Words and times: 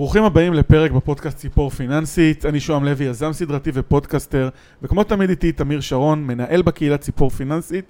ברוכים 0.00 0.24
הבאים 0.24 0.54
לפרק 0.54 0.90
בפודקאסט 0.90 1.36
ציפור 1.38 1.70
פיננסית, 1.70 2.46
אני 2.46 2.60
שוהם 2.60 2.84
לוי, 2.84 3.04
יזם 3.04 3.32
סדרתי 3.32 3.70
ופודקאסטר, 3.74 4.48
וכמו 4.82 5.04
תמיד 5.04 5.30
איתי 5.30 5.52
תמיר 5.52 5.80
שרון, 5.80 6.26
מנהל 6.26 6.62
בקהילה 6.62 6.98
ציפור 6.98 7.30
פיננסית 7.30 7.84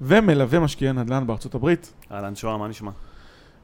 ומלווה 0.00 0.60
משקיעי 0.60 0.92
נדל"ן 0.92 1.26
בארצות 1.26 1.54
הברית. 1.54 1.92
אהלן 2.12 2.36
שוהם, 2.36 2.60
מה 2.60 2.68
נשמע? 2.68 2.90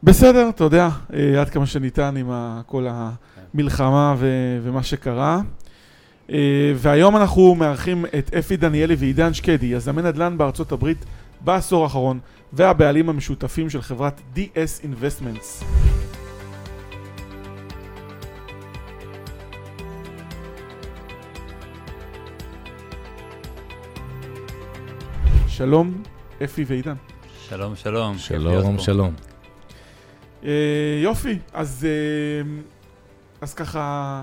בסדר, 0.02 0.48
אתה 0.48 0.64
יודע, 0.64 0.88
אה, 1.14 1.40
עד 1.40 1.50
כמה 1.50 1.66
שניתן 1.66 2.16
עם 2.16 2.30
כל 2.66 2.86
המלחמה 2.90 4.14
ו- 4.18 4.58
ומה 4.62 4.82
שקרה. 4.82 5.40
אה, 6.30 6.72
והיום 6.76 7.16
אנחנו 7.16 7.54
מארחים 7.54 8.04
את 8.18 8.34
אפי 8.34 8.56
דניאלי 8.56 8.94
ועידן 8.98 9.34
שקדי, 9.34 9.66
יזמי 9.66 10.02
נדל"ן 10.02 10.38
בארצות 10.38 10.72
הברית 10.72 11.04
בעשור 11.40 11.82
האחרון, 11.82 12.18
והבעלים 12.52 13.08
המשותפים 13.08 13.70
של 13.70 13.82
חברת 13.82 14.20
DS 14.36 14.84
Investments. 14.84 15.64
שלום, 25.60 26.02
אפי 26.44 26.64
ועידן. 26.66 26.94
שלום, 27.48 27.76
שלום. 27.76 28.18
שלום. 28.18 28.78
שלום. 28.78 29.14
אה, 30.44 31.00
יופי, 31.02 31.38
אז, 31.52 31.86
אה, 31.88 32.50
אז 33.40 33.54
ככה, 33.54 34.22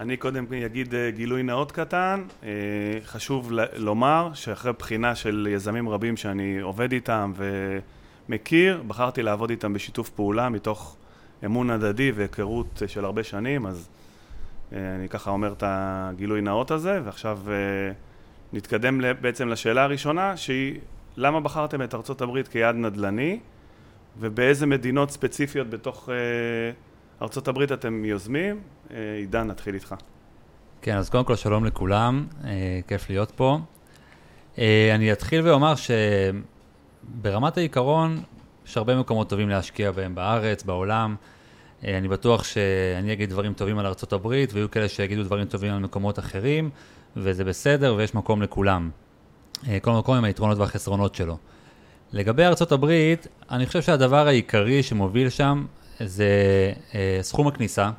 אני 0.00 0.16
קודם 0.16 0.44
אגיד 0.66 0.94
אה, 0.94 1.10
גילוי 1.10 1.42
נאות 1.42 1.72
קטן. 1.72 2.22
אה, 2.44 2.48
חשוב 3.04 3.52
ל- 3.52 3.76
לומר 3.76 4.30
שאחרי 4.34 4.72
בחינה 4.78 5.14
של 5.14 5.48
יזמים 5.50 5.88
רבים 5.88 6.16
שאני 6.16 6.60
עובד 6.60 6.92
איתם 6.92 7.32
ומכיר, 8.28 8.82
בחרתי 8.86 9.22
לעבוד 9.22 9.50
איתם 9.50 9.72
בשיתוף 9.72 10.08
פעולה 10.10 10.48
מתוך 10.48 10.96
אמון 11.44 11.70
הדדי 11.70 12.12
והיכרות 12.12 12.82
אה, 12.82 12.88
של 12.88 13.04
הרבה 13.04 13.22
שנים, 13.24 13.66
אז 13.66 13.88
אה, 14.72 14.78
אני 14.98 15.08
ככה 15.08 15.30
אומר 15.30 15.52
את 15.52 15.62
הגילוי 15.66 16.40
נאות 16.40 16.70
הזה, 16.70 17.00
ועכשיו 17.04 17.38
אה, 17.48 17.92
נתקדם 18.52 19.00
בעצם 19.20 19.48
לשאלה 19.48 19.82
הראשונה, 19.82 20.36
שהיא 20.36 20.80
למה 21.16 21.40
בחרתם 21.40 21.82
את 21.82 21.94
ארצות 21.94 22.20
הברית 22.20 22.48
כיעד 22.48 22.74
נדל"ני, 22.74 23.38
ובאיזה 24.18 24.66
מדינות 24.66 25.10
ספציפיות 25.10 25.70
בתוך 25.70 26.08
אה, 26.08 26.14
ארצות 27.22 27.48
הברית 27.48 27.72
אתם 27.72 28.04
יוזמים? 28.04 28.60
אה, 28.90 28.96
עידן, 29.18 29.46
נתחיל 29.46 29.74
איתך. 29.74 29.94
כן, 30.82 30.96
אז 30.96 31.10
קודם 31.10 31.24
כל 31.24 31.36
שלום 31.36 31.64
לכולם, 31.64 32.26
אה, 32.44 32.80
כיף 32.88 33.10
להיות 33.10 33.30
פה. 33.30 33.58
אה, 34.58 34.92
אני 34.94 35.12
אתחיל 35.12 35.46
ואומר 35.48 35.74
שברמת 37.14 37.56
העיקרון, 37.56 38.22
יש 38.66 38.76
הרבה 38.76 39.00
מקומות 39.00 39.28
טובים 39.28 39.48
להשקיע 39.48 39.90
בהם 39.90 40.14
בארץ, 40.14 40.62
בעולם. 40.62 41.16
אה, 41.84 41.98
אני 41.98 42.08
בטוח 42.08 42.44
שאני 42.44 43.12
אגיד 43.12 43.30
דברים 43.30 43.52
טובים 43.52 43.78
על 43.78 43.86
ארה"ב, 43.86 44.26
ויהיו 44.26 44.70
כאלה 44.70 44.88
שיגידו 44.88 45.22
דברים 45.22 45.44
טובים 45.44 45.72
על 45.72 45.78
מקומות 45.78 46.18
אחרים, 46.18 46.70
וזה 47.16 47.44
בסדר, 47.44 47.94
ויש 47.98 48.14
מקום 48.14 48.42
לכולם. 48.42 48.90
אה, 49.68 49.80
כל 49.80 49.90
מקום 49.92 50.14
עם 50.16 50.24
היתרונות 50.24 50.58
והחסרונות 50.58 51.14
שלו. 51.14 51.38
לגבי 52.12 52.44
הברית, 52.72 53.26
אני 53.50 53.66
חושב 53.66 53.82
שהדבר 53.82 54.26
העיקרי 54.26 54.82
שמוביל 54.82 55.28
שם 55.28 55.64
זה 56.00 56.26
אה, 56.94 57.18
סכום 57.22 57.46
הכניסה. 57.46 57.90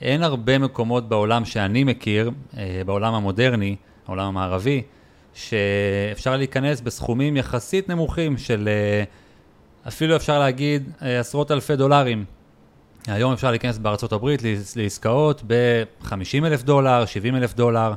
אין 0.00 0.22
הרבה 0.22 0.58
מקומות 0.58 1.08
בעולם 1.08 1.44
שאני 1.44 1.84
מכיר, 1.84 2.30
אה, 2.56 2.82
בעולם 2.86 3.14
המודרני, 3.14 3.76
העולם 4.06 4.26
המערבי, 4.26 4.82
שאפשר 5.34 6.36
להיכנס 6.36 6.80
בסכומים 6.80 7.36
יחסית 7.36 7.88
נמוכים 7.88 8.38
של 8.38 8.68
אפילו 9.88 10.16
אפשר 10.16 10.38
להגיד 10.38 10.90
עשרות 11.00 11.50
אלפי 11.50 11.76
דולרים. 11.76 12.24
היום 13.06 13.32
אפשר 13.32 13.50
להיכנס 13.50 13.78
בארצות 13.78 14.12
הברית 14.12 14.42
לעס- 14.42 14.76
לעסקאות 14.76 15.42
ב-50 15.46 16.44
אלף 16.46 16.62
דולר, 16.62 17.04
70 17.06 17.36
אלף 17.36 17.54
דולר, 17.54 17.92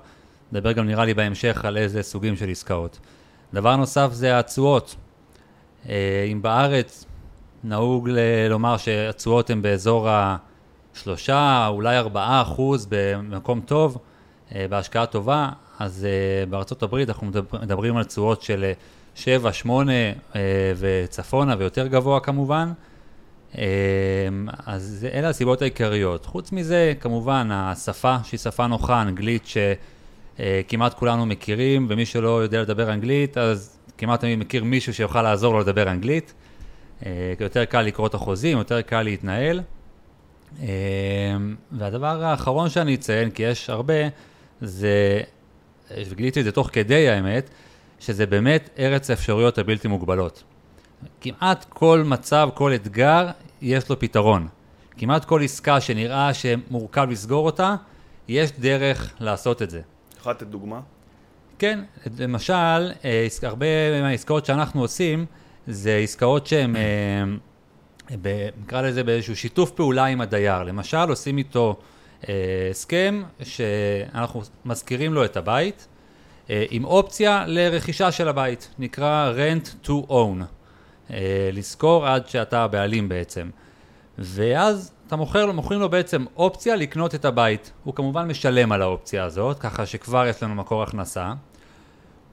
נדבר 0.53 0.71
גם 0.71 0.87
נראה 0.87 1.05
לי 1.05 1.13
בהמשך 1.13 1.65
על 1.65 1.77
איזה 1.77 2.03
סוגים 2.03 2.35
של 2.35 2.49
עסקאות. 2.49 2.99
דבר 3.53 3.75
נוסף 3.75 4.09
זה 4.11 4.39
התשואות. 4.39 4.95
אה, 5.89 6.27
אם 6.31 6.41
בארץ 6.41 7.05
נהוג 7.63 8.09
ל- 8.09 8.47
לומר 8.49 8.77
שהתשואות 8.77 9.49
הן 9.49 9.61
באזור 9.61 10.07
השלושה, 10.09 11.67
אולי 11.67 11.97
ארבעה 11.97 12.41
אחוז 12.41 12.87
במקום 12.89 13.61
טוב, 13.61 13.97
אה, 14.55 14.65
בהשקעה 14.69 15.05
טובה, 15.05 15.49
אז 15.79 16.05
אה, 16.09 16.45
בארצות 16.45 16.83
הברית 16.83 17.09
אנחנו 17.09 17.27
מדבר- 17.27 17.61
מדברים 17.61 17.97
על 17.97 18.03
תשואות 18.03 18.41
של 18.41 18.63
אה, 18.63 18.73
שבע, 19.15 19.53
שמונה 19.53 19.91
אה, 20.35 20.41
וצפונה 20.77 21.55
ויותר 21.57 21.87
גבוה 21.87 22.19
כמובן. 22.19 22.71
אז 24.65 25.07
אלה 25.13 25.29
הסיבות 25.29 25.61
העיקריות. 25.61 26.25
חוץ 26.25 26.51
מזה, 26.51 26.93
כמובן, 26.99 27.49
השפה 27.51 28.15
שהיא 28.23 28.39
שפה 28.39 28.67
נוחה, 28.67 29.01
אנגלית 29.01 29.45
שכמעט 30.37 30.93
כולנו 30.93 31.25
מכירים, 31.25 31.87
ומי 31.89 32.05
שלא 32.05 32.43
יודע 32.43 32.61
לדבר 32.61 32.93
אנגלית, 32.93 33.37
אז 33.37 33.79
כמעט 33.97 34.19
תמיד 34.19 34.39
מכיר 34.39 34.63
מישהו 34.63 34.93
שיוכל 34.93 35.21
לעזור 35.21 35.53
לו 35.53 35.59
לדבר 35.59 35.89
אנגלית. 35.89 36.33
אה, 37.05 37.33
יותר 37.39 37.65
קל 37.65 37.81
לקרוא 37.81 38.07
את 38.07 38.13
החוזים, 38.13 38.57
יותר 38.57 38.81
קל 38.81 39.01
להתנהל. 39.01 39.61
אה, 40.61 40.67
והדבר 41.71 42.23
האחרון 42.23 42.69
שאני 42.69 42.95
אציין, 42.95 43.31
כי 43.31 43.43
יש 43.43 43.69
הרבה, 43.69 43.93
זה, 44.61 45.21
וגיליתי 46.09 46.39
את 46.39 46.45
זה 46.45 46.51
תוך 46.51 46.69
כדי 46.73 47.09
האמת, 47.09 47.49
שזה 47.99 48.25
באמת 48.25 48.69
ארץ 48.79 49.09
האפשרויות 49.09 49.57
הבלתי 49.57 49.87
מוגבלות. 49.87 50.43
כמעט 51.21 51.65
כל 51.69 52.03
מצב, 52.05 52.49
כל 52.53 52.75
אתגר, 52.75 53.27
יש 53.61 53.89
לו 53.89 53.99
פתרון. 53.99 54.47
כמעט 54.97 55.25
כל 55.25 55.43
עסקה 55.43 55.81
שנראה 55.81 56.33
שמורכב 56.33 57.07
לסגור 57.09 57.45
אותה, 57.45 57.75
יש 58.27 58.51
דרך 58.59 59.13
לעשות 59.19 59.61
את 59.61 59.69
זה. 59.69 59.81
יכול 60.23 60.31
לתת 60.31 60.47
דוגמה? 60.47 60.81
כן, 61.59 61.79
למשל, 62.19 62.91
אה, 63.05 63.27
הרבה 63.43 64.01
מהעסקאות 64.01 64.45
שאנחנו 64.45 64.81
עושים, 64.81 65.25
זה 65.67 65.95
עסקאות 65.95 66.47
שהן, 66.47 66.75
אה, 66.75 67.23
נקרא 68.61 68.81
לזה 68.81 69.03
באיזשהו 69.03 69.35
שיתוף 69.35 69.71
פעולה 69.71 70.05
עם 70.05 70.21
הדייר. 70.21 70.63
למשל, 70.63 71.09
עושים 71.09 71.37
איתו 71.37 71.79
אה, 72.29 72.67
הסכם 72.71 73.23
שאנחנו 73.43 74.41
מזכירים 74.65 75.13
לו 75.13 75.25
את 75.25 75.37
הבית, 75.37 75.87
עם 76.49 76.85
אופציה 76.85 77.43
לרכישה 77.47 78.11
של 78.11 78.27
הבית, 78.27 78.69
נקרא 78.79 79.33
rent 79.35 79.87
to 79.87 80.09
own, 80.09 80.43
לשכור 81.53 82.07
עד 82.07 82.27
שאתה 82.27 82.63
הבעלים 82.63 83.09
בעצם. 83.09 83.49
ואז 84.17 84.92
אתה 85.07 85.15
מוכר 85.15 85.45
לו, 85.45 85.53
מוכרים 85.53 85.79
לו 85.79 85.89
בעצם 85.89 86.25
אופציה 86.37 86.75
לקנות 86.75 87.15
את 87.15 87.25
הבית. 87.25 87.71
הוא 87.83 87.95
כמובן 87.95 88.27
משלם 88.27 88.71
על 88.71 88.81
האופציה 88.81 89.23
הזאת, 89.23 89.59
ככה 89.59 89.85
שכבר 89.85 90.25
יש 90.27 90.43
לנו 90.43 90.55
מקור 90.55 90.83
הכנסה. 90.83 91.33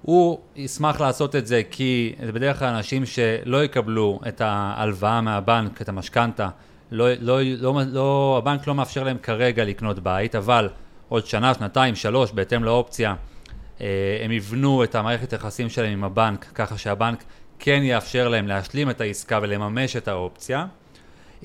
הוא 0.02 0.38
ישמח 0.56 1.00
לעשות 1.00 1.36
את 1.36 1.46
זה 1.46 1.62
כי 1.70 2.14
זה 2.26 2.32
בדרך 2.32 2.58
כלל 2.58 2.68
אנשים 2.68 3.06
שלא 3.06 3.64
יקבלו 3.64 4.20
את 4.28 4.40
ההלוואה 4.40 5.20
מהבנק, 5.20 5.82
את 5.82 5.88
המשכנתה, 5.88 6.48
לא, 6.90 7.08
לא, 7.20 7.42
לא, 7.42 7.80
לא, 7.86 8.34
הבנק 8.38 8.66
לא 8.66 8.74
מאפשר 8.74 9.04
להם 9.04 9.18
כרגע 9.18 9.64
לקנות 9.64 9.98
בית, 9.98 10.34
אבל 10.34 10.68
עוד 11.08 11.26
שנה, 11.26 11.54
שנתיים, 11.54 11.94
שלוש, 11.94 12.32
בהתאם 12.32 12.64
לאופציה, 12.64 13.14
אה, 13.80 14.20
הם 14.24 14.32
יבנו 14.32 14.84
את 14.84 14.94
המערכת 14.94 15.32
היחסים 15.32 15.68
שלהם 15.68 15.92
עם 15.92 16.04
הבנק, 16.04 16.44
ככה 16.54 16.78
שהבנק 16.78 17.24
כן 17.58 17.80
יאפשר 17.82 18.28
להם 18.28 18.46
להשלים 18.46 18.90
את 18.90 19.00
העסקה 19.00 19.38
ולממש 19.42 19.96
את 19.96 20.08
האופציה. 20.08 20.66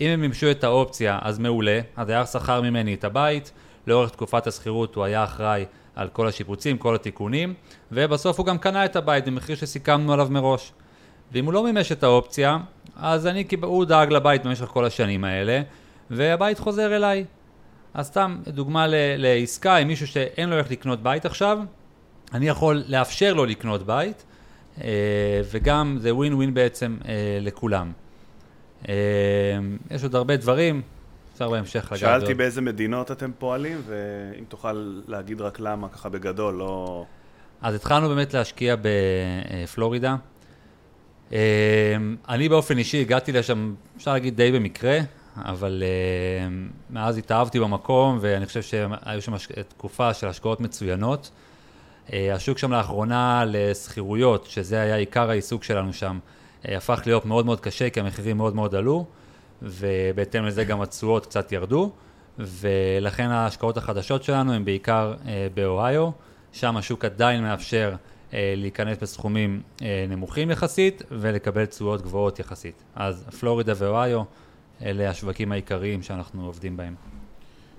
אם 0.02 0.08
הם 0.08 0.22
מימשו 0.22 0.52
את 0.52 0.64
האופציה, 0.64 1.20
אז 1.22 1.40
מעולה, 1.40 1.80
הדייר 1.98 2.26
שכר 2.26 2.62
ממני 2.62 2.94
את 2.94 3.04
הבית, 3.04 3.52
לאורך 3.88 4.10
תקופת 4.10 4.48
השכירות 4.48 4.96
הוא 4.96 5.04
היה 5.04 5.24
אחראי 5.24 5.66
על 5.96 6.08
כל 6.08 6.28
השיפוצים, 6.28 6.78
כל 6.78 6.96
התיקונים, 6.96 7.54
ובסוף 7.92 8.40
הוא 8.40 8.46
גם 8.46 8.58
קנה 8.58 8.86
את 8.86 8.96
הבית 8.96 9.26
במחיר 9.26 9.56
שסיכמנו 9.56 10.14
עליו 10.14 10.28
מראש. 10.32 10.72
ואם 11.32 11.46
הוא 11.46 11.54
לא 11.54 11.64
מימש 11.64 11.92
את 11.92 12.04
האופציה, 12.04 12.58
אז 12.96 13.28
אני, 13.28 13.46
הוא 13.62 13.86
דאג 13.86 14.12
לבית 14.12 14.44
במשך 14.44 14.66
כל 14.66 14.86
השנים 14.86 15.24
האלה, 15.24 15.62
והבית 16.10 16.60
חוזר 16.60 16.96
אליי. 16.96 17.26
אז 17.94 18.08
סתם 18.08 18.38
דוגמה 18.48 18.86
לעסקה 19.18 19.76
עם 19.76 19.88
מישהו 19.88 20.08
שאין 20.08 20.50
לו 20.50 20.58
איך 20.58 20.72
לקנות 20.72 21.04
בית 21.04 21.26
עכשיו, 21.26 21.60
אני 22.34 22.48
יכול 22.48 22.84
לאפשר 22.88 23.34
לו 23.34 23.46
לקנות 23.46 23.86
בית, 23.86 24.26
אה, 24.82 25.42
וגם 25.52 25.98
זה 26.00 26.16
ווין 26.16 26.34
ווין 26.34 26.54
בעצם 26.54 26.98
אה, 27.08 27.38
לכולם. 27.42 27.92
אה, 28.90 28.94
יש 29.92 30.04
עוד 30.04 30.16
הרבה 30.16 30.38
דברים, 30.38 30.82
אפשר 31.34 31.50
בהמשך 31.50 31.86
לגעת. 31.86 32.00
שאלתי 32.00 32.26
עוד. 32.26 32.38
באיזה 32.38 32.62
מדינות 32.62 33.12
אתם 33.12 33.32
פועלים, 33.40 33.82
ואם 33.86 34.44
תוכל 34.48 35.02
להגיד 35.08 35.42
רק 35.42 35.60
למה, 35.60 35.90
ככה 35.90 36.10
בגדול, 36.10 36.54
לא... 36.54 37.06
אז 37.62 37.76
התחלנו 37.76 38.10
באמת 38.10 38.34
להשקיע 38.34 38.76
בפלורידה. 38.82 40.16
אה, 41.34 41.38
אני 42.30 42.50
באופן 42.50 42.78
אישי 42.78 43.02
הגעתי 43.02 43.32
לשם, 43.32 43.74
אפשר 43.98 44.14
להגיד 44.14 44.36
די 44.36 44.52
במקרה, 44.52 45.00
אבל 45.38 45.84
אה, 45.86 46.48
מאז 46.90 47.18
התאהבתי 47.18 47.60
במקום, 47.60 48.18
ואני 48.22 48.46
חושב 48.46 48.62
שהיו 48.62 49.22
שם 49.22 49.34
תקופה 49.68 50.14
של 50.14 50.28
השקעות 50.28 50.62
מצוינות. 50.62 51.32
השוק 52.14 52.58
שם 52.58 52.72
לאחרונה 52.72 53.44
לשכירויות, 53.48 54.46
שזה 54.46 54.82
היה 54.82 54.96
עיקר 54.96 55.30
העיסוק 55.30 55.64
שלנו 55.64 55.94
שם, 55.94 56.20
הפך 56.68 57.02
להיות 57.06 57.26
מאוד 57.26 57.46
מאוד 57.46 57.60
קשה, 57.60 57.90
כי 57.90 58.00
המחירים 58.00 58.38
מאוד 58.38 58.56
מאוד 58.56 58.76
עלו, 58.76 59.06
ובהתאם 59.62 60.46
לזה 60.46 60.64
גם 60.64 60.82
התשואות 60.82 61.26
קצת 61.26 61.52
ירדו, 61.52 61.92
ולכן 62.40 63.30
ההשקעות 63.30 63.78
החדשות 63.78 64.24
שלנו 64.24 64.54
הן 64.54 64.66
בעיקר 64.66 65.14
אה, 65.28 65.48
באוהיו, 65.54 66.10
שם 66.52 66.78
השוק 66.78 67.06
עדיין 67.06 67.44
מאפשר 67.44 67.96
אה, 68.34 68.54
להיכנס 68.58 68.98
בסכומים 69.02 69.62
אה, 69.82 70.06
נמוכים 70.10 70.52
יחסית 70.52 71.04
ולקבל 71.12 71.66
תשואות 71.66 72.02
גבוהות 72.02 72.40
יחסית. 72.40 72.84
אז 72.96 73.26
פלורידה 73.40 73.74
ואוהיו 73.78 74.24
אלה 74.82 75.10
השווקים 75.10 75.52
העיקריים 75.52 76.02
שאנחנו 76.02 76.46
עובדים 76.46 76.78
בהם. 76.78 76.96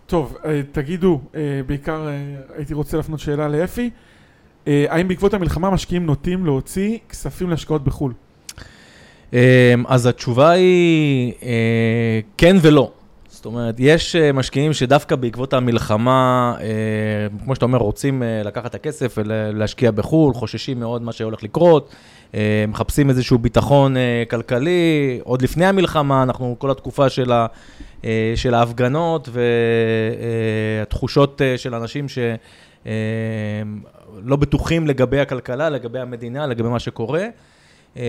טוב, 0.07 0.37
אה, 0.45 0.61
תגידו, 0.73 1.21
אה, 1.35 1.61
בעיקר 1.67 2.09
אה, 2.09 2.35
הייתי 2.57 2.75
רוצה 2.75 2.97
להפנות 2.97 3.21
שאלה 3.21 3.49
לאפי. 3.49 3.91
אה, 4.67 4.87
האם 4.89 5.09
בעקבות 5.09 5.35
המלחמה 5.35 5.71
משקיעים 5.71 6.07
נוטים 6.07 6.45
להוציא 6.45 6.99
כספים 7.09 7.51
להשקעות 7.51 7.85
בחו"ל? 7.85 8.13
אמ, 9.37 9.85
אז 9.89 10.07
התשובה 10.07 10.51
היא 10.51 11.33
אה, 11.43 12.21
כן 12.37 12.57
ולא. 12.63 12.91
זאת 13.29 13.47
אומרת, 13.47 13.75
יש 13.79 14.17
אה, 14.17 14.33
משקיעים 14.33 14.73
שדווקא 14.73 15.17
בעקבות 15.17 15.53
המלחמה, 15.53 16.55
אה, 16.61 16.67
כמו 17.45 17.55
שאתה 17.55 17.65
אומר, 17.65 17.79
רוצים 17.79 18.23
לקחת 18.45 18.67
את 18.67 18.75
הכסף 18.75 19.15
ולהשקיע 19.19 19.91
בחו"ל, 19.91 20.35
חוששים 20.35 20.81
מאוד 20.81 21.03
מה 21.03 21.13
שהולך 21.13 21.43
לקרות, 21.43 21.95
מחפשים 22.69 23.11
איזשהו 23.11 23.39
ביטחון 23.39 23.97
כלכלי. 24.31 25.21
עוד 25.25 25.43
לפני 25.43 25.67
המלחמה, 25.67 26.23
אנחנו 26.23 26.57
כל 26.59 26.71
התקופה 26.71 27.09
של, 27.09 27.33
ה, 27.33 27.47
של 28.35 28.55
ההפגנות 28.55 29.29
והתחושות 30.79 31.43
של 31.57 31.75
אנשים 31.75 32.09
ש... 32.09 32.19
אה, 32.87 32.93
לא 34.23 34.37
בטוחים 34.37 34.87
לגבי 34.87 35.21
הכלכלה, 35.21 35.71
לגבי 35.71 35.99
המדינה, 35.99 36.47
לגבי 36.47 36.69
מה 36.69 36.79
שקורה. 36.79 37.27
אה, 37.97 38.03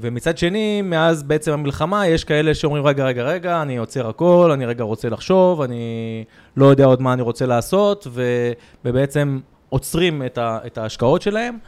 ומצד 0.00 0.38
שני, 0.38 0.82
מאז 0.82 1.22
בעצם 1.22 1.52
המלחמה, 1.52 2.06
יש 2.06 2.24
כאלה 2.24 2.54
שאומרים, 2.54 2.86
רגע, 2.86 3.04
רגע, 3.04 3.22
רגע, 3.22 3.62
אני 3.62 3.76
עוצר 3.76 4.08
הכל, 4.08 4.50
אני 4.52 4.66
רגע 4.66 4.84
רוצה 4.84 5.08
לחשוב, 5.08 5.60
אני 5.62 6.24
לא 6.56 6.66
יודע 6.66 6.84
עוד 6.84 7.02
מה 7.02 7.12
אני 7.12 7.22
רוצה 7.22 7.46
לעשות, 7.46 8.06
ו- 8.10 8.52
ובעצם 8.84 9.40
עוצרים 9.68 10.22
את, 10.26 10.38
ה- 10.38 10.58
את 10.66 10.78
ההשקעות 10.78 11.22
שלהם. 11.22 11.58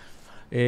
אה, 0.53 0.59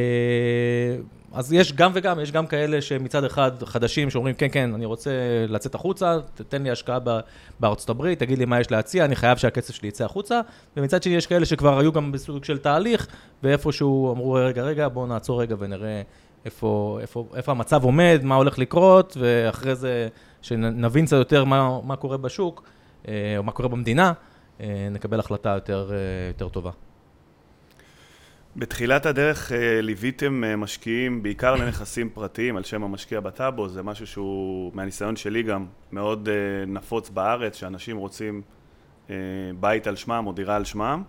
אז 1.33 1.53
יש 1.53 1.73
גם 1.73 1.91
וגם, 1.93 2.19
יש 2.19 2.31
גם 2.31 2.47
כאלה 2.47 2.81
שמצד 2.81 3.23
אחד 3.23 3.51
חדשים 3.63 4.09
שאומרים, 4.09 4.35
כן, 4.35 4.47
כן, 4.51 4.73
אני 4.73 4.85
רוצה 4.85 5.11
לצאת 5.47 5.75
החוצה, 5.75 6.17
תתן 6.35 6.63
לי 6.63 6.71
השקעה 6.71 6.99
בארצות 7.59 7.89
הברית, 7.89 8.19
תגיד 8.19 8.37
לי 8.37 8.45
מה 8.45 8.59
יש 8.59 8.71
להציע, 8.71 9.05
אני 9.05 9.15
חייב 9.15 9.37
שהכסף 9.37 9.75
שלי 9.75 9.87
יצא 9.87 10.05
החוצה. 10.05 10.41
ומצד 10.77 11.03
שני 11.03 11.15
יש 11.15 11.27
כאלה 11.27 11.45
שכבר 11.45 11.79
היו 11.79 11.91
גם 11.91 12.11
בסוג 12.11 12.43
של 12.43 12.57
תהליך, 12.57 13.07
ואיפשהו 13.43 14.13
אמרו, 14.13 14.33
רגע, 14.33 14.63
רגע, 14.63 14.87
בואו 14.87 15.07
נעצור 15.07 15.41
רגע 15.41 15.55
ונראה 15.59 16.01
איפה, 16.45 16.99
איפה, 17.01 17.27
איפה 17.35 17.51
המצב 17.51 17.83
עומד, 17.83 18.19
מה 18.23 18.35
הולך 18.35 18.59
לקרות, 18.59 19.17
ואחרי 19.19 19.75
זה, 19.75 20.07
שנבין 20.41 21.05
קצת 21.05 21.17
יותר 21.17 21.43
מה, 21.43 21.81
מה 21.81 21.95
קורה 21.95 22.17
בשוק, 22.17 22.63
אה, 23.07 23.37
או 23.37 23.43
מה 23.43 23.51
קורה 23.51 23.69
במדינה, 23.69 24.13
אה, 24.61 24.87
נקבל 24.91 25.19
החלטה 25.19 25.49
יותר, 25.49 25.91
אה, 25.91 25.97
יותר 26.27 26.49
טובה. 26.49 26.71
בתחילת 28.55 29.05
הדרך 29.05 29.51
ליוויתם 29.81 30.43
משקיעים 30.57 31.23
בעיקר 31.23 31.55
לנכסים 31.55 32.09
פרטיים 32.09 32.57
על 32.57 32.63
שם 32.63 32.83
המשקיע 32.83 33.19
בטאבו, 33.19 33.69
זה 33.69 33.83
משהו 33.83 34.07
שהוא, 34.07 34.71
מהניסיון 34.73 35.15
שלי 35.15 35.43
גם, 35.43 35.65
מאוד 35.91 36.29
נפוץ 36.67 37.09
בארץ, 37.09 37.55
שאנשים 37.55 37.97
רוצים 37.97 38.41
בית 39.59 39.87
על 39.87 39.95
שמם 39.95 40.23
או 40.27 40.31
דירה 40.31 40.55
על 40.55 40.63
שמם, 40.63 41.03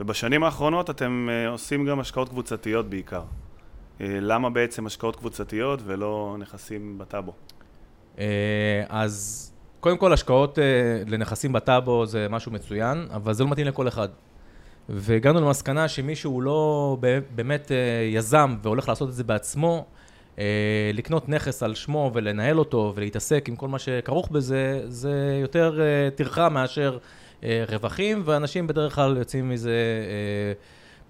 ובשנים 0.00 0.44
האחרונות 0.44 0.90
אתם 0.90 1.28
עושים 1.48 1.86
גם 1.86 2.00
השקעות 2.00 2.28
קבוצתיות 2.28 2.90
בעיקר. 2.90 3.22
למה 4.00 4.50
בעצם 4.50 4.86
השקעות 4.86 5.16
קבוצתיות 5.16 5.80
ולא 5.84 6.36
נכסים 6.38 6.98
בטאבו? 6.98 7.32
אז 8.88 9.52
קודם 9.80 9.98
כל, 9.98 10.12
השקעות 10.12 10.58
לנכסים 11.06 11.52
בטאבו 11.52 12.06
זה 12.06 12.26
משהו 12.30 12.52
מצוין, 12.52 13.06
אבל 13.14 13.32
זה 13.32 13.44
לא 13.44 13.50
מתאים 13.50 13.66
לכל 13.66 13.88
אחד. 13.88 14.08
והגענו 14.88 15.40
למסקנה 15.40 15.88
שמי 15.88 16.16
שהוא 16.16 16.42
לא 16.42 16.96
באמת 17.34 17.72
אה, 17.72 17.76
יזם 18.12 18.56
והולך 18.62 18.88
לעשות 18.88 19.08
את 19.08 19.14
זה 19.14 19.24
בעצמו, 19.24 19.86
אה, 20.38 20.90
לקנות 20.94 21.28
נכס 21.28 21.62
על 21.62 21.74
שמו 21.74 22.10
ולנהל 22.14 22.58
אותו 22.58 22.92
ולהתעסק 22.96 23.48
עם 23.48 23.56
כל 23.56 23.68
מה 23.68 23.78
שכרוך 23.78 24.30
בזה, 24.30 24.82
זה 24.88 25.38
יותר 25.42 25.80
אה, 25.80 26.10
טרחה 26.10 26.48
מאשר 26.48 26.98
רווחים, 27.68 28.22
ואנשים 28.24 28.66
בדרך 28.66 28.94
כלל 28.94 29.16
יוצאים 29.16 29.48
מזה 29.48 29.72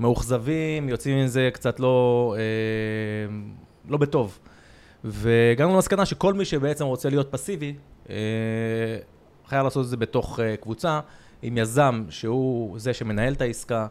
מאוכזבים, 0.00 0.88
יוצאים 0.88 1.24
מזה 1.24 1.50
קצת 1.52 1.80
לא, 1.80 2.36
לא 3.88 3.98
בטוב. 3.98 4.38
והגענו 5.04 5.74
למסקנה 5.74 6.06
שכל 6.06 6.34
מי 6.34 6.44
שבעצם 6.44 6.84
רוצה 6.84 7.08
להיות 7.08 7.28
פסיבי, 7.32 7.74
חייב 9.46 9.64
לעשות 9.64 9.84
את 9.84 9.90
זה 9.90 9.96
בתוך 9.96 10.40
קבוצה. 10.60 11.00
עם 11.42 11.58
יזם 11.58 12.04
שהוא 12.10 12.78
זה 12.78 12.94
שמנהל 12.94 13.32
את 13.32 13.40
העסקה, 13.40 13.86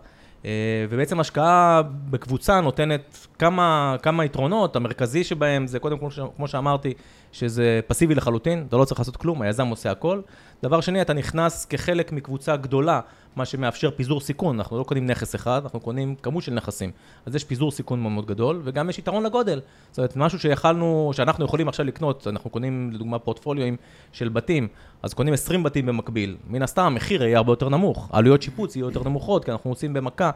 אה, 0.46 0.50
ובעצם 0.90 1.20
השקעה 1.20 1.82
בקבוצה 2.10 2.62
נותנת 2.62 3.28
כמה, 3.40 3.96
כמה 4.02 4.26
יתרונות, 4.26 4.76
המרכזי 4.76 5.24
שבהם 5.24 5.68
זה 5.68 5.80
קודם 5.80 5.98
כל, 5.98 6.08
כמו 6.36 6.48
שאמרתי, 6.48 6.94
שזה 7.32 7.80
פסיבי 7.88 8.16
לחלוטין, 8.16 8.66
אתה 8.70 8.78
לא 8.78 8.86
צריך 8.86 9.00
לעשות 9.00 9.18
כלום, 9.18 9.42
היזם 9.42 9.68
עושה 9.68 9.92
הכל. 9.92 10.22
דבר 10.64 10.82
שני, 10.82 11.02
אתה 11.02 11.14
נכנס 11.14 11.66
כחלק 11.66 12.12
מקבוצה 12.12 12.56
גדולה, 12.56 13.00
מה 13.36 13.46
שמאפשר 13.46 13.92
פיזור 13.92 14.22
סיכון, 14.22 14.56
אנחנו 14.60 14.78
לא 14.78 14.84
קונים 14.84 15.06
נכס 15.06 15.36
אחד, 15.36 15.62
אנחנו 15.64 15.80
קונים 15.80 16.16
כמות 16.16 16.44
של 16.44 16.54
נכסים. 16.54 16.92
אז 17.26 17.36
יש 17.36 17.44
פיזור 17.44 17.72
סיכון 17.72 18.02
מאוד 18.02 18.12
מאוד 18.12 18.26
גדול, 18.26 18.62
וגם 18.64 18.90
יש 18.90 19.00
יתרון 19.00 19.24
לגודל. 19.24 19.62
זאת 19.92 19.98
אומרת, 19.98 20.16
משהו 20.16 20.40
שיכלנו, 20.40 21.12
שאנחנו 21.14 21.46
יכולים 21.46 21.68
עכשיו 21.68 21.86
לקנות, 21.86 22.28
אנחנו 22.28 22.50
קונים 22.50 22.92
לדוגמה 22.94 23.20
פורטפוליואים 23.20 23.78
של 24.12 24.30
בתים, 24.30 24.68
אז 25.04 25.14
קונים 25.14 25.34
20 25.34 25.64
בתים 25.64 25.86
במקביל. 25.86 26.38
מן 26.48 26.62
הסתם 26.62 26.84
המחיר 26.84 27.24
יהיה 27.24 27.38
הרבה 27.38 27.52
יותר 27.52 27.70
נמוך, 27.70 28.10
העלויות 28.14 28.42
שיפוץ 28.42 28.76
יהיו 28.76 28.86
יותר 28.86 29.04
נמוכות, 29.04 29.46
כי 29.46 29.52
אנחנו 29.52 29.70
עושים 29.70 29.94
במכה 29.94 30.32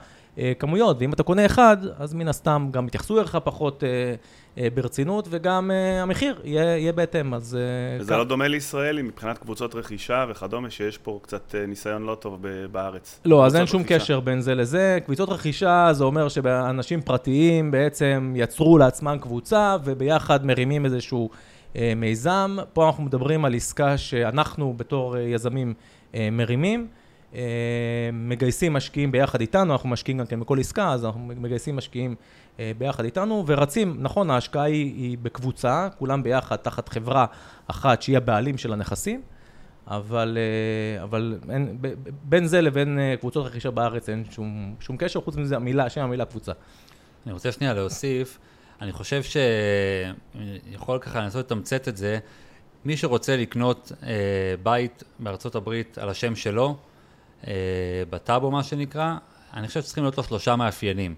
כמויות, 0.59 0.97
ואם 1.00 1.13
אתה 1.13 1.24
קונה 1.24 1.45
אחד, 1.45 1.77
אז 1.97 2.13
מן 2.13 2.27
הסתם 2.27 2.68
גם 2.71 2.88
יתייחסו 2.88 3.19
אליך 3.19 3.38
פחות 3.44 3.83
אה, 3.83 3.89
אה, 4.57 4.68
ברצינות, 4.74 5.27
וגם 5.30 5.71
אה, 5.71 6.01
המחיר 6.01 6.41
יהיה, 6.44 6.77
יהיה 6.77 6.94
בהתאם, 6.94 7.33
אז... 7.33 7.57
אה, 8.00 8.03
זה 8.03 8.18
לא 8.18 8.24
דומה 8.24 8.47
לישראל 8.47 9.01
מבחינת 9.01 9.38
קבוצות 9.38 9.75
רכישה 9.75 10.25
וכדומה, 10.30 10.69
שיש 10.69 10.97
פה 10.97 11.19
קצת 11.21 11.56
אה, 11.56 11.65
ניסיון 11.65 12.03
לא 12.03 12.15
טוב 12.15 12.45
בארץ. 12.71 13.19
לא, 13.25 13.45
אז 13.45 13.56
אין 13.56 13.68
שום 13.68 13.81
רכישה. 13.81 14.00
קשר 14.00 14.19
בין 14.19 14.41
זה 14.41 14.56
לזה. 14.56 15.00
קבוצות 15.06 15.30
רכישה, 15.30 15.89
זה 15.91 16.03
אומר 16.03 16.30
שאנשים 16.30 17.01
פרטיים 17.01 17.71
בעצם 17.71 18.33
יצרו 18.36 18.77
לעצמם 18.77 19.18
קבוצה, 19.21 19.77
וביחד 19.83 20.45
מרימים 20.45 20.86
איזשהו... 20.86 21.30
אה, 21.75 21.94
מיזם. 21.95 22.57
פה 22.74 22.88
אנחנו 22.88 23.03
מדברים 23.03 23.45
על 23.45 23.56
עסקה 23.56 23.97
שאנחנו 23.97 24.74
בתור 24.77 25.18
אה, 25.18 25.21
יזמים 25.21 25.74
אה, 26.15 26.30
מרימים. 26.31 26.88
מגייסים 28.13 28.74
משקיעים 28.74 29.12
ביחד 29.12 29.42
איתנו, 29.42 29.74
אנחנו 29.74 29.89
משקיעים 29.89 30.18
גם 30.18 30.25
כן 30.25 30.39
בכל 30.39 30.60
עסקה, 30.60 30.94
אז 30.94 31.06
אנחנו 31.06 31.20
מגייסים 31.20 31.75
משקיעים 31.75 32.15
ביחד 32.77 33.03
איתנו 33.03 33.44
ורצים, 33.48 33.98
נכון, 34.00 34.30
ההשקעה 34.30 34.63
היא, 34.63 34.94
היא 34.96 35.18
בקבוצה, 35.22 35.88
כולם 36.00 36.24
ביחד 36.24 36.56
תחת 36.56 36.89
חברה 36.89 37.25
אחת 37.68 38.01
שהיא 38.01 38.18
הבעלים 38.18 38.58
של 38.58 38.74
הנכסים, 38.74 39.22
אבל, 39.88 40.38
אבל 41.03 41.39
אין, 41.50 41.77
בין 42.24 42.48
זה 42.48 42.62
לבין 42.62 43.00
קבוצות 43.20 43.46
רכישה 43.46 43.72
בארץ 43.72 44.10
אין 44.10 44.24
שום, 44.32 44.75
שום 44.80 44.98
קשר, 44.98 45.22
חוץ 45.22 45.36
מזה 45.36 45.56
המילה, 45.56 45.89
שם 45.89 46.01
המילה 46.01 46.25
קבוצה. 46.25 46.51
אני 47.25 47.34
רוצה 47.34 47.51
שנייה 47.51 47.74
להוסיף. 47.74 48.39
אני 48.82 48.92
חושב 48.92 49.22
שיכול 49.24 51.00
ככה 51.00 51.22
לנסות 51.22 51.46
לתמצת 51.46 51.88
את 51.88 51.98
זה, 51.98 52.20
מי 52.86 52.98
שרוצה 52.98 53.38
לקנות 53.38 53.92
אה, 54.03 54.10
בית 54.63 55.03
בארצות 55.20 55.56
הברית 55.56 55.98
על 55.98 56.10
השם 56.10 56.36
שלו, 56.36 56.68
אה, 56.68 56.74
בטאבו 58.10 58.51
מה 58.51 58.63
שנקרא, 58.63 59.15
אני 59.53 59.67
חושב 59.67 59.81
שצריכים 59.81 60.03
להיות 60.03 60.17
לו 60.17 60.24
שלושה 60.24 60.55
מאפיינים. 60.55 61.15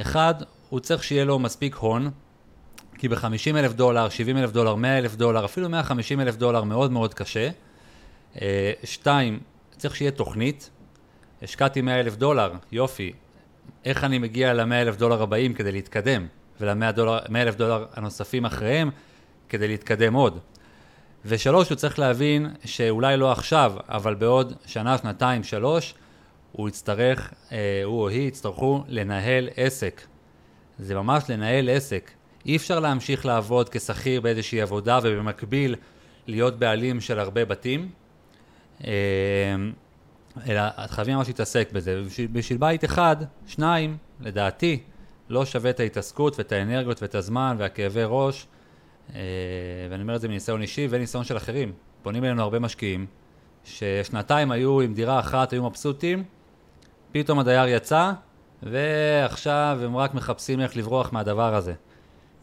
אחד, 0.00 0.34
הוא 0.68 0.80
צריך 0.80 1.04
שיהיה 1.04 1.24
לו 1.24 1.38
מספיק 1.38 1.74
הון, 1.74 2.10
כי 2.98 3.08
ב-50 3.08 3.56
אלף 3.56 3.72
דולר, 3.72 4.08
70 4.08 4.36
אלף 4.36 4.52
דולר, 4.52 4.74
100 4.74 4.98
אלף 4.98 5.14
דולר, 5.14 5.44
אפילו 5.44 5.68
150 5.68 6.20
אלף 6.20 6.36
דולר 6.36 6.62
מאוד 6.62 6.92
מאוד 6.92 7.14
קשה. 7.14 7.50
אה, 8.42 8.72
שתיים, 8.84 9.40
צריך 9.76 9.96
שיהיה 9.96 10.10
תוכנית. 10.10 10.70
השקעתי 11.42 11.80
100 11.80 12.00
אלף 12.00 12.16
דולר, 12.16 12.52
יופי, 12.72 13.12
איך 13.84 14.04
אני 14.04 14.18
מגיע 14.18 14.54
ל-100 14.54 14.74
אלף 14.74 14.96
דולר 14.96 15.22
הבאים 15.22 15.54
כדי 15.54 15.72
להתקדם? 15.72 16.26
ול-100 16.60 17.36
אלף 17.36 17.56
דולר 17.56 17.86
הנוספים 17.92 18.44
אחריהם 18.44 18.90
כדי 19.48 19.68
להתקדם 19.68 20.14
עוד. 20.14 20.38
ושלוש, 21.28 21.68
הוא 21.68 21.76
צריך 21.76 21.98
להבין 21.98 22.46
שאולי 22.64 23.16
לא 23.16 23.32
עכשיו, 23.32 23.72
אבל 23.88 24.14
בעוד 24.14 24.52
שנה, 24.66 24.98
שנתיים, 24.98 25.44
שלוש, 25.44 25.94
הוא 26.52 26.68
יצטרך, 26.68 27.34
אה, 27.52 27.82
הוא 27.84 28.02
או 28.02 28.08
היא 28.08 28.28
יצטרכו 28.28 28.84
לנהל 28.88 29.48
עסק. 29.56 30.02
זה 30.78 30.94
ממש 30.94 31.24
לנהל 31.28 31.68
עסק. 31.70 32.10
אי 32.46 32.56
אפשר 32.56 32.80
להמשיך 32.80 33.26
לעבוד 33.26 33.68
כשכיר 33.68 34.20
באיזושהי 34.20 34.60
עבודה 34.60 34.98
ובמקביל 35.02 35.76
להיות 36.26 36.58
בעלים 36.58 37.00
של 37.00 37.18
הרבה 37.18 37.44
בתים. 37.44 37.88
אה, 38.84 38.90
אלא 40.48 40.62
חייבים 40.86 41.16
ממש 41.16 41.26
להתעסק 41.26 41.68
בזה. 41.72 42.02
בשביל, 42.32 42.58
בית 42.58 42.84
אחד, 42.84 43.16
שניים, 43.46 43.96
לדעתי, 44.20 44.80
לא 45.28 45.44
שווה 45.44 45.70
את 45.70 45.80
ההתעסקות 45.80 46.38
ואת 46.38 46.52
האנרגיות 46.52 47.02
ואת 47.02 47.14
הזמן 47.14 47.56
והכאבי 47.58 48.02
ראש 48.04 48.46
ואני 49.10 50.02
אומר 50.02 50.16
את 50.16 50.20
זה 50.20 50.28
מניסיון 50.28 50.62
אישי 50.62 50.86
וניסיון 50.90 51.24
של 51.24 51.36
אחרים. 51.36 51.72
פונים 52.02 52.24
אלינו 52.24 52.42
הרבה 52.42 52.58
משקיעים, 52.58 53.06
ששנתיים 53.64 54.50
היו 54.50 54.80
עם 54.80 54.94
דירה 54.94 55.20
אחת, 55.20 55.52
היו 55.52 55.64
מבסוטים, 55.64 56.24
פתאום 57.12 57.38
הדייר 57.38 57.68
יצא, 57.68 58.12
ועכשיו 58.62 59.78
הם 59.84 59.96
רק 59.96 60.14
מחפשים 60.14 60.60
איך 60.60 60.76
לברוח 60.76 61.12
מהדבר 61.12 61.54
הזה. 61.54 61.74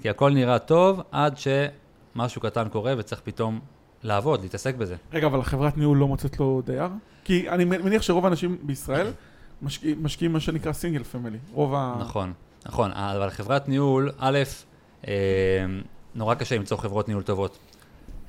כי 0.01 0.09
הכל 0.09 0.31
נראה 0.31 0.59
טוב 0.59 1.01
עד 1.11 1.37
שמשהו 1.37 2.41
קטן 2.41 2.69
קורה 2.69 2.93
וצריך 2.97 3.21
פתאום 3.21 3.59
לעבוד, 4.03 4.41
להתעסק 4.41 4.75
בזה. 4.75 4.95
רגע, 5.13 5.27
אבל 5.27 5.39
החברת 5.39 5.77
ניהול 5.77 5.97
לא 5.97 6.07
מוצאת 6.07 6.39
לו 6.39 6.61
דייר? 6.65 6.87
כי 7.23 7.49
אני 7.49 7.65
מניח 7.65 8.01
שרוב 8.01 8.25
האנשים 8.25 8.57
בישראל 8.61 9.07
משקיעים 9.61 10.03
משקיעים 10.03 10.33
מה 10.33 10.39
שנקרא 10.39 10.73
סינגל 10.73 11.03
פמילי. 11.03 11.37
רוב 11.53 11.73
ה... 11.75 11.95
נכון, 11.99 12.33
נכון, 12.65 12.91
אבל 12.91 13.29
חברת 13.29 13.67
ניהול, 13.69 14.11
א', 14.17 14.39
אה, 15.07 15.13
נורא 16.15 16.35
קשה 16.35 16.55
למצוא 16.55 16.77
חברות 16.77 17.07
ניהול 17.07 17.23
טובות. 17.23 17.57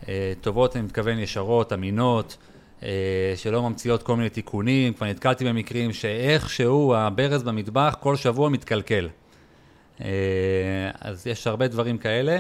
אה, 0.09 0.33
טובות, 0.41 0.77
אני 0.77 0.85
מתכוון 0.85 1.19
ישרות, 1.19 1.73
אמינות, 1.73 2.37
אה, 2.83 3.33
שלא 3.37 3.63
ממציאות 3.63 4.03
כל 4.03 4.17
מיני 4.17 4.29
תיקונים, 4.29 4.93
כבר 4.93 5.07
נתקלתי 5.07 5.45
במקרים 5.45 5.93
שאיכשהו 5.93 6.95
הברז 6.95 7.43
במטבח 7.43 7.97
כל 8.01 8.17
שבוע 8.17 8.49
מתקלקל. 8.49 9.09
אה, 10.01 10.07
אז 11.01 11.27
יש 11.27 11.47
הרבה 11.47 11.69
דברים 11.69 11.99
כאלה, 11.99 12.39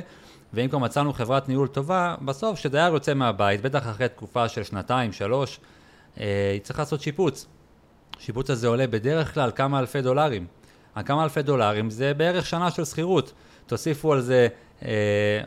ואם 0.52 0.68
כבר 0.68 0.78
מצאנו 0.78 1.12
חברת 1.12 1.48
ניהול 1.48 1.68
טובה, 1.68 2.14
בסוף 2.22 2.58
כשדייר 2.58 2.94
יוצא 2.94 3.14
מהבית, 3.14 3.60
בטח 3.60 3.88
אחרי 3.90 4.08
תקופה 4.08 4.48
של 4.48 4.62
שנתיים, 4.62 5.12
שלוש, 5.12 5.60
היא 6.16 6.60
צריכה 6.62 6.82
לעשות 6.82 7.00
שיפוץ. 7.00 7.46
השיפוץ 8.18 8.50
הזה 8.50 8.68
עולה 8.68 8.86
בדרך 8.86 9.34
כלל 9.34 9.50
כמה 9.54 9.78
אלפי 9.80 10.02
דולרים. 10.02 10.46
הכמה 10.96 11.24
אלפי 11.24 11.42
דולרים 11.42 11.90
זה 11.90 12.14
בערך 12.14 12.46
שנה 12.46 12.70
של 12.70 12.84
שכירות. 12.84 13.32
תוסיפו 13.66 14.12
על 14.12 14.20
זה 14.20 14.48
אה, 14.84 14.90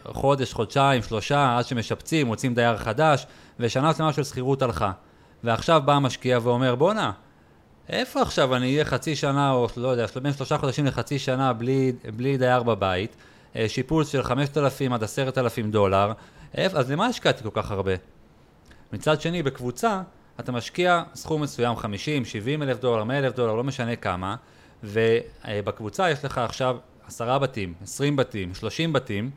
חודש, 0.08 0.54
חודשיים, 0.54 1.02
שלושה, 1.02 1.58
עד 1.58 1.66
שמשפצים, 1.66 2.28
מוצאים 2.28 2.54
דייר 2.54 2.78
חדש, 2.78 3.26
ושנה 3.60 3.94
שלמה 3.94 4.14
של 4.14 4.24
שכירות 4.24 4.62
הלכה. 4.62 4.92
ועכשיו 5.44 5.82
בא 5.86 5.94
המשקיע 5.94 6.40
ואומר, 6.44 6.76
בואנה, 6.76 7.12
איפה 7.90 8.22
עכשיו 8.22 8.56
אני 8.56 8.74
אהיה 8.74 8.86
חצי 8.86 9.16
שנה, 9.16 9.52
או 9.52 9.68
לא 9.78 9.88
יודע, 9.88 10.06
בין 10.22 10.34
שלושה 10.34 10.58
חודשים 10.58 10.86
לחצי 10.86 11.20
שנה 11.20 11.54
בלי, 11.54 11.92
בלי 12.16 12.38
דייר 12.38 12.64
בבית, 12.64 13.16
אה, 13.56 13.70
שיפוץ 13.70 14.12
של 14.12 14.24
5,000 14.24 14.94
עד 14.94 15.04
10,000 15.04 15.72
דולר, 15.72 16.12
איפה, 16.54 16.78
אז 16.78 16.92
למה 16.92 17.06
השקעתי 17.06 17.44
כל 17.44 17.50
כך 17.54 17.72
הרבה? 17.72 17.92
מצד 18.94 19.22
שני, 19.22 19.44
בקבוצה, 19.44 20.02
אתה 20.40 20.52
משקיע 20.52 21.04
סכום 21.16 21.42
מסוים, 21.42 21.76
50, 21.76 22.26
70 22.26 22.64
אלף 22.64 22.80
דולר, 22.80 23.04
100 23.04 23.20
אלף 23.20 23.36
דולר, 23.36 23.54
לא 23.54 23.64
משנה 23.64 23.96
כמה, 23.96 24.36
ובקבוצה 24.84 26.12
יש 26.12 26.26
לך 26.26 26.38
עכשיו 26.38 26.78
עשרה 27.08 27.40
בתים, 27.40 27.74
20 27.82 28.16
בתים, 28.16 28.54
30 28.54 28.94
בתים, 28.94 29.30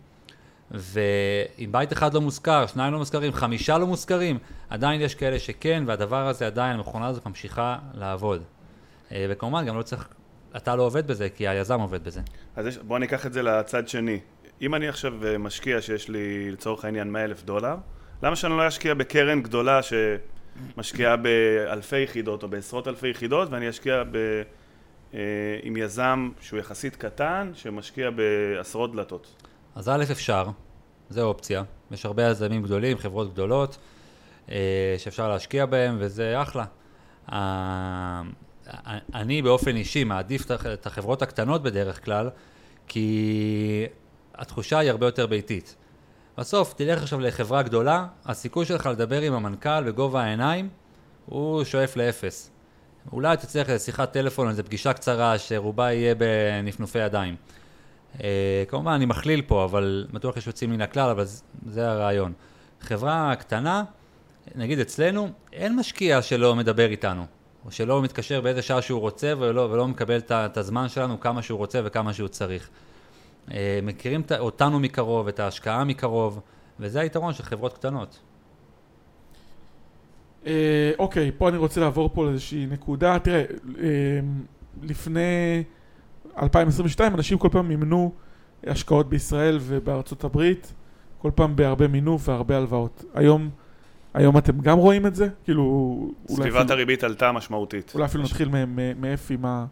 ואם 0.70 1.72
בית 1.72 1.92
אחד 1.92 2.14
לא 2.14 2.20
מושכר, 2.20 2.66
שניים 2.66 2.92
לא 2.92 2.98
מושכרים, 2.98 3.32
חמישה 3.32 3.78
לא 3.78 3.86
מושכרים, 3.86 4.38
עדיין 4.70 5.00
יש 5.00 5.14
כאלה 5.14 5.38
שכן, 5.38 5.84
והדבר 5.86 6.28
הזה 6.28 6.46
עדיין, 6.46 6.76
המכונה 6.76 7.06
הזאת 7.06 7.26
ממשיכה 7.26 7.78
לעבוד. 7.94 8.42
אה, 9.12 9.26
וכמובן, 9.28 9.66
גם 9.66 9.78
לא 9.78 9.82
צריך, 9.82 10.08
אתה 10.56 10.76
לא 10.76 10.82
עובד 10.82 11.06
בזה, 11.06 11.28
כי 11.28 11.48
היזם 11.48 11.80
עובד 11.80 12.04
בזה. 12.04 12.20
אז 12.56 12.66
יש, 12.66 12.78
בוא 12.78 12.98
ניקח 12.98 13.26
את 13.26 13.32
זה 13.32 13.42
לצד 13.42 13.88
שני. 13.88 14.20
אם 14.62 14.74
אני 14.74 14.88
עכשיו 14.88 15.26
אה, 15.26 15.38
משקיע 15.38 15.80
שיש 15.80 16.08
לי 16.08 16.50
לצורך 16.50 16.84
העניין 16.84 17.12
100 17.12 17.24
אלף 17.24 17.42
דולר, 17.42 17.76
למה 18.22 18.36
שאני 18.36 18.56
לא 18.56 18.68
אשקיע 18.68 18.94
בקרן 18.94 19.42
גדולה 19.42 19.80
שמשקיעה 19.82 21.16
באלפי 21.16 22.00
יחידות 22.00 22.42
או 22.42 22.48
בעשרות 22.48 22.88
אלפי 22.88 23.08
יחידות 23.08 23.48
ואני 23.50 23.68
אשקיע 23.70 24.02
ב, 24.10 24.42
עם 25.62 25.76
יזם 25.76 26.30
שהוא 26.40 26.60
יחסית 26.60 26.96
קטן 26.96 27.50
שמשקיע 27.54 28.10
בעשרות 28.10 28.92
דלתות? 28.92 29.42
אז 29.74 29.88
א', 29.88 30.04
אפשר, 30.12 30.46
זה 31.10 31.22
אופציה. 31.22 31.62
יש 31.90 32.06
הרבה 32.06 32.30
יזמים 32.30 32.62
גדולים, 32.62 32.98
חברות 32.98 33.32
גדולות, 33.32 33.78
אה, 34.50 34.94
שאפשר 34.98 35.28
להשקיע 35.28 35.66
בהם, 35.66 35.96
וזה 35.98 36.42
אחלה. 36.42 36.64
אה, 37.32 38.22
אני 39.14 39.42
באופן 39.42 39.76
אישי 39.76 40.04
מעדיף 40.04 40.50
את 40.50 40.86
החברות 40.86 41.22
הקטנות 41.22 41.62
בדרך 41.62 42.04
כלל, 42.04 42.30
כי 42.88 43.86
התחושה 44.34 44.78
היא 44.78 44.90
הרבה 44.90 45.06
יותר 45.06 45.26
ביתית. 45.26 45.76
בסוף, 46.38 46.74
תלך 46.74 47.02
עכשיו 47.02 47.20
לחברה 47.20 47.62
גדולה, 47.62 48.06
הסיכוי 48.24 48.66
שלך 48.66 48.86
לדבר 48.86 49.20
עם 49.20 49.32
המנכ"ל 49.32 49.84
בגובה 49.86 50.22
העיניים, 50.22 50.68
הוא 51.26 51.64
שואף 51.64 51.96
לאפס. 51.96 52.50
אולי 53.12 53.36
תצליח 53.36 53.70
לשיחת 53.70 54.12
טלפון, 54.12 54.48
איזו 54.48 54.64
פגישה 54.64 54.92
קצרה, 54.92 55.38
שרובה 55.38 55.92
יהיה 55.92 56.14
בנפנופי 56.14 56.98
ידיים. 56.98 57.36
Uh, 58.16 58.20
כמובן, 58.68 58.92
אני 58.92 59.06
מכליל 59.06 59.42
פה, 59.42 59.64
אבל 59.64 60.06
בטוח 60.12 60.36
יש 60.36 60.46
יוצאים 60.46 60.70
מן 60.70 60.80
הכלל, 60.80 61.10
אבל 61.10 61.24
זה 61.66 61.90
הרעיון. 61.90 62.32
חברה 62.80 63.34
קטנה, 63.38 63.84
נגיד 64.54 64.78
אצלנו, 64.78 65.28
אין 65.52 65.76
משקיע 65.76 66.22
שלא 66.22 66.56
מדבר 66.56 66.90
איתנו, 66.90 67.26
או 67.64 67.70
שלא 67.70 68.02
מתקשר 68.02 68.40
באיזה 68.40 68.62
שעה 68.62 68.82
שהוא 68.82 69.00
רוצה 69.00 69.32
ולא, 69.38 69.60
ולא 69.60 69.88
מקבל 69.88 70.20
את 70.30 70.56
הזמן 70.56 70.88
שלנו 70.88 71.20
כמה 71.20 71.42
שהוא 71.42 71.58
רוצה 71.58 71.80
וכמה 71.84 72.12
שהוא 72.12 72.28
צריך. 72.28 72.68
Uh, 73.48 73.52
מכירים 73.82 74.22
אותנו 74.38 74.80
מקרוב, 74.80 75.28
את 75.28 75.40
ההשקעה 75.40 75.84
מקרוב, 75.84 76.40
וזה 76.80 77.00
היתרון 77.00 77.34
של 77.34 77.42
חברות 77.42 77.74
קטנות. 77.74 78.18
Uh, 80.44 80.46
אוקיי, 80.98 81.30
פה 81.38 81.48
אני 81.48 81.56
רוצה 81.56 81.80
לעבור 81.80 82.10
פה 82.14 82.24
לאיזושהי 82.24 82.66
נקודה. 82.66 83.18
תראה, 83.18 83.44
uh, 83.44 83.78
לפני... 84.82 85.62
2022 86.42 87.14
אנשים 87.14 87.38
כל 87.38 87.48
פעם 87.52 87.68
מימנו 87.68 88.12
השקעות 88.66 89.08
בישראל 89.08 89.58
ובארצות 89.60 90.24
הברית, 90.24 90.74
כל 91.18 91.30
פעם 91.34 91.56
בהרבה 91.56 91.88
מינוף 91.88 92.28
והרבה 92.28 92.56
הלוואות. 92.56 93.04
היום, 93.14 93.50
היום 94.14 94.38
אתם 94.38 94.60
גם 94.60 94.78
רואים 94.78 95.06
את 95.06 95.14
זה? 95.14 95.28
כאילו... 95.44 96.10
סביבת 96.28 96.56
אפילו, 96.56 96.72
הריבית 96.72 97.04
עלתה 97.04 97.32
משמעותית. 97.32 97.92
אולי 97.94 98.04
אפילו 98.04 98.24
נתחיל 98.24 98.48
מאפי, 98.96 99.36
מה... 99.36 99.66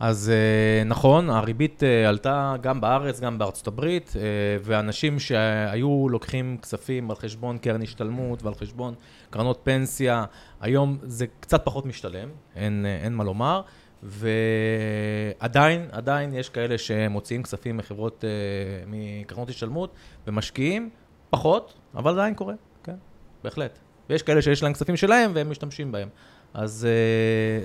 אז 0.00 0.30
אה, 0.30 0.84
נכון, 0.84 1.30
הריבית 1.30 1.82
אה, 1.82 2.08
עלתה 2.08 2.54
גם 2.60 2.80
בארץ, 2.80 3.20
גם 3.20 3.38
בארצות 3.38 3.66
הברית, 3.66 4.12
אה, 4.16 4.22
ואנשים 4.62 5.18
שהיו 5.18 6.08
לוקחים 6.08 6.58
כספים 6.62 7.10
על 7.10 7.16
חשבון 7.16 7.58
קרן 7.58 7.82
השתלמות 7.82 8.42
ועל 8.42 8.54
חשבון 8.54 8.94
קרנות 9.30 9.60
פנסיה, 9.62 10.24
היום 10.60 10.98
זה 11.02 11.26
קצת 11.40 11.64
פחות 11.64 11.86
משתלם, 11.86 12.28
אין, 12.56 12.86
אין 13.02 13.14
מה 13.14 13.24
לומר. 13.24 13.62
ועדיין, 14.02 15.88
עדיין 15.92 16.34
יש 16.34 16.48
כאלה 16.48 16.78
שמוציאים 16.78 17.42
כספים 17.42 17.76
מחברות, 17.76 18.24
מקרנות 18.86 19.48
השתלמות 19.48 19.94
ומשקיעים, 20.26 20.90
פחות, 21.30 21.74
אבל 21.94 22.12
עדיין 22.12 22.34
קורה, 22.34 22.54
כן, 22.82 22.94
בהחלט. 23.44 23.78
ויש 24.10 24.22
כאלה 24.22 24.42
שיש 24.42 24.62
להם 24.62 24.72
כספים 24.72 24.96
שלהם 24.96 25.30
והם 25.34 25.50
משתמשים 25.50 25.92
בהם. 25.92 26.08
אז 26.54 26.88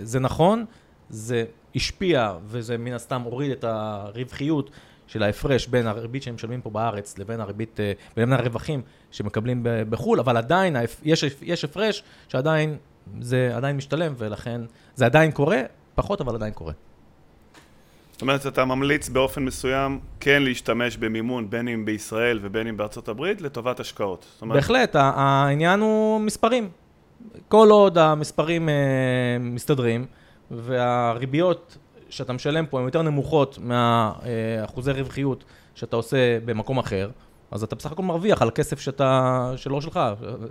זה 0.04 0.20
נכון, 0.20 0.66
זה 1.10 1.46
השפיע 1.76 2.34
וזה 2.46 2.78
מן 2.78 2.94
הסתם 2.94 3.22
הוריד 3.22 3.52
את 3.52 3.64
הרווחיות 3.64 4.70
של 5.08 5.24
ההפרש 5.24 5.68
בין 5.68 5.88
הריבית 5.88 6.24
שהם 6.24 6.36
משלמים 6.36 6.62
פה 6.62 6.70
בארץ 6.70 7.18
לבין 7.18 7.40
הריבית, 7.40 7.80
uh, 7.80 8.12
לבין 8.18 8.34
הרווחים 8.34 8.82
שמקבלים 9.12 9.62
בחו"ל, 9.64 10.20
אבל 10.20 10.38
עדיין 10.38 10.76
יש, 11.04 11.24
יש 11.42 11.64
הפרש 11.64 12.04
שעדיין 12.28 12.78
זה 13.22 13.52
עדיין 13.56 13.78
משתלם 13.78 14.14
ולכן 14.18 14.62
זה 14.96 15.06
עדיין 15.06 15.32
קורה, 15.32 15.62
פחות, 15.96 16.22
אבל 16.22 16.36
עדיין 16.36 16.54
קורה. 16.54 16.74
זאת 18.12 18.22
אומרת, 18.22 18.48
אתה 18.48 18.66
ממליץ 18.66 19.10
באופן 19.10 19.44
מסוים 19.46 20.00
כן 20.20 20.44
להשתמש 20.44 20.98
במימון, 20.98 21.50
בין 21.50 21.68
אם 21.68 21.86
בישראל 21.86 22.40
ובין 22.42 22.68
אם 22.68 22.78
בארצות 22.78 23.10
הברית, 23.10 23.42
לטובת 23.42 23.80
השקעות. 23.80 24.26
אומרת... 24.42 24.56
בהחלט, 24.56 24.96
העניין 24.96 25.80
הוא 25.80 26.22
מספרים. 26.22 26.70
כל 27.48 27.68
עוד 27.72 27.98
המספרים 27.98 28.70
uh, 28.70 28.72
מסתדרים, 29.40 30.06
והריביות 30.52 31.78
שאתה 32.10 32.34
משלם 32.34 32.66
פה 32.66 32.80
הן 32.80 32.86
יותר 32.86 33.02
נמוכות 33.02 33.60
מהאחוזי 33.62 34.92
רווחיות 34.92 35.44
שאתה 35.76 35.96
עושה 35.96 36.40
במקום 36.46 36.78
אחר, 36.78 37.10
אז 37.52 37.64
אתה 37.64 37.76
בסך 37.76 37.92
הכל 37.92 38.04
מרוויח 38.04 38.42
על 38.42 38.52
כסף 38.52 38.80
שאתה, 38.80 39.52
שלא 39.56 39.82
שלך. 39.82 40.00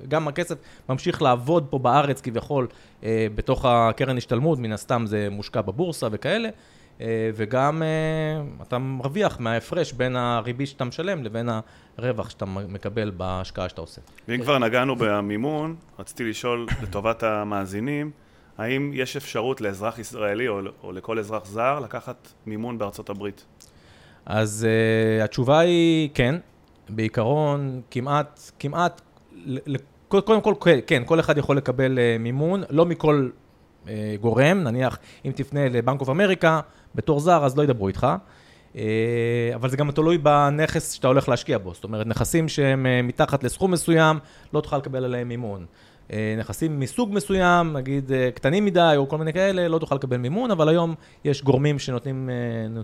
גם 0.09 0.29
הכסף 0.29 0.57
ממשיך 0.89 1.23
לעבוד 1.23 1.67
פה 1.71 1.79
בארץ 1.79 2.21
כביכול 2.21 2.67
אה, 3.05 3.27
בתוך 3.35 3.65
הקרן 3.65 4.17
השתלמות, 4.17 4.59
מן 4.59 4.73
הסתם 4.73 5.05
זה 5.07 5.29
מושקע 5.31 5.61
בבורסה 5.61 6.09
וכאלה, 6.13 6.49
אה, 7.01 7.31
וגם 7.35 7.83
אה, 7.83 8.63
אתה 8.63 8.79
מרוויח 8.79 9.41
מההפרש 9.41 9.93
בין 9.93 10.17
הריבית 10.17 10.69
שאתה 10.69 10.85
משלם 10.85 11.25
לבין 11.25 11.49
הרווח 11.99 12.31
שאתה 12.31 12.45
מקבל 12.45 13.11
בהשקעה 13.11 13.69
שאתה 13.69 13.81
עושה. 13.81 14.01
ואם 14.29 14.43
כבר 14.43 14.59
נגענו 14.59 14.97
במימון, 14.97 15.77
רציתי 15.99 16.25
לשאול 16.25 16.67
לטובת 16.83 17.23
המאזינים, 17.23 18.11
האם 18.59 18.91
יש 18.95 19.17
אפשרות 19.17 19.61
לאזרח 19.61 19.99
ישראלי 19.99 20.49
או, 20.49 20.61
או 20.83 20.93
לכל 20.93 21.19
אזרח 21.19 21.47
זר 21.47 21.81
לקחת 21.81 22.29
מימון 22.47 22.79
בארצות 22.79 23.11
הברית? 23.11 23.45
אז 24.27 24.67
uh, 25.21 25.25
התשובה 25.25 25.59
היא 25.59 26.11
כן. 26.15 26.35
בעיקרון, 26.89 27.81
כמעט, 27.91 28.51
כמעט, 28.59 29.01
קודם 30.09 30.41
כל, 30.41 30.55
כן, 30.87 31.03
כל 31.07 31.21
אחד 31.21 31.39
יכול 31.39 31.57
לקבל 31.57 31.99
אה, 31.99 32.17
מימון, 32.19 32.63
לא 32.71 32.87
מכל 32.87 33.29
אה, 33.89 34.15
גורם, 34.21 34.59
נניח 34.59 34.99
אם 35.25 35.33
תפנה 35.35 35.69
לבנק 35.69 36.01
אוף 36.01 36.09
אמריקה 36.09 36.61
בתור 36.95 37.21
זר, 37.21 37.45
אז 37.45 37.57
לא 37.57 37.63
ידברו 37.63 37.89
איתך. 37.89 38.07
אה, 38.77 39.51
אבל 39.55 39.69
זה 39.69 39.77
גם 39.77 39.91
תלוי 39.91 40.19
בנכס 40.19 40.93
שאתה 40.93 41.09
הולך 41.09 41.29
להשקיע 41.29 41.59
בו. 41.59 41.75
זאת 41.75 41.85
אומרת, 41.85 42.07
נכסים 42.07 42.49
שהם 42.49 42.87
אה, 42.87 43.03
מתחת 43.03 43.45
לסכום 43.45 43.71
מסוים, 43.71 44.19
לא 44.53 44.61
תוכל 44.61 44.77
לקבל 44.77 45.05
עליהם 45.05 45.29
מימון. 45.29 45.67
אה, 46.13 46.35
נכסים 46.39 46.81
מסוג 46.81 47.11
מסוים, 47.13 47.73
נגיד 47.77 48.13
אה, 48.13 48.31
קטנים 48.35 48.65
מדי 48.65 48.95
או 48.97 49.09
כל 49.09 49.19
מיני 49.19 49.33
כאלה, 49.33 49.69
לא 49.69 49.79
תוכל 49.79 49.95
לקבל 49.95 50.17
מימון, 50.17 50.51
אבל 50.51 50.69
היום 50.69 50.95
יש 51.25 51.43
גורמים 51.43 51.79
שנותנים 51.79 52.31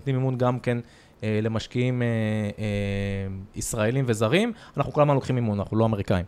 אה, 0.07 0.13
מימון 0.13 0.37
גם 0.37 0.59
כן 0.59 0.77
למשקיעים 1.23 2.01
ישראלים 3.55 4.05
וזרים. 4.07 4.53
אנחנו 4.77 4.93
כל 4.93 5.01
הזמן 5.01 5.15
לוקחים 5.15 5.35
מימון, 5.35 5.59
אנחנו 5.59 5.77
לא 5.77 5.85
אמריקאים. 5.85 6.25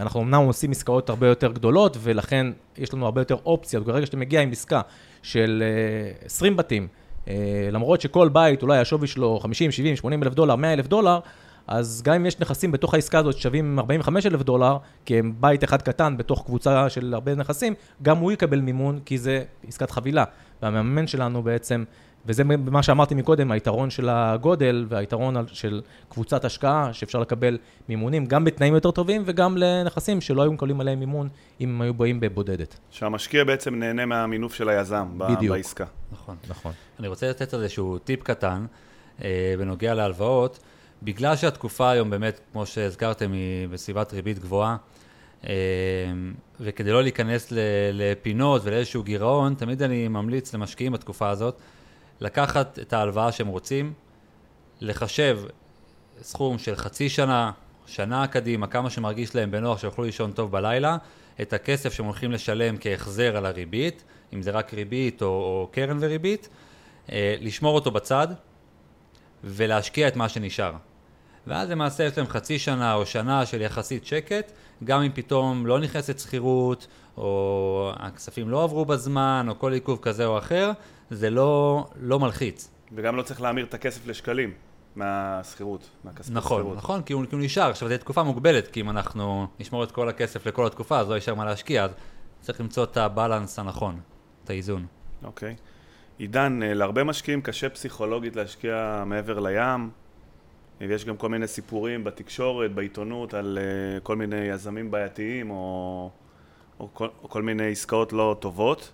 אנחנו 0.00 0.22
אמנם 0.22 0.42
עושים 0.46 0.70
עסקאות 0.70 1.10
הרבה 1.10 1.26
יותר 1.26 1.52
גדולות, 1.52 1.96
ולכן 2.00 2.46
יש 2.78 2.94
לנו 2.94 3.04
הרבה 3.04 3.20
יותר 3.20 3.36
אופציות. 3.46 3.84
ברגע 3.84 4.06
שאתה 4.06 4.16
מגיע 4.16 4.40
עם 4.40 4.50
עסקה 4.50 4.80
של 5.22 5.62
אה, 6.22 6.26
20 6.26 6.56
בתים, 6.56 6.88
למרות 7.72 8.00
שכל 8.00 8.28
בית 8.28 8.62
אולי 8.62 8.78
השווי 8.78 9.06
שלו 9.06 9.40
50, 9.42 9.70
70, 9.70 9.96
80 9.96 10.22
אלף 10.22 10.34
דולר, 10.34 10.56
100 10.56 10.72
אלף 10.72 10.86
דולר, 10.86 11.18
אז 11.66 12.02
גם 12.04 12.14
אם 12.14 12.26
יש 12.26 12.40
נכסים 12.40 12.72
בתוך 12.72 12.94
העסקה 12.94 13.18
הזאת 13.18 13.36
ששווים 13.36 13.78
45 13.78 14.26
אלף 14.26 14.42
דולר, 14.42 14.76
כי 15.04 15.18
הם 15.18 15.34
בית 15.40 15.64
אחד 15.64 15.82
קטן 15.82 16.16
בתוך 16.16 16.44
קבוצה 16.46 16.90
של 16.90 17.14
הרבה 17.14 17.34
נכסים, 17.34 17.74
גם 18.02 18.18
הוא 18.18 18.32
יקבל 18.32 18.60
מימון, 18.60 19.00
כי 19.04 19.18
זה 19.18 19.44
עסקת 19.68 19.90
חבילה. 19.90 20.24
והמאמן 20.62 21.06
שלנו 21.06 21.42
בעצם, 21.42 21.84
וזה 22.26 22.44
מה 22.44 22.82
שאמרתי 22.82 23.14
מקודם, 23.14 23.50
היתרון 23.50 23.90
של 23.90 24.08
הגודל 24.08 24.86
והיתרון 24.88 25.36
של 25.46 25.80
קבוצת 26.08 26.44
השקעה, 26.44 26.92
שאפשר 26.92 27.20
לקבל 27.20 27.58
מימונים 27.88 28.26
גם 28.26 28.44
בתנאים 28.44 28.74
יותר 28.74 28.90
טובים 28.90 29.22
וגם 29.26 29.56
לנכסים 29.56 30.20
שלא 30.20 30.42
היו 30.42 30.52
מקבלים 30.52 30.80
עליהם 30.80 30.98
מימון 31.00 31.28
אם 31.60 31.68
הם 31.68 31.80
היו 31.80 31.94
באים 31.94 32.20
בבודדת. 32.20 32.78
שהמשקיע 32.90 33.44
בעצם 33.44 33.74
נהנה 33.74 34.06
מהמינוף 34.06 34.54
של 34.54 34.68
היזם 34.68 35.06
בדיוק. 35.16 35.56
בעסקה. 35.56 35.84
נכון. 36.12 36.36
נכון. 36.48 36.72
אני 36.98 37.08
רוצה 37.08 37.30
לתת 37.30 37.54
איזשהו 37.54 37.98
טיפ 37.98 38.22
קטן 38.22 38.66
אה, 39.22 39.54
בנוגע 39.58 39.94
להלוואות. 39.94 40.58
בגלל 41.04 41.36
שהתקופה 41.36 41.90
היום 41.90 42.10
באמת, 42.10 42.40
כמו 42.52 42.66
שהזכרתם, 42.66 43.32
היא 43.32 43.68
בסביבת 43.68 44.12
ריבית 44.12 44.38
גבוהה, 44.38 44.76
אה, 45.46 45.52
וכדי 46.60 46.92
לא 46.92 47.02
להיכנס 47.02 47.52
לפינות 47.92 48.62
ולאיזשהו 48.64 49.02
גירעון, 49.02 49.54
תמיד 49.54 49.82
אני 49.82 50.08
ממליץ 50.08 50.54
למשקיעים 50.54 50.92
בתקופה 50.92 51.28
הזאת 51.28 51.58
לקחת 52.20 52.78
את 52.78 52.92
ההלוואה 52.92 53.32
שהם 53.32 53.46
רוצים, 53.46 53.92
לחשב 54.80 55.40
סכום 56.22 56.58
של 56.58 56.76
חצי 56.76 57.08
שנה, 57.08 57.50
שנה 57.86 58.26
קדימה, 58.26 58.66
כמה 58.66 58.90
שמרגיש 58.90 59.34
להם 59.34 59.50
בנוח 59.50 59.78
שיוכלו 59.78 60.04
לישון 60.04 60.32
טוב 60.32 60.50
בלילה, 60.50 60.96
את 61.42 61.52
הכסף 61.52 61.92
שהם 61.92 62.06
הולכים 62.06 62.32
לשלם 62.32 62.76
כהחזר 62.80 63.36
על 63.36 63.46
הריבית, 63.46 64.04
אם 64.32 64.42
זה 64.42 64.50
רק 64.50 64.74
ריבית 64.74 65.22
או, 65.22 65.26
או 65.26 65.68
קרן 65.72 65.98
וריבית, 66.00 66.48
אה, 67.12 67.36
לשמור 67.40 67.74
אותו 67.74 67.90
בצד 67.90 68.28
ולהשקיע 69.44 70.08
את 70.08 70.16
מה 70.16 70.28
שנשאר. 70.28 70.72
ואז 71.46 71.70
למעשה 71.70 72.04
יש 72.04 72.18
להם 72.18 72.26
חצי 72.26 72.58
שנה 72.58 72.94
או 72.94 73.06
שנה 73.06 73.46
של 73.46 73.60
יחסית 73.60 74.06
שקט, 74.06 74.52
גם 74.84 75.02
אם 75.02 75.10
פתאום 75.14 75.66
לא 75.66 75.78
נכנסת 75.78 76.18
שכירות, 76.18 76.86
או 77.16 77.92
הכספים 77.96 78.48
לא 78.48 78.64
עברו 78.64 78.84
בזמן, 78.84 79.46
או 79.48 79.58
כל 79.58 79.72
עיכוב 79.72 79.98
כזה 80.02 80.26
או 80.26 80.38
אחר, 80.38 80.70
זה 81.10 81.30
לא, 81.30 81.84
לא 82.00 82.18
מלחיץ. 82.18 82.70
וגם 82.92 83.16
לא 83.16 83.22
צריך 83.22 83.42
להמיר 83.42 83.64
את 83.64 83.74
הכסף 83.74 84.06
לשקלים 84.06 84.52
מהשכירות, 84.96 85.88
מהכספי 86.04 86.34
נכון, 86.34 86.60
שכירות. 86.60 86.76
נכון, 86.76 87.02
כי 87.02 87.12
הוא, 87.12 87.24
כי 87.30 87.34
הוא 87.34 87.44
נשאר. 87.44 87.70
עכשיו, 87.70 87.88
זו 87.88 87.98
תקופה 87.98 88.22
מוגבלת, 88.22 88.68
כי 88.68 88.80
אם 88.80 88.90
אנחנו 88.90 89.46
נשמור 89.60 89.84
את 89.84 89.92
כל 89.92 90.08
הכסף 90.08 90.46
לכל 90.46 90.66
התקופה, 90.66 90.98
אז 90.98 91.08
לא 91.08 91.14
יישאר 91.14 91.34
מה 91.34 91.44
להשקיע, 91.44 91.84
אז 91.84 91.90
צריך 92.40 92.60
למצוא 92.60 92.84
את 92.84 92.96
הבלנס 92.96 93.58
הנכון, 93.58 94.00
את 94.44 94.50
האיזון. 94.50 94.86
אוקיי. 95.24 95.56
עידן, 96.18 96.62
אה, 96.62 96.74
להרבה 96.74 97.04
משקיעים 97.04 97.42
קשה 97.42 97.68
פסיכולוגית 97.68 98.36
להשקיע 98.36 99.02
מעבר 99.06 99.38
לים. 99.38 100.03
ויש 100.80 101.04
גם 101.04 101.16
כל 101.16 101.28
מיני 101.28 101.46
סיפורים 101.46 102.04
בתקשורת, 102.04 102.72
בעיתונות, 102.72 103.34
על 103.34 103.58
אה, 103.60 104.00
כל 104.00 104.16
מיני 104.16 104.36
יזמים 104.36 104.90
בעייתיים 104.90 105.50
או, 105.50 106.10
או, 106.80 106.88
כל, 106.92 107.08
או 107.22 107.28
כל 107.28 107.42
מיני 107.42 107.70
עסקאות 107.70 108.12
לא 108.12 108.36
טובות. 108.40 108.92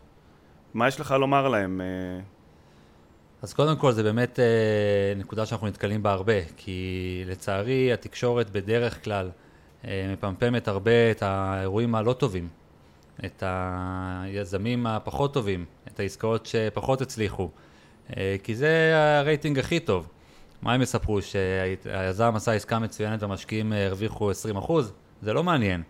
מה 0.75 0.89
יש 0.89 1.01
לך 1.01 1.11
לומר 1.11 1.49
להם? 1.49 1.81
אה, 1.81 2.21
אז 3.43 3.53
קודם 3.55 3.77
כל, 3.77 3.93
זה 3.93 4.03
באמת 4.03 4.39
אה, 4.39 4.45
נקודה 5.17 5.47
שאנחנו 5.47 5.67
נתקלים 5.67 6.03
בה 6.03 6.13
הרבה, 6.13 6.45
כי 6.57 7.23
לצערי 7.27 7.93
התקשורת 7.93 8.51
בדרך 8.51 9.05
כלל 9.05 9.31
מפמפמת 9.85 10.69
הרבה 10.69 11.11
את 11.11 11.23
האירועים 11.23 11.95
הלא 11.95 12.13
טובים, 12.13 12.49
את 13.25 13.43
היזמים 13.47 14.87
הפחות 14.87 15.35
טובים, 15.35 15.65
את 15.89 16.01
העסקאות 16.01 16.47
שפחות 16.47 17.01
הצליחו, 17.01 17.51
כי 18.43 18.55
זה 18.55 18.93
הרייטינג 19.21 19.59
הכי 19.59 19.81
טוב. 19.81 20.07
מה 20.63 20.73
הם 20.73 20.83
יספרו? 20.83 21.23
שהיזם 21.23 22.33
עשה 22.37 22.53
עסקה 22.53 22.79
מצוינת 22.79 23.23
והמשקיעים 23.23 23.73
אה, 23.73 23.87
הרוויחו 23.87 24.31
20%? 24.31 24.73
זה 25.23 25.33
לא 25.33 25.43
מעניין. 25.43 25.83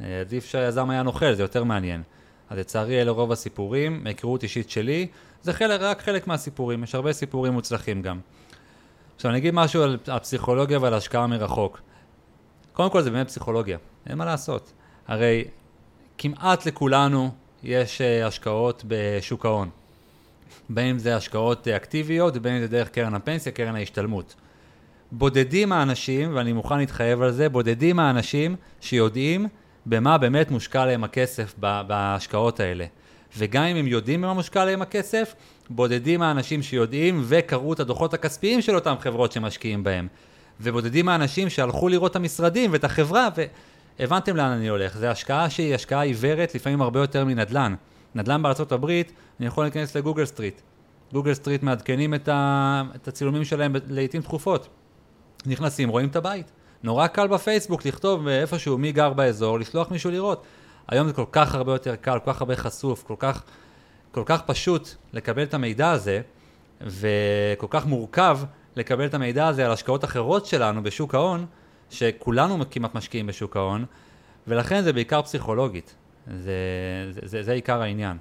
אה, 0.00 0.20
עדיף 0.20 0.46
שהיזם 0.46 0.90
היה 0.90 1.02
נוכל, 1.02 1.34
זה 1.34 1.42
יותר 1.42 1.64
מעניין. 1.64 2.02
אז 2.50 2.58
לצערי 2.58 3.02
אלה 3.02 3.10
רוב 3.10 3.32
הסיפורים, 3.32 4.04
מהיכרות 4.04 4.42
אישית 4.42 4.70
שלי, 4.70 5.06
זה 5.42 5.52
חלק, 5.52 5.80
רק 5.80 6.02
חלק 6.02 6.26
מהסיפורים, 6.26 6.84
יש 6.84 6.94
הרבה 6.94 7.12
סיפורים 7.12 7.52
מוצלחים 7.52 8.02
גם. 8.02 8.20
עכשיו 9.16 9.30
אני 9.30 9.38
אגיד 9.38 9.54
משהו 9.54 9.82
על 9.82 9.98
הפסיכולוגיה 10.06 10.78
ועל 10.78 10.94
השקעה 10.94 11.26
מרחוק. 11.26 11.80
קודם 12.72 12.90
כל 12.90 13.02
זה 13.02 13.10
באמת 13.10 13.26
פסיכולוגיה, 13.26 13.78
אין 14.06 14.18
מה 14.18 14.24
לעשות. 14.24 14.72
הרי 15.08 15.44
כמעט 16.18 16.66
לכולנו 16.66 17.30
יש 17.62 18.00
אה, 18.00 18.26
השקעות 18.26 18.84
בשוק 18.88 19.46
ההון. 19.46 19.70
בין 20.68 20.86
אם 20.86 20.98
זה 20.98 21.16
השקעות 21.16 21.68
אה, 21.68 21.76
אקטיביות 21.76 22.36
ובין 22.36 22.54
אם 22.54 22.60
זה 22.60 22.68
דרך 22.68 22.88
קרן 22.88 23.14
הפנסיה, 23.14 23.52
קרן 23.52 23.74
ההשתלמות. 23.74 24.34
בודדים 25.12 25.72
האנשים, 25.72 26.36
ואני 26.36 26.52
מוכן 26.52 26.78
להתחייב 26.78 27.22
על 27.22 27.30
זה, 27.30 27.48
בודדים 27.48 27.98
האנשים 27.98 28.56
שיודעים 28.80 29.48
במה 29.86 30.18
באמת 30.18 30.50
מושקע 30.50 30.86
להם 30.86 31.04
הכסף 31.04 31.54
בהשקעות 31.58 32.60
האלה. 32.60 32.84
וגם 33.38 33.62
אם 33.64 33.76
הם 33.76 33.86
יודעים 33.86 34.22
במה 34.22 34.34
מושקע 34.34 34.64
להם 34.64 34.82
הכסף, 34.82 35.34
בודדים 35.70 36.22
האנשים 36.22 36.62
שיודעים 36.62 37.22
וקראו 37.24 37.72
את 37.72 37.80
הדוחות 37.80 38.14
הכספיים 38.14 38.62
של 38.62 38.74
אותן 38.74 38.94
חברות 39.00 39.32
שמשקיעים 39.32 39.84
בהם. 39.84 40.08
ובודדים 40.60 41.08
האנשים 41.08 41.50
שהלכו 41.50 41.88
לראות 41.88 42.10
את 42.10 42.16
המשרדים 42.16 42.72
ואת 42.72 42.84
החברה, 42.84 43.28
והבנתם 43.98 44.36
לאן 44.36 44.50
אני 44.50 44.68
הולך. 44.68 44.96
זו 44.96 45.06
השקעה 45.06 45.50
שהיא 45.50 45.74
השקעה 45.74 46.02
עיוורת, 46.02 46.54
לפעמים 46.54 46.82
הרבה 46.82 47.00
יותר 47.00 47.24
מנדל"ן. 47.24 47.74
נדל"ן 48.14 48.42
בארצות 48.42 48.72
הברית, 48.72 49.12
אני 49.40 49.46
יכול 49.46 49.64
להיכנס 49.64 49.96
לגוגל 49.96 50.24
Street. 50.24 50.60
גוגל 51.12 51.34
Street 51.34 51.62
מעדכנים 51.62 52.14
את, 52.14 52.28
ה... 52.28 52.82
את 52.96 53.08
הצילומים 53.08 53.44
שלהם 53.44 53.76
לעיתים 53.88 54.22
תכופות. 54.22 54.68
נכנסים, 55.46 55.88
רואים 55.88 56.08
את 56.08 56.16
הבית. 56.16 56.52
נורא 56.82 57.06
קל 57.06 57.26
בפייסבוק 57.26 57.86
לכתוב 57.86 58.28
איפשהו 58.28 58.78
מי 58.78 58.92
גר 58.92 59.12
באזור, 59.12 59.58
לשלוח 59.58 59.90
מישהו 59.90 60.10
לראות. 60.10 60.44
היום 60.88 61.06
זה 61.06 61.12
כל 61.12 61.24
כך 61.32 61.54
הרבה 61.54 61.72
יותר 61.72 61.96
קל, 61.96 62.18
כל 62.24 62.32
כך 62.32 62.40
הרבה 62.40 62.56
חשוף, 62.56 63.02
כל 63.02 63.14
כך, 63.18 63.42
כל 64.12 64.22
כך 64.26 64.42
פשוט 64.42 64.88
לקבל 65.12 65.42
את 65.42 65.54
המידע 65.54 65.90
הזה, 65.90 66.20
וכל 66.80 67.66
כך 67.70 67.86
מורכב 67.86 68.38
לקבל 68.76 69.06
את 69.06 69.14
המידע 69.14 69.46
הזה 69.46 69.66
על 69.66 69.72
השקעות 69.72 70.04
אחרות 70.04 70.46
שלנו 70.46 70.82
בשוק 70.82 71.14
ההון, 71.14 71.46
שכולנו 71.90 72.64
כמעט 72.70 72.94
משקיעים 72.94 73.26
בשוק 73.26 73.56
ההון, 73.56 73.84
ולכן 74.46 74.82
זה 74.82 74.92
בעיקר 74.92 75.22
פסיכולוגית. 75.22 75.94
זה, 76.36 76.52
זה, 77.10 77.20
זה, 77.24 77.42
זה 77.42 77.52
עיקר 77.52 77.82
העניין. 77.82 78.16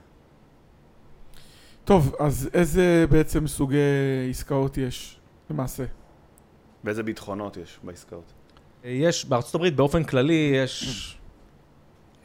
טוב, 1.86 2.16
אז 2.20 2.50
איזה 2.54 3.06
בעצם 3.10 3.48
סוגי 3.48 3.78
עסקאות 4.30 4.78
יש 4.78 5.20
למעשה? 5.50 5.84
ואיזה 6.84 7.04
ביטחונות 7.04 7.58
יש 7.58 7.80
בעסקאות? 7.84 8.34
יש, 8.84 9.26
בארצות 9.26 9.56
הברית 9.56 9.76
באופן 9.76 10.04
כללי 10.04 10.52
יש 10.64 11.18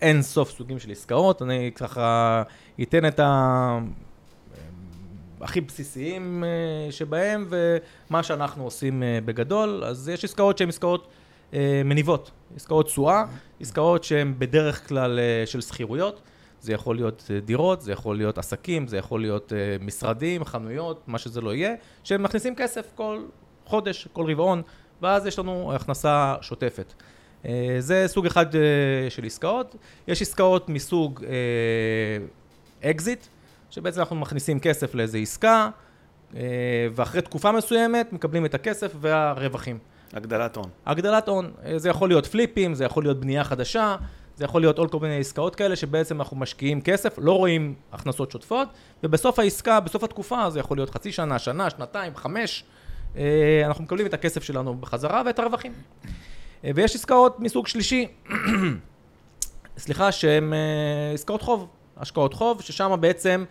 אין 0.01 0.23
סוף 0.23 0.51
סוגים 0.51 0.79
של 0.79 0.91
עסקאות, 0.91 1.43
אני 1.43 1.71
ככה 1.75 2.43
אתן 2.83 3.07
את 3.07 3.21
ה... 3.21 3.79
הכי 5.41 5.61
בסיסיים 5.61 6.45
אה, 6.45 6.93
שבהם, 6.93 7.49
ומה 7.49 8.23
שאנחנו 8.23 8.65
עושים 8.65 9.03
אה, 9.03 9.19
בגדול, 9.25 9.85
אז 9.85 10.09
יש 10.09 10.25
עסקאות 10.25 10.59
שהן 10.59 10.69
עסקאות 10.69 11.09
מניבות, 11.85 12.31
עסקאות 12.57 12.87
תשואה, 12.87 13.25
עסקאות 13.61 14.05
שהן 14.05 14.35
בדרך 14.39 14.89
כלל 14.89 15.19
אה, 15.19 15.47
של 15.47 15.61
שכירויות, 15.61 16.21
זה 16.61 16.73
יכול 16.73 16.97
להיות 16.97 17.31
אה, 17.31 17.41
דירות, 17.41 17.81
זה 17.81 17.93
יכול 17.93 18.17
להיות 18.17 18.39
עסקים, 18.39 18.87
זה 18.87 18.97
יכול 18.97 19.21
להיות 19.21 19.53
אה, 19.53 19.77
משרדים, 19.81 20.45
חנויות, 20.45 21.03
מה 21.07 21.19
שזה 21.19 21.41
לא 21.41 21.55
יהיה, 21.55 21.75
שהם 22.05 22.23
מכניסים 22.23 22.55
כסף 22.55 22.93
כל 22.95 23.25
חודש, 23.65 24.09
כל 24.13 24.31
רבעון, 24.31 24.63
ואז 25.03 25.27
יש 25.27 25.39
לנו 25.39 25.73
הכנסה 25.75 26.35
שוטפת. 26.41 26.93
אה, 27.47 27.77
זה 27.79 28.05
סוג 28.07 28.27
אחד 28.27 28.55
אה, 28.55 28.61
של 29.09 29.25
עסקאות. 29.25 29.77
יש 30.09 30.23
עסקאות 30.23 30.69
מסוג 30.69 31.25
אקזיט, 32.85 33.27
שבעצם 33.71 34.01
אנחנו 34.01 34.17
מכניסים 34.17 34.61
כסף 34.61 34.95
לאיזו 34.95 35.19
עסקה, 35.19 35.71
אה, 36.37 36.41
ואחרי 36.95 37.23
תקופה 37.23 37.53
מסוימת 37.53 38.13
מקבלים 38.13 38.45
את 38.47 38.55
הכסף 38.55 38.93
והרווחים. 39.01 39.79
הגדלת 40.13 40.57
הון. 40.57 40.71
הגדלת 40.87 41.29
הון, 41.29 41.51
אה, 41.65 41.79
זה 41.79 41.89
יכול 41.89 42.09
להיות 42.09 42.27
פליפים, 42.27 42.75
זה 42.75 42.85
יכול 42.85 43.03
להיות 43.03 43.21
בנייה 43.21 43.45
חדשה, 43.45 43.97
זה 44.37 44.45
יכול 44.45 44.61
להיות 44.61 44.79
עוד 44.79 44.91
כל 44.91 44.99
מיני 45.01 45.19
עסקאות 45.19 45.57
כאלה 45.57 45.77
שבעצם 45.77 46.21
אנחנו 46.21 46.37
משקיעים 46.37 46.81
כסף, 46.81 47.15
לא 47.19 47.33
רואים 47.33 47.75
הכנסות 47.93 48.31
שוטפות, 48.31 48.69
ובסוף 49.03 49.39
העסקה, 49.39 49.81
בסוף 49.81 50.05
התקופה, 50.05 50.51
זה 50.51 50.61
יכול 50.61 50.77
להיות 50.77 50.91
חצי 50.91 51.13
שנה, 51.13 51.39
שנה, 51.39 51.71
שנתיים, 51.71 52.17
חמש, 52.17 52.65
אה, 53.17 53.63
אנחנו 53.67 53.85
מקבלים 53.85 54.07
את 54.07 54.15
הכסף 54.15 54.43
שלנו 54.43 54.75
בחזרה 54.75 55.23
ואת 55.27 55.39
הרווחים. 55.39 55.73
אה, 56.65 56.71
ויש 56.75 56.95
עסקאות 56.95 57.41
מסוג 57.41 57.67
שלישי, 57.67 58.07
סליחה, 59.79 60.13
שהן 60.13 60.53
עסקאות 61.15 61.43
חוב, 61.43 61.69
השקעות 61.97 62.35
חוב, 62.35 62.63
ששם 62.63 62.97
בעצם 63.01 63.45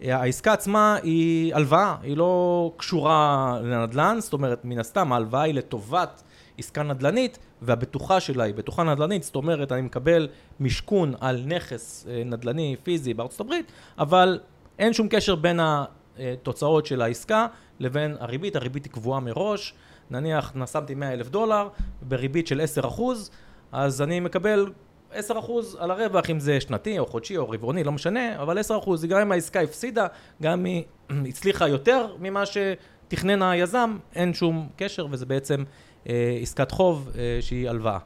העסקה 0.00 0.52
עצמה 0.52 0.96
היא 1.02 1.54
הלוואה, 1.54 1.96
היא 2.02 2.16
לא 2.16 2.72
קשורה 2.76 3.58
לנדל"ן, 3.62 4.16
זאת 4.20 4.32
אומרת, 4.32 4.64
מן 4.64 4.78
הסתם 4.78 5.12
ההלוואה 5.12 5.42
היא 5.42 5.54
לטובת 5.54 6.22
עסקה 6.58 6.82
נדל"נית, 6.82 7.38
והבטוחה 7.62 8.20
שלה 8.20 8.44
היא 8.44 8.54
בטוחה 8.54 8.82
נדל"נית, 8.82 9.22
זאת 9.22 9.36
אומרת, 9.36 9.72
אני 9.72 9.82
מקבל 9.82 10.28
משכון 10.60 11.14
על 11.20 11.42
נכס 11.46 12.06
נדל"ני 12.24 12.76
פיזי 12.82 13.14
בארצות 13.14 13.40
הברית, 13.40 13.72
אבל 13.98 14.40
אין 14.78 14.92
שום 14.92 15.08
קשר 15.10 15.34
בין 15.34 15.60
התוצאות 15.62 16.86
של 16.86 17.02
העסקה 17.02 17.46
לבין 17.80 18.16
הריבית, 18.20 18.56
הריבית 18.56 18.84
היא 18.84 18.92
קבועה 18.92 19.20
מראש, 19.20 19.74
נניח 20.10 20.52
נשמתי 20.54 20.94
100 20.94 21.12
אלף 21.12 21.28
דולר 21.28 21.68
בריבית 22.02 22.46
של 22.46 22.60
10 22.60 22.86
אחוז, 22.88 23.30
אז 23.72 24.02
אני 24.02 24.20
מקבל 24.20 24.72
10 25.12 25.38
אחוז 25.38 25.76
על 25.80 25.90
הרווח, 25.90 26.30
אם 26.30 26.40
זה 26.40 26.60
שנתי 26.60 26.98
או 26.98 27.06
חודשי 27.06 27.36
או 27.36 27.50
רבעוני, 27.50 27.84
לא 27.84 27.92
משנה, 27.92 28.42
אבל 28.42 28.58
10 28.58 28.78
אחוז, 28.78 29.04
גם 29.04 29.20
אם 29.20 29.32
העסקה 29.32 29.60
הפסידה, 29.60 30.06
גם 30.42 30.52
אם 30.52 30.64
היא 30.64 30.84
הצליחה 31.28 31.68
יותר 31.68 32.16
ממה 32.18 32.42
שתכנן 32.46 33.42
היזם, 33.42 33.96
אין 34.14 34.34
שום 34.34 34.68
קשר 34.76 35.06
וזה 35.10 35.26
בעצם 35.26 35.64
אה, 36.08 36.38
עסקת 36.42 36.70
חוב 36.70 37.10
אה, 37.18 37.38
שהיא 37.40 37.68
הלוואה. 37.68 37.98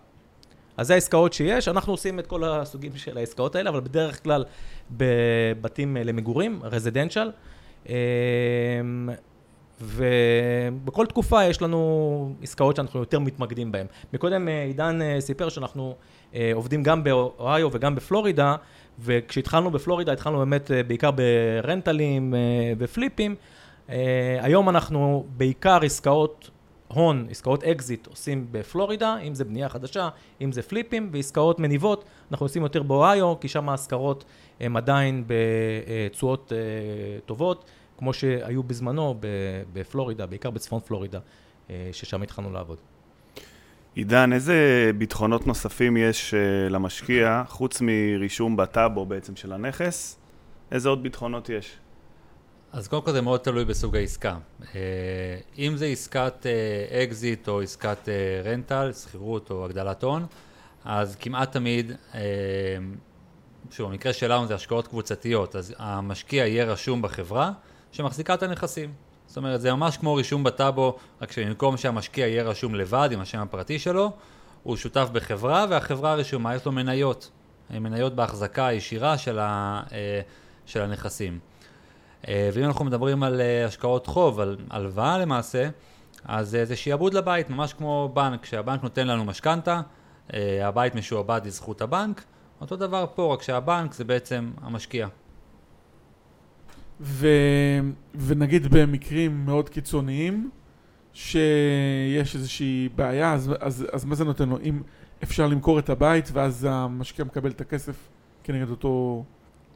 אז 0.76 0.86
זה 0.86 0.94
העסקאות 0.94 1.32
שיש, 1.32 1.68
אנחנו 1.68 1.92
עושים 1.92 2.18
את 2.18 2.26
כל 2.26 2.44
הסוגים 2.44 2.96
של 2.96 3.18
העסקאות 3.18 3.56
האלה, 3.56 3.70
אבל 3.70 3.80
בדרך 3.80 4.22
כלל 4.22 4.44
בבתים 4.90 5.96
למגורים, 5.96 6.60
רזידנציאל. 6.62 7.30
ובכל 9.82 11.06
תקופה 11.06 11.44
יש 11.44 11.62
לנו 11.62 12.34
עסקאות 12.42 12.76
שאנחנו 12.76 13.00
יותר 13.00 13.18
מתמקדים 13.18 13.72
בהן. 13.72 13.86
מקודם 14.12 14.48
אה, 14.48 14.62
עידן 14.62 15.02
אה, 15.02 15.20
סיפר 15.20 15.48
שאנחנו 15.48 15.94
אה, 16.34 16.50
עובדים 16.54 16.82
גם 16.82 17.04
באוהיו 17.04 17.68
וגם 17.72 17.94
בפלורידה, 17.94 18.56
וכשהתחלנו 19.00 19.70
בפלורידה 19.70 20.12
התחלנו 20.12 20.38
באמת 20.38 20.70
בעיקר 20.86 21.10
ברנטלים 21.10 22.34
ופליפים. 22.78 23.34
היום 24.40 24.68
אנחנו 24.68 25.26
בעיקר 25.36 25.78
עסקאות 25.84 26.50
הון, 26.88 27.26
עסקאות 27.30 27.64
אקזיט 27.64 28.06
עושים 28.06 28.46
בפלורידה, 28.50 29.16
אם 29.18 29.34
זה 29.34 29.44
בנייה 29.44 29.68
חדשה, 29.68 30.08
אם 30.40 30.52
זה 30.52 30.62
פליפים, 30.62 31.08
ועסקאות 31.12 31.58
מניבות 31.60 32.04
אנחנו 32.30 32.46
עושים 32.46 32.62
יותר 32.62 32.82
באוהיו, 32.82 33.40
כי 33.40 33.48
שם 33.48 33.68
ההשכרות 33.68 34.24
הן 34.60 34.76
עדיין 34.76 35.24
בתשואות 35.26 36.52
טובות. 37.26 37.64
כמו 38.02 38.12
שהיו 38.12 38.62
בזמנו 38.62 39.14
בפלורידה, 39.72 40.26
בעיקר 40.26 40.50
בצפון 40.50 40.80
פלורידה, 40.80 41.18
אה, 41.70 41.90
ששם 41.92 42.22
התחלנו 42.22 42.52
לעבוד. 42.52 42.78
עידן, 43.94 44.32
איזה 44.32 44.90
ביטחונות 44.98 45.46
נוספים 45.46 45.96
יש 45.96 46.34
אה, 46.34 46.68
למשקיע, 46.68 47.42
חוץ 47.48 47.80
מרישום 47.80 48.56
בטאבו 48.56 49.06
בעצם 49.06 49.36
של 49.36 49.52
הנכס? 49.52 50.18
איזה 50.72 50.88
עוד 50.88 51.02
ביטחונות 51.02 51.48
יש? 51.48 51.76
אז 52.72 52.88
קודם 52.88 53.02
כל 53.02 53.12
זה 53.12 53.20
מאוד 53.20 53.40
תלוי 53.40 53.64
בסוג 53.64 53.96
העסקה. 53.96 54.36
אה, 54.74 54.80
אם 55.58 55.76
זה 55.76 55.86
עסקת 55.86 56.46
אקזיט 57.02 57.48
או 57.48 57.60
עסקת 57.60 58.08
rental, 58.44 58.92
שכירות 58.92 59.50
או 59.50 59.64
הגדלת 59.64 60.02
הון, 60.02 60.26
אז 60.84 61.16
כמעט 61.16 61.52
תמיד, 61.52 61.92
שוב, 63.70 63.90
במקרה 63.90 64.12
שלנו 64.12 64.46
זה 64.46 64.54
השקעות 64.54 64.88
קבוצתיות, 64.88 65.56
אז 65.56 65.74
המשקיע 65.78 66.46
יהיה 66.46 66.64
רשום 66.64 67.02
בחברה, 67.02 67.52
שמחזיקה 67.92 68.34
את 68.34 68.42
הנכסים. 68.42 68.92
זאת 69.26 69.36
אומרת, 69.36 69.60
זה 69.60 69.74
ממש 69.74 69.96
כמו 69.96 70.14
רישום 70.14 70.44
בטאבו, 70.44 70.96
רק 71.22 71.32
שבמקום 71.32 71.76
שהמשקיע 71.76 72.26
יהיה 72.26 72.42
רשום 72.42 72.74
לבד 72.74 73.08
עם 73.12 73.20
השם 73.20 73.38
הפרטי 73.38 73.78
שלו, 73.78 74.10
הוא 74.62 74.76
שותף 74.76 75.08
בחברה, 75.12 75.66
והחברה 75.70 76.12
הרשומה 76.12 76.54
יש 76.54 76.66
לו 76.66 76.72
מניות. 76.72 77.30
מניות 77.70 78.14
בהחזקה 78.14 78.66
הישירה 78.66 79.18
של, 79.18 79.38
ה, 79.38 79.82
אה, 79.92 80.20
של 80.66 80.82
הנכסים. 80.82 81.38
אה, 82.28 82.50
ואם 82.52 82.64
אנחנו 82.64 82.84
מדברים 82.84 83.22
על 83.22 83.40
אה, 83.40 83.64
השקעות 83.66 84.06
חוב, 84.06 84.40
על 84.40 84.56
הלוואה 84.70 85.18
למעשה, 85.18 85.68
אז 86.24 86.58
זה 86.64 86.76
שיעבוד 86.76 87.14
לבית, 87.14 87.50
ממש 87.50 87.72
כמו 87.72 88.10
בנק, 88.14 88.42
כשהבנק 88.42 88.82
נותן 88.82 89.06
לנו 89.06 89.24
משכנתה, 89.24 89.80
הבית 90.62 90.94
משועבד 90.94 91.40
לזכות 91.44 91.82
הבנק, 91.82 92.22
אותו 92.60 92.76
דבר 92.76 93.06
פה, 93.14 93.34
רק 93.34 93.42
שהבנק 93.42 93.94
זה 93.94 94.04
בעצם 94.04 94.50
המשקיע. 94.62 95.08
ו... 97.02 97.26
ונגיד 98.14 98.66
במקרים 98.66 99.44
מאוד 99.44 99.68
קיצוניים, 99.68 100.50
שיש 101.12 102.34
איזושהי 102.34 102.88
בעיה, 102.96 103.32
אז, 103.32 103.52
אז, 103.60 103.86
אז 103.92 104.04
מה 104.04 104.14
זה 104.14 104.24
נותן 104.24 104.48
לו? 104.48 104.58
אם 104.62 104.82
אפשר 105.22 105.46
למכור 105.46 105.78
את 105.78 105.90
הבית 105.90 106.28
ואז 106.32 106.66
המשקיע 106.70 107.24
מקבל 107.24 107.50
את 107.50 107.60
הכסף 107.60 107.96
כנגד 108.44 108.70
אותו... 108.70 109.24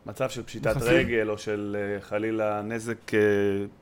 מצב 0.06 0.30
של 0.30 0.42
פשיטת 0.42 0.76
מחסים. 0.76 0.92
רגל, 0.92 1.30
או 1.30 1.38
של 1.38 1.76
אה, 1.78 2.00
חלילה 2.00 2.62
נזק, 2.62 3.14
אה, 3.14 3.18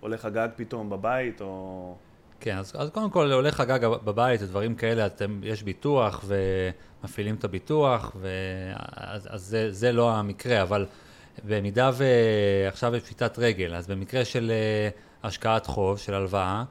הולך 0.00 0.24
הגג 0.24 0.48
פתאום 0.56 0.90
בבית, 0.90 1.40
או... 1.40 1.94
כן, 2.40 2.56
אז, 2.56 2.72
אז 2.78 2.90
קודם 2.90 3.10
כל 3.10 3.32
הולך 3.32 3.60
הגג 3.60 3.86
בבית, 3.86 4.42
ודברים 4.42 4.74
כאלה, 4.74 5.06
אתם, 5.06 5.40
יש 5.42 5.62
ביטוח 5.62 6.24
ומפעילים 6.26 7.34
את 7.34 7.44
הביטוח, 7.44 8.16
ואז, 8.20 9.28
אז 9.30 9.42
זה, 9.42 9.72
זה 9.72 9.92
לא 9.92 10.14
המקרה, 10.14 10.62
אבל 10.62 10.86
במידה 11.44 11.90
ועכשיו 11.94 12.96
יש 12.96 13.02
פשיטת 13.02 13.38
רגל, 13.38 13.74
אז 13.74 13.86
במקרה 13.86 14.24
של 14.24 14.50
אה, 14.50 14.88
השקעת 15.28 15.66
חוב, 15.66 15.98
של 15.98 16.14
הלוואה, 16.14 16.64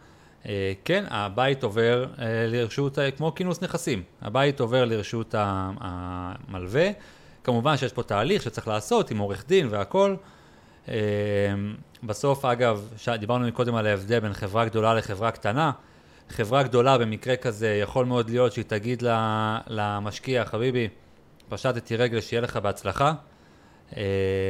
אה, 0.45 0.73
כן, 0.86 1.04
הבית 1.10 1.63
עובר 1.63 2.06
אה, 2.19 2.26
לרשות, 2.47 2.97
כמו 3.17 3.36
כינוס 3.36 3.62
נכסים, 3.62 4.04
הבית 4.21 4.60
עובר 4.60 4.86
לרשות 4.86 5.36
המלווה, 5.38 6.89
כמובן 7.43 7.78
שיש 7.78 7.93
פה 7.93 8.04
תהליך 8.04 8.41
שצריך 8.41 8.67
לעשות 8.67 9.12
עם 9.12 9.17
עורך 9.17 9.45
דין 9.47 9.67
והכל. 9.69 10.15
בסוף, 12.04 12.45
אגב, 12.45 12.89
דיברנו 13.19 13.52
קודם 13.54 13.76
על 13.76 13.88
ההבדל 13.88 14.19
בין 14.19 14.34
חברה 14.34 14.65
גדולה 14.65 14.93
לחברה 14.93 15.32
קטנה. 15.32 15.71
חברה 16.30 16.63
גדולה 16.63 16.97
במקרה 16.97 17.36
כזה 17.36 17.80
יכול 17.82 18.06
מאוד 18.06 18.30
להיות 18.30 18.54
שהיא 18.54 18.65
תגיד 18.67 19.04
למשקיע, 19.67 20.45
חביבי, 20.45 20.88
פשטתי 21.49 21.95
רגל, 21.95 22.21
שיהיה 22.21 22.41
לך 22.41 22.58
בהצלחה. 22.58 23.13
Uh, 23.93 23.95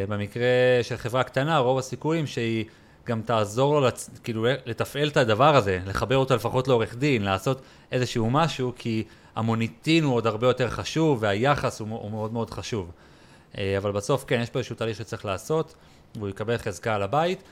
במקרה 0.07 0.43
של 0.81 0.97
חברה 0.97 1.23
קטנה, 1.23 1.57
רוב 1.57 1.77
הסיכויים 1.77 2.27
שהיא 2.27 2.65
גם 3.05 3.21
תעזור 3.21 3.73
לו 3.73 3.87
לצ... 3.87 4.09
כאילו 4.23 4.45
לתפעל 4.65 5.07
את 5.07 5.17
הדבר 5.17 5.55
הזה, 5.55 5.79
לחבר 5.85 6.17
אותו 6.17 6.35
לפחות 6.35 6.67
לעורך 6.67 6.95
דין, 6.95 7.23
לעשות 7.23 7.61
איזשהו 7.91 8.29
משהו, 8.29 8.73
כי 8.75 9.03
המוניטין 9.35 10.03
הוא 10.03 10.13
עוד 10.15 10.27
הרבה 10.27 10.47
יותר 10.47 10.69
חשוב 10.69 11.17
והיחס 11.21 11.79
הוא, 11.79 11.89
הוא 11.89 12.11
מאוד 12.11 12.33
מאוד 12.33 12.49
חשוב. 12.49 12.91
Uh, 13.53 13.57
אבל 13.77 13.91
בסוף 13.91 14.23
כן, 14.27 14.39
יש 14.43 14.49
פה 14.49 14.59
איזשהו 14.59 14.75
תהליך 14.75 14.97
שצריך 14.97 15.25
לעשות, 15.25 15.75
והוא 16.15 16.29
יקבל 16.29 16.57
חזקה 16.57 16.95
על 16.95 17.03
הבית. 17.03 17.43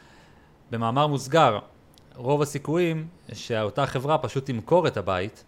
במאמר 0.72 1.08
מוסגר, 1.08 1.60
רוב 2.16 2.42
הסיכויים 2.42 3.08
שאותה 3.34 3.86
חברה 3.86 4.18
פשוט 4.18 4.46
תמכור 4.46 4.88
את 4.88 4.98
הבית 4.98 5.44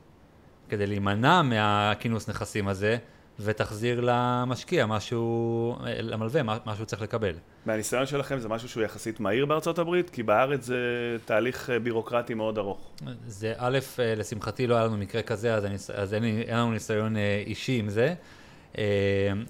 כדי 0.69 0.88
להימנע 0.88 1.41
מהכינוס 1.41 2.29
נכסים 2.29 2.67
הזה, 2.67 2.97
ותחזיר 3.39 4.02
למשקיע 4.04 4.86
משהו, 4.86 5.76
למלווה, 5.84 6.43
מה 6.43 6.76
שהוא 6.76 6.86
צריך 6.86 7.02
לקבל. 7.02 7.34
מהניסיון 7.65 8.06
שלכם 8.06 8.39
זה 8.39 8.50
משהו 8.50 8.69
שהוא 8.69 8.84
יחסית 8.84 9.19
מהיר 9.19 9.46
בארצות 9.46 9.80
הברית? 9.80 10.10
כי 10.10 10.24
בארץ 10.24 10.65
זה 10.65 10.78
תהליך 11.26 11.69
אה, 11.69 11.80
בירוקרטי 11.80 12.34
מאוד 12.34 12.58
ארוך. 12.58 12.91
זה 13.28 13.54
א', 13.58 13.80
אה, 14.00 14.15
לשמחתי 14.15 14.67
לא 14.67 14.76
היה 14.76 14.86
לנו 14.86 14.98
מקרה 14.98 15.22
כזה, 15.22 15.56
אז, 15.56 15.65
אני, 15.65 15.76
אז 15.96 16.13
אין, 16.13 16.24
אין 16.24 16.58
לנו 16.58 16.72
ניסיון 16.72 17.17
אה, 17.17 17.43
אישי 17.46 17.80
עם 17.80 17.89
זה. 17.89 18.13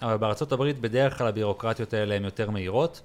אבל 0.01 0.17
בארצות 0.17 0.51
הברית 0.51 0.79
בדרך 0.79 1.17
כלל 1.17 1.27
הבירוקרטיות 1.27 1.93
האלה 1.93 2.15
הן 2.15 2.23
יותר 2.23 2.49
מהירות. 2.49 3.01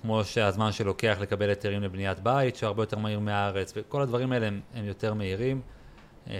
כמו 0.00 0.24
שהזמן 0.24 0.72
שלוקח 0.72 1.16
לקבל 1.20 1.48
היתרים 1.48 1.82
לבניית 1.82 2.20
בית, 2.20 2.56
שהרבה 2.56 2.82
יותר 2.82 2.98
מהיר 2.98 3.20
מהארץ, 3.20 3.72
וכל 3.76 4.02
הדברים 4.02 4.32
האלה 4.32 4.46
הם, 4.46 4.60
הם 4.74 4.84
יותר 4.84 5.14
מהירים. 5.14 5.60
אה, 6.30 6.34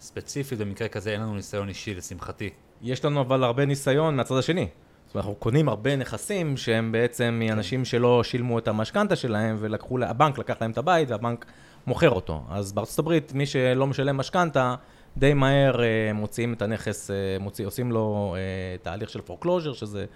ספציפית 0.00 0.58
במקרה 0.58 0.88
כזה 0.88 1.10
אין 1.10 1.20
לנו 1.20 1.34
ניסיון 1.34 1.68
אישי 1.68 1.94
לשמחתי. 1.94 2.50
יש 2.82 3.04
לנו 3.04 3.20
אבל 3.20 3.44
הרבה 3.44 3.66
ניסיון 3.66 4.16
מהצד 4.16 4.36
השני. 4.36 4.68
זאת 5.06 5.14
אומרת, 5.14 5.24
אנחנו 5.24 5.34
קונים 5.34 5.68
הרבה 5.68 5.96
נכסים 5.96 6.56
שהם 6.56 6.92
בעצם 6.92 7.42
מאנשים 7.42 7.84
שלא 7.84 8.24
שילמו 8.24 8.58
את 8.58 8.68
המשכנתה 8.68 9.16
שלהם 9.16 9.56
ולקחו, 9.60 9.98
הבנק 10.02 10.38
לקח 10.38 10.56
להם 10.60 10.70
את 10.70 10.78
הבית 10.78 11.10
והבנק 11.10 11.46
מוכר 11.86 12.10
אותו. 12.10 12.44
אז 12.50 12.72
בארצות 12.72 12.98
הברית 12.98 13.32
מי 13.32 13.46
שלא 13.46 13.86
משלם 13.86 14.16
משכנתה 14.16 14.74
די 15.16 15.34
מהר 15.34 15.82
אה, 15.82 16.12
מוציאים 16.14 16.52
את 16.52 16.62
הנכס, 16.62 17.10
אה, 17.10 17.16
מוציא, 17.40 17.66
עושים 17.66 17.92
לו 17.92 18.36
תהליך 18.82 19.10
של 19.10 19.20
foreclosure 19.20 19.72
שזה 19.72 20.06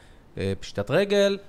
פשיטת 0.60 0.90
רגל 0.90 1.38
אה, 1.40 1.44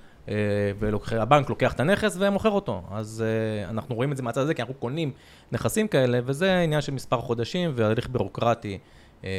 והבנק 0.78 1.50
לוקח 1.50 1.72
את 1.72 1.80
הנכס 1.80 2.16
ומוכר 2.20 2.50
אותו. 2.50 2.82
אז 2.90 3.24
אה, 3.26 3.70
אנחנו 3.70 3.94
רואים 3.94 4.12
את 4.12 4.16
זה 4.16 4.22
מהצד 4.22 4.40
הזה, 4.40 4.54
כי 4.54 4.62
אנחנו 4.62 4.74
קונים 4.74 5.12
נכסים 5.52 5.88
כאלה, 5.88 6.20
וזה 6.24 6.58
עניין 6.58 6.80
של 6.80 6.92
מספר 6.92 7.20
חודשים 7.20 7.72
והליך 7.74 8.08
בירוקרטי 8.08 8.78
אה, 9.24 9.30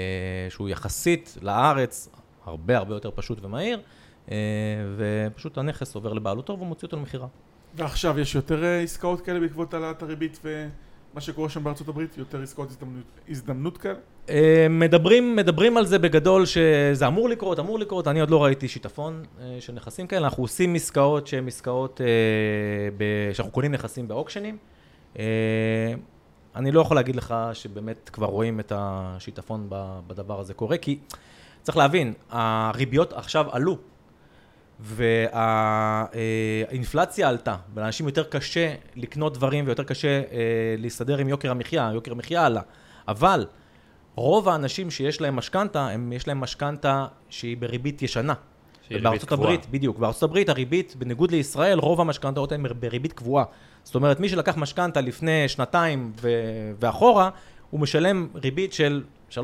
שהוא 0.49 0.69
יחסית 0.69 1.37
לארץ 1.41 2.09
הרבה 2.45 2.77
הרבה 2.77 2.93
יותר 2.93 3.11
פשוט 3.15 3.43
ומהיר, 3.43 3.79
אה, 4.31 4.35
ופשוט 4.97 5.57
הנכס 5.57 5.95
עובר 5.95 6.13
לבעלותו 6.13 6.57
והוא 6.57 6.67
מוציא 6.67 6.85
אותו 6.85 6.97
למכירה. 6.97 7.27
ועכשיו 7.75 8.19
יש 8.19 8.35
יותר 8.35 8.63
אה, 8.63 8.79
עסקאות 8.79 9.21
כאלה 9.21 9.39
בעקבות 9.39 9.73
העלאת 9.73 10.03
הריבית 10.03 10.39
ומה 11.13 11.21
שקורה 11.21 11.49
שם 11.49 11.63
בארצות 11.63 11.87
הברית? 11.87 12.17
יותר 12.17 12.41
עסקאות 12.41 12.69
הזדמנות, 12.69 13.03
הזדמנות 13.29 13.77
כאלה? 13.77 13.95
אה, 14.29 14.67
מדברים, 14.69 15.35
מדברים 15.35 15.77
על 15.77 15.85
זה 15.85 15.99
בגדול 15.99 16.45
שזה 16.45 17.07
אמור 17.07 17.29
לקרות, 17.29 17.59
אמור 17.59 17.79
לקרות, 17.79 18.07
אני 18.07 18.19
עוד 18.19 18.29
לא 18.29 18.43
ראיתי 18.43 18.67
שיטפון 18.67 19.23
אה, 19.41 19.57
של 19.59 19.73
נכסים 19.73 20.07
כאלה, 20.07 20.27
אנחנו 20.27 20.43
עושים 20.43 20.75
עסקאות 20.75 21.27
שהן 21.27 21.47
עסקאות 21.47 22.01
אה, 22.01 23.33
שאנחנו 23.33 23.51
קונים 23.51 23.71
נכסים 23.71 24.07
באוקשנים. 24.07 24.57
אני 26.55 26.71
לא 26.71 26.81
יכול 26.81 26.97
להגיד 26.97 27.15
לך 27.15 27.35
שבאמת 27.53 28.09
כבר 28.13 28.27
רואים 28.27 28.59
את 28.59 28.71
השיטפון 28.75 29.67
בדבר 30.07 30.39
הזה 30.39 30.53
קורה, 30.53 30.77
כי 30.77 30.99
צריך 31.61 31.77
להבין, 31.77 32.13
הריביות 32.29 33.13
עכשיו 33.13 33.45
עלו, 33.51 33.77
והאינפלציה 36.63 37.29
עלתה, 37.29 37.55
ולאנשים 37.73 38.05
יותר 38.05 38.23
קשה 38.23 38.73
לקנות 38.95 39.33
דברים 39.33 39.65
ויותר 39.65 39.83
קשה 39.83 40.07
אה, 40.07 40.23
להסתדר 40.77 41.17
עם 41.17 41.27
יוקר 41.27 41.51
המחיה, 41.51 41.91
יוקר 41.93 42.11
המחיה 42.11 42.45
עלה, 42.45 42.61
אבל 43.07 43.45
רוב 44.15 44.49
האנשים 44.49 44.91
שיש 44.91 45.21
להם 45.21 45.35
משכנתה, 45.35 45.89
יש 46.11 46.27
להם 46.27 46.39
משכנתה 46.39 47.05
שהיא 47.29 47.57
בריבית 47.57 48.01
ישנה. 48.01 48.33
שהיא 48.87 48.97
ריבית 48.97 49.23
קבועה. 49.23 49.41
הברית, 49.41 49.67
בדיוק, 49.71 49.97
בארצות 49.97 50.23
הברית 50.23 50.49
הריבית, 50.49 50.95
בניגוד 50.95 51.31
לישראל, 51.31 51.79
רוב 51.79 52.01
המשכנתאות 52.01 52.51
הן 52.51 52.65
בריבית 52.79 53.13
קבועה. 53.13 53.45
זאת 53.83 53.95
אומרת, 53.95 54.19
מי 54.19 54.29
שלקח 54.29 54.57
משכנתה 54.57 55.01
לפני 55.01 55.47
שנתיים 55.47 56.11
ו- 56.21 56.71
ואחורה, 56.79 57.29
הוא 57.69 57.79
משלם 57.79 58.27
ריבית 58.35 58.73
של 58.73 59.03
3.5, 59.29 59.37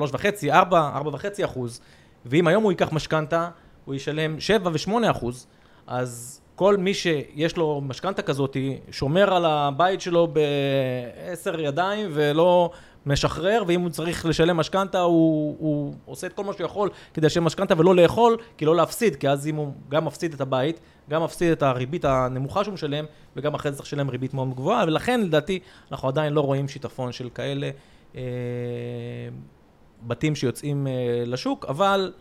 4, 0.49 0.91
4.5 0.95 1.45
אחוז, 1.45 1.81
ואם 2.25 2.47
היום 2.47 2.63
הוא 2.63 2.71
ייקח 2.71 2.91
משכנתה, 2.91 3.49
הוא 3.89 3.95
ישלם 3.95 4.39
7 4.39 4.69
ו-8 4.73 5.11
אחוז, 5.11 5.47
אז 5.87 6.41
כל 6.55 6.77
מי 6.77 6.93
שיש 6.93 7.57
לו 7.57 7.81
משכנתה 7.81 8.21
כזאת, 8.21 8.57
שומר 8.91 9.33
על 9.33 9.45
הבית 9.45 10.01
שלו 10.01 10.27
בעשר 10.27 11.59
ידיים 11.59 12.09
ולא 12.13 12.71
משחרר, 13.05 13.63
ואם 13.67 13.81
הוא 13.81 13.89
צריך 13.89 14.25
לשלם 14.25 14.57
משכנתה, 14.57 14.99
הוא, 14.99 15.55
הוא 15.59 15.93
עושה 16.05 16.27
את 16.27 16.33
כל 16.33 16.43
מה 16.43 16.53
שהוא 16.53 16.65
יכול 16.65 16.89
כדי 17.13 17.25
לשלם 17.25 17.43
משכנתה 17.43 17.73
ולא 17.77 17.95
לאכול, 17.95 18.37
כי 18.57 18.65
לא 18.65 18.75
להפסיד, 18.75 19.15
כי 19.15 19.29
אז 19.29 19.47
אם 19.47 19.55
הוא 19.55 19.73
גם 19.89 20.05
מפסיד 20.05 20.33
את 20.33 20.41
הבית, 20.41 20.79
גם 21.09 21.23
מפסיד 21.23 21.51
את 21.51 21.63
הריבית 21.63 22.05
הנמוכה 22.05 22.63
שהוא 22.63 22.73
משלם, 22.73 23.05
וגם 23.35 23.53
אחרי 23.53 23.71
זה 23.71 23.77
צריך 23.77 23.87
לשלם 23.87 24.09
ריבית 24.09 24.33
מאוד 24.33 24.53
גבוהה, 24.55 24.83
ולכן 24.87 25.21
לדעתי 25.21 25.59
אנחנו 25.91 26.07
עדיין 26.07 26.33
לא 26.33 26.41
רואים 26.41 26.67
שיטפון 26.67 27.11
של 27.11 27.29
כאלה 27.29 27.69
אה, 28.15 28.21
בתים 30.07 30.35
שיוצאים 30.35 30.87
אה, 30.87 31.23
לשוק, 31.25 31.65
אבל 31.65 32.11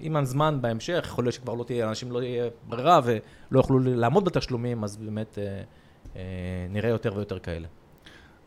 עם 0.00 0.16
הזמן 0.16 0.58
בהמשך, 0.60 1.04
יכול 1.04 1.24
להיות 1.24 1.34
שכבר 1.34 1.54
לא 1.54 1.64
תהיה, 1.64 1.86
לאנשים 1.86 2.12
לא 2.12 2.20
תהיה 2.20 2.48
ברירה 2.68 3.00
ולא 3.04 3.20
יוכלו 3.58 3.78
לעמוד 3.78 4.24
בתשלומים, 4.24 4.84
אז 4.84 4.96
באמת 4.96 5.38
אה, 5.38 5.62
אה, 6.16 6.22
נראה 6.70 6.90
יותר 6.90 7.12
ויותר 7.16 7.38
כאלה. 7.38 7.68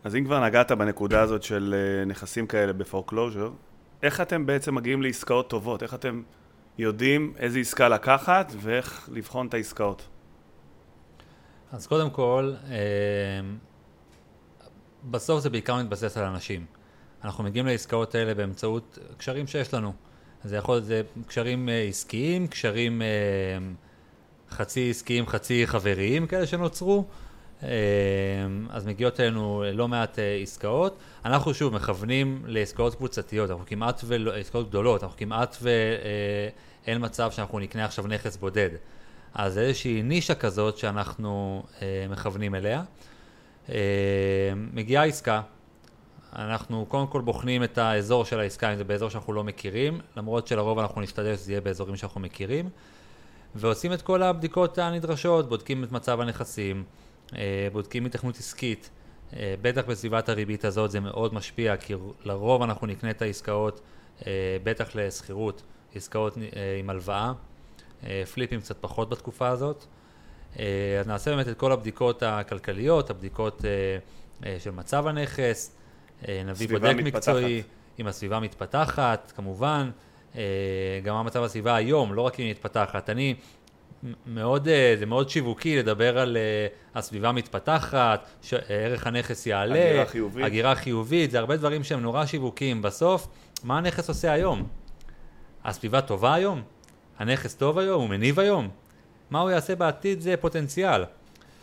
אז 0.03 0.15
אם 0.15 0.25
כבר 0.25 0.45
נגעת 0.45 0.71
בנקודה 0.71 1.21
הזאת 1.21 1.43
של 1.43 1.75
אה, 1.77 2.05
נכסים 2.05 2.47
כאלה 2.47 2.73
ב 2.73 2.79
foreclosure, 2.79 3.49
איך 4.03 4.21
אתם 4.21 4.45
בעצם 4.45 4.75
מגיעים 4.75 5.01
לעסקאות 5.01 5.49
טובות? 5.49 5.83
איך 5.83 5.93
אתם 5.93 6.21
יודעים 6.77 7.33
איזה 7.37 7.59
עסקה 7.59 7.89
לקחת 7.89 8.53
ואיך 8.57 9.09
לבחון 9.11 9.47
את 9.47 9.53
העסקאות? 9.53 10.07
אז 11.71 11.87
קודם 11.87 12.09
כל, 12.09 12.53
אה, 12.69 12.77
בסוף 15.11 15.39
זה 15.39 15.49
בעיקר 15.49 15.75
מתבסס 15.75 16.17
על 16.17 16.25
אנשים. 16.25 16.65
אנחנו 17.23 17.43
מגיעים 17.43 17.65
לעסקאות 17.65 18.15
האלה 18.15 18.33
באמצעות 18.33 18.99
קשרים 19.17 19.47
שיש 19.47 19.73
לנו. 19.73 19.93
זה 20.43 20.55
יכול 20.57 20.75
להיות 20.75 20.85
זה 20.85 21.01
קשרים 21.27 21.69
אה, 21.69 21.81
עסקיים, 21.81 22.47
קשרים 22.47 23.01
אה, 23.01 23.07
חצי 24.49 24.89
עסקיים, 24.89 25.27
חצי 25.27 25.67
חבריים 25.67 26.27
כאלה 26.27 26.47
שנוצרו. 26.47 27.05
אה, 27.63 27.69
אז 28.69 28.85
מגיעות 28.85 29.19
אלינו 29.19 29.63
לא 29.73 29.87
מעט 29.87 30.19
עסקאות. 30.41 30.97
אנחנו 31.25 31.53
שוב 31.53 31.73
מכוונים 31.73 32.43
לעסקאות 32.45 32.95
קבוצתיות, 32.95 33.49
אנחנו 33.49 33.65
כמעט 33.65 34.01
ולא, 34.05 34.35
עסקאות 34.35 34.69
גדולות, 34.69 35.03
אנחנו 35.03 35.17
כמעט 35.17 35.57
ואין 35.61 37.05
מצב 37.05 37.31
שאנחנו 37.31 37.59
נקנה 37.59 37.85
עכשיו 37.85 38.07
נכס 38.07 38.37
בודד. 38.37 38.69
אז 39.33 39.53
זה 39.53 39.61
איזושהי 39.61 40.01
נישה 40.01 40.35
כזאת 40.35 40.77
שאנחנו 40.77 41.63
מכוונים 42.09 42.55
אליה. 42.55 42.83
מגיעה 44.73 45.05
עסקה, 45.05 45.41
אנחנו 46.35 46.85
קודם 46.85 47.07
כל 47.07 47.21
בוחנים 47.21 47.63
את 47.63 47.77
האזור 47.77 48.25
של 48.25 48.39
העסקה, 48.39 48.71
אם 48.71 48.77
זה 48.77 48.83
באזור 48.83 49.09
שאנחנו 49.09 49.33
לא 49.33 49.43
מכירים, 49.43 49.99
למרות 50.17 50.47
שלרוב 50.47 50.79
אנחנו 50.79 51.01
נשתדל 51.01 51.35
שזה 51.35 51.51
יהיה 51.51 51.61
באזורים 51.61 51.95
שאנחנו 51.95 52.21
מכירים, 52.21 52.69
ועושים 53.55 53.93
את 53.93 54.01
כל 54.01 54.23
הבדיקות 54.23 54.77
הנדרשות, 54.77 55.49
בודקים 55.49 55.83
את 55.83 55.91
מצב 55.91 56.19
הנכסים, 56.19 56.83
אה, 57.35 57.67
בודקים 57.71 58.05
התכנות 58.05 58.37
עסקית, 58.37 58.89
אה, 59.35 59.55
בטח 59.61 59.81
בסביבת 59.87 60.29
הריבית 60.29 60.65
הזאת 60.65 60.91
זה 60.91 60.99
מאוד 60.99 61.33
משפיע, 61.33 61.77
כי 61.77 61.93
לרוב 62.23 62.61
אנחנו 62.61 62.87
נקנה 62.87 63.09
את 63.09 63.21
העסקאות, 63.21 63.81
אה, 64.27 64.57
בטח 64.63 64.95
לשכירות, 64.95 65.61
עסקאות 65.95 66.37
עם 66.79 66.89
הלוואה, 66.89 67.31
אה, 68.03 68.23
פליפים 68.33 68.59
קצת 68.59 68.77
פחות 68.81 69.09
בתקופה 69.09 69.47
הזאת. 69.47 69.85
אז 70.99 71.07
נעשה 71.07 71.31
באמת 71.31 71.47
את 71.47 71.57
כל 71.57 71.71
הבדיקות 71.71 72.23
הכלכליות, 72.23 73.09
הבדיקות 73.09 73.61
של 74.59 74.71
מצב 74.71 75.07
הנכס, 75.07 75.75
נביא 76.27 76.53
סביבה 76.53 76.79
בודק 76.79 77.03
מתפתחת. 77.03 77.35
מקצועי, 77.35 77.63
אם 77.99 78.07
הסביבה 78.07 78.39
מתפתחת, 78.39 79.31
כמובן, 79.35 79.89
אה, 80.35 80.41
גם 81.03 81.15
מה 81.15 81.23
מצב 81.23 81.43
הסביבה 81.43 81.75
היום, 81.75 82.13
לא 82.13 82.21
רק 82.21 82.39
אם 82.39 82.45
היא 82.45 82.51
מתפתחת. 82.51 83.09
אני, 83.09 83.35
מאוד, 84.27 84.67
אה, 84.67 84.95
זה 84.99 85.05
מאוד 85.05 85.29
שיווקי 85.29 85.77
לדבר 85.77 86.19
על 86.19 86.37
אה, 86.37 86.67
הסביבה 86.95 87.31
מתפתחת, 87.31 88.25
שערך 88.41 89.07
הנכס 89.07 89.45
יעלה, 89.45 89.89
הגירה 89.89 90.05
חיובית. 90.05 90.45
הגירה 90.45 90.75
חיובית, 90.75 91.31
זה 91.31 91.39
הרבה 91.39 91.57
דברים 91.57 91.83
שהם 91.83 91.99
נורא 91.99 92.25
שיווקיים. 92.25 92.81
בסוף, 92.81 93.27
מה 93.63 93.77
הנכס 93.77 94.09
עושה 94.09 94.31
היום? 94.31 94.67
הסביבה 95.63 96.01
טובה 96.01 96.33
היום? 96.33 96.61
הנכס 97.19 97.55
טוב 97.55 97.77
היום? 97.77 98.01
הוא 98.01 98.09
מניב 98.09 98.39
היום? 98.39 98.69
מה 99.29 99.39
הוא 99.39 99.49
יעשה 99.49 99.75
בעתיד 99.75 100.21
זה 100.21 100.35
פוטנציאל. 100.37 101.03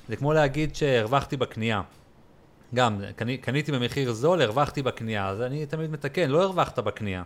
זה 0.09 0.17
כמו 0.17 0.33
להגיד 0.33 0.77
שהרווחתי 0.77 1.37
בקנייה. 1.37 1.83
גם, 2.75 3.01
קני, 3.17 3.37
קניתי 3.39 3.73
במחיר 3.73 4.13
זול, 4.13 4.43
הרווחתי 4.43 4.83
בקנייה, 4.83 5.29
אז 5.29 5.41
אני 5.43 5.67
תמיד 5.67 5.91
מתקן, 5.91 6.31
לא 6.31 6.43
הרווחת 6.43 6.79
בקנייה. 6.79 7.23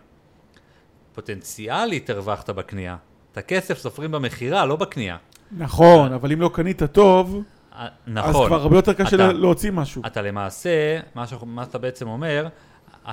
פוטנציאלית 1.13 2.09
הרווחת 2.09 2.49
בקנייה. 2.49 2.97
את 3.31 3.37
הכסף 3.37 3.77
סופרים 3.77 4.11
במכירה, 4.11 4.65
לא 4.65 4.75
בקנייה. 4.75 5.17
נכון, 5.57 6.13
אבל 6.13 6.31
אם 6.31 6.41
לא 6.41 6.49
קנית 6.53 6.83
טוב, 6.83 7.43
אה, 7.75 7.85
אז 7.85 7.89
נכון. 8.07 8.47
כבר 8.47 8.61
הרבה 8.61 8.75
יותר 8.75 8.93
קשה 8.93 9.15
אתה- 9.15 9.31
להוציא 9.33 9.71
משהו. 9.71 10.01
אתה 10.05 10.21
למעשה, 10.21 10.99
מה, 11.15 11.27
שאנחנו, 11.27 11.47
מה 11.47 11.63
שאתה 11.65 11.77
בעצם 11.77 12.07
אומר, 12.07 12.47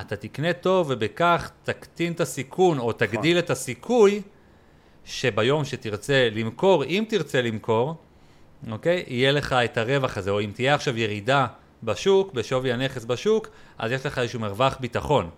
אתה 0.01 0.17
תקנה 0.17 0.53
טוב 0.53 0.87
ובכך 0.91 1.51
תקטין 1.65 2.13
את 2.13 2.21
הסיכון 2.21 2.79
או 2.79 2.93
תגדיל 2.93 3.39
את 3.39 3.51
הסיכוי 3.51 4.23
שביום 5.05 5.65
שתרצה 5.65 6.29
למכור, 6.33 6.85
אם 6.85 7.05
תרצה 7.09 7.43
למכור, 7.43 7.95
אוקיי, 8.71 9.05
יהיה 9.07 9.33
לך 9.33 9.53
את 9.53 9.79
הרווח 9.79 10.17
הזה, 10.19 10.31
או 10.31 10.41
אם 10.41 10.51
תהיה 10.55 10.75
עכשיו 10.75 10.99
ירידה 10.99 11.47
בשוק, 11.83 12.33
בשווי 12.33 12.73
הנכס 12.73 13.05
בשוק, 13.05 13.49
אז 13.79 13.93
יש 13.93 14.07
לך 14.07 14.19
איזשהו 14.19 14.41
מרווח 14.41 14.77
ביטחון. 14.81 15.31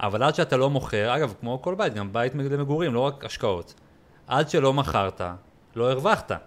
אבל 0.00 0.22
עד 0.22 0.34
שאתה 0.34 0.56
לא 0.56 0.70
מוכר, 0.70 1.16
אגב, 1.16 1.34
כמו 1.40 1.62
כל 1.62 1.74
בית, 1.74 1.94
גם 1.94 2.12
בית 2.12 2.34
למגורים, 2.34 2.94
לא 2.94 3.00
רק 3.00 3.24
השקעות, 3.24 3.74
עד 4.26 4.50
שלא 4.50 4.72
מכרת, 4.72 5.20
לא 5.76 5.90
הרווחת. 5.90 6.28
זאת 6.28 6.38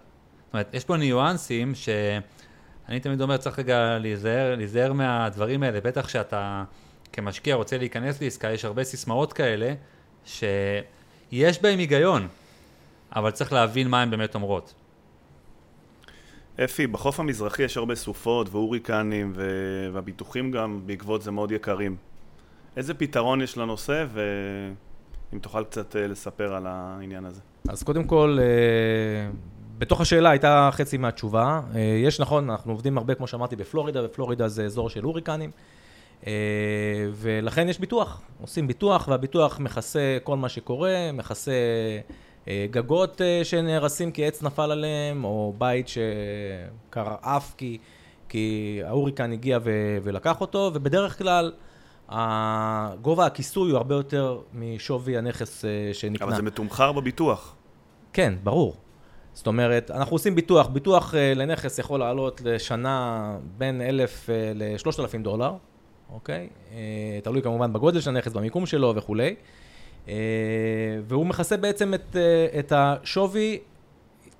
אומרת, 0.52 0.68
יש 0.72 0.84
פה 0.84 0.96
ניואנסים 0.96 1.74
שאני 1.74 3.00
תמיד 3.00 3.20
אומר, 3.20 3.36
צריך 3.36 3.58
רגע 3.58 3.98
להיזהר, 3.98 4.54
להיזהר 4.56 4.92
מהדברים 4.92 5.62
האלה, 5.62 5.80
בטח 5.80 6.08
שאתה 6.08 6.64
כמשקיע 7.12 7.54
רוצה 7.54 7.78
להיכנס 7.78 8.22
לעסקה, 8.22 8.50
יש 8.50 8.64
הרבה 8.64 8.84
סיסמאות 8.84 9.32
כאלה, 9.32 9.74
שיש 10.24 11.62
בהם 11.62 11.78
היגיון, 11.78 12.28
אבל 13.16 13.30
צריך 13.30 13.52
להבין 13.52 13.88
מה 13.88 14.02
הן 14.02 14.10
באמת 14.10 14.34
אומרות. 14.34 14.74
אפי, 16.64 16.86
בחוף 16.86 17.20
המזרחי 17.20 17.62
יש 17.62 17.76
הרבה 17.76 17.94
סופות 17.94 18.48
והוריקנים 18.50 19.32
ו... 19.34 19.50
והביטוחים 19.92 20.50
גם 20.50 20.80
בעקבות 20.86 21.22
זה 21.22 21.30
מאוד 21.30 21.52
יקרים. 21.52 21.96
איזה 22.76 22.94
פתרון 22.94 23.40
יש 23.40 23.58
לנושא 23.58 24.06
ואם 24.12 25.38
תוכל 25.38 25.64
קצת 25.64 25.96
אה, 25.96 26.06
לספר 26.06 26.54
על 26.54 26.66
העניין 26.66 27.24
הזה. 27.24 27.40
אז 27.68 27.82
קודם 27.82 28.04
כל, 28.04 28.38
אה, 28.40 29.30
בתוך 29.78 30.00
השאלה 30.00 30.30
הייתה 30.30 30.68
חצי 30.72 30.96
מהתשובה. 30.96 31.60
אה, 31.74 31.80
יש 31.80 32.20
נכון, 32.20 32.50
אנחנו 32.50 32.72
עובדים 32.72 32.98
הרבה, 32.98 33.14
כמו 33.14 33.26
שאמרתי, 33.26 33.56
בפלורידה, 33.56 34.04
ופלורידה 34.04 34.48
זה 34.48 34.64
אזור 34.64 34.90
של 34.90 35.04
הוריקנים. 35.04 35.50
ולכן 37.12 37.68
יש 37.68 37.78
ביטוח, 37.78 38.20
עושים 38.40 38.66
ביטוח, 38.66 39.08
והביטוח 39.08 39.60
מכסה 39.60 40.18
כל 40.22 40.36
מה 40.36 40.48
שקורה, 40.48 41.12
מכסה 41.12 41.50
אה, 41.50 42.00
גגות 42.70 43.20
אה, 43.20 43.40
שנהרסים 43.44 44.12
כי 44.12 44.26
עץ 44.26 44.42
נפל 44.42 44.70
עליהם, 44.70 45.24
או 45.24 45.54
בית 45.58 45.86
שקרעף 45.88 47.54
כי, 47.56 47.78
כי 48.28 48.80
ההוריקן 48.84 49.32
הגיע 49.32 49.58
ו- 49.62 49.98
ולקח 50.02 50.40
אותו, 50.40 50.70
ובדרך 50.74 51.18
כלל 51.18 51.52
גובה 53.02 53.26
הכיסוי 53.26 53.70
הוא 53.70 53.76
הרבה 53.76 53.94
יותר 53.94 54.40
משווי 54.54 55.18
הנכס 55.18 55.64
אה, 55.64 55.70
שנקנה. 55.92 56.26
אבל 56.26 56.36
זה 56.36 56.42
מתומחר 56.42 56.92
בביטוח. 56.92 57.54
כן, 58.12 58.34
ברור. 58.44 58.76
זאת 59.34 59.46
אומרת, 59.46 59.90
אנחנו 59.90 60.14
עושים 60.14 60.34
ביטוח, 60.34 60.66
ביטוח 60.66 61.14
לנכס 61.36 61.78
יכול 61.78 62.00
לעלות 62.00 62.40
לשנה 62.44 63.36
בין 63.58 63.80
אלף 63.80 64.26
uh, 64.26 64.30
לשלושת 64.54 65.00
אלפים 65.00 65.22
דולר, 65.22 65.54
אוקיי? 66.12 66.48
תלוי 67.22 67.42
כמובן 67.42 67.72
בגודל 67.72 68.00
של 68.00 68.10
הנכס, 68.10 68.32
במיקום 68.32 68.66
שלו 68.66 68.94
וכולי. 68.96 69.34
Uh, 70.06 70.08
והוא 71.08 71.26
מכסה 71.26 71.56
בעצם 71.56 71.94
את, 71.94 72.00
uh, 72.12 72.58
את 72.58 72.72
השווי, 72.76 73.58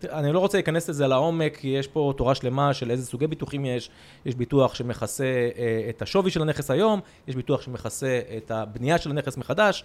אני 0.05 0.33
לא 0.33 0.39
רוצה 0.39 0.59
להיכנס 0.59 0.89
לזה 0.89 1.07
לעומק, 1.07 1.57
כי 1.57 1.69
יש 1.69 1.87
פה 1.87 2.13
תורה 2.17 2.35
שלמה 2.35 2.75
של 2.75 2.91
איזה 2.91 3.07
סוגי 3.07 3.27
ביטוחים 3.27 3.65
יש. 3.65 3.91
יש 4.27 4.35
ביטוח 4.35 4.75
שמכסה 4.75 5.25
uh, 5.25 5.59
את 5.91 6.03
השווי 6.03 6.31
של 6.31 6.43
הנכס 6.43 6.71
היום, 6.71 7.01
יש 7.29 7.37
ביטוח 7.37 7.63
שמכסה 7.63 8.21
את 8.37 8.51
הבנייה 8.51 8.99
של 8.99 9.11
הנכס 9.11 9.37
מחדש. 9.37 9.85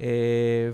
אה, 0.00 0.06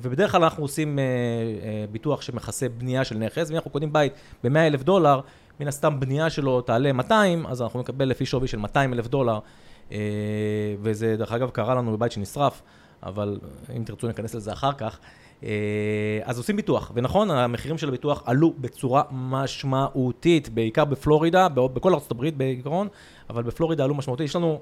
ובדרך 0.03 0.33
כלל 0.33 0.44
אנחנו 0.44 0.64
עושים 0.64 0.99
אה, 0.99 1.05
אה, 1.05 1.85
ביטוח 1.92 2.23
שמכסה 2.23 2.68
בנייה 2.68 3.05
של 3.05 3.18
נכס, 3.18 3.49
ואם 3.49 3.57
אנחנו 3.57 3.71
קונים 3.71 3.92
בית 3.92 4.12
ב-100 4.44 4.59
אלף 4.59 4.83
דולר, 4.83 5.21
מן 5.61 5.68
הסתם 5.68 6.01
בנייה 6.01 6.31
שלו 6.31 6.61
תעלה 6.61 6.92
200, 6.92 7.47
אז 7.47 7.62
אנחנו 7.62 7.81
נקבל 7.81 8.09
לפי 8.09 8.27
שווי 8.27 8.49
של 8.49 8.59
200 8.59 8.92
אלף 8.92 9.07
דולר, 9.07 9.38
וזה 10.83 11.16
דרך 11.16 11.33
אגב 11.33 11.51
קרה 11.51 11.75
לנו 11.75 11.92
בבית 11.92 12.12
שנשרף, 12.12 12.62
אבל 13.02 13.38
אם 13.76 13.82
תרצו 13.84 14.06
ניכנס 14.06 14.34
לזה 14.34 14.52
אחר 14.52 14.72
כך. 14.72 14.98
אז 16.24 16.38
עושים 16.38 16.56
ביטוח, 16.56 16.92
ונכון, 16.94 17.30
המחירים 17.30 17.78
של 17.78 17.88
הביטוח 17.88 18.22
עלו 18.26 18.54
בצורה 18.58 19.02
משמעותית, 19.11 20.48
בעיקר 20.48 20.84
בפלורידה, 20.84 21.48
בכל 21.48 21.94
ארה"ב 21.94 22.28
בעיקרון, 22.37 22.88
אבל 23.30 23.42
בפלורידה 23.42 23.84
עלו 23.84 23.94
משמעותית. 23.94 24.24
יש 24.24 24.37
לנו 24.37 24.61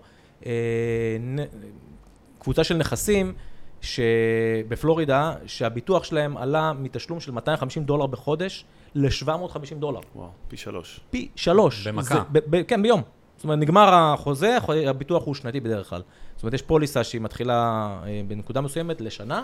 קבוצה 2.38 2.64
של 2.64 2.77
נכסים 2.77 3.33
שבפלורידה, 3.81 5.35
שהביטוח 5.46 6.05
שלהם 6.05 6.37
עלה 6.37 6.72
מתשלום 6.72 7.20
של 7.20 7.33
250 7.33 7.85
דולר 7.85 8.07
בחודש 8.07 8.64
ל-750 8.94 9.75
דולר. 9.75 10.01
וואו, 10.14 10.29
פי 10.49 10.57
שלוש. 10.57 11.01
פי 11.11 11.29
שלוש. 11.37 11.87
במכה. 11.87 12.14
זה, 12.14 12.20
ב, 12.33 12.38
ב, 12.57 12.62
כן, 12.62 12.83
ביום. 12.83 13.03
אומרת, 13.47 13.59
נגמר 13.59 13.95
החוזה, 13.95 14.59
הביטוח 14.89 15.25
הוא 15.25 15.35
שנתי 15.35 15.61
בדרך 15.61 15.91
כלל. 15.91 16.03
זאת 16.37 16.43
אומרת, 16.43 16.55
יש 16.55 16.63
פוליסה 16.63 17.05
שהיא 17.05 17.21
מתחילה 17.21 17.89
אה, 18.07 18.21
בנקודה 18.29 18.61
מסוימת 18.61 19.01
לשנה, 19.01 19.43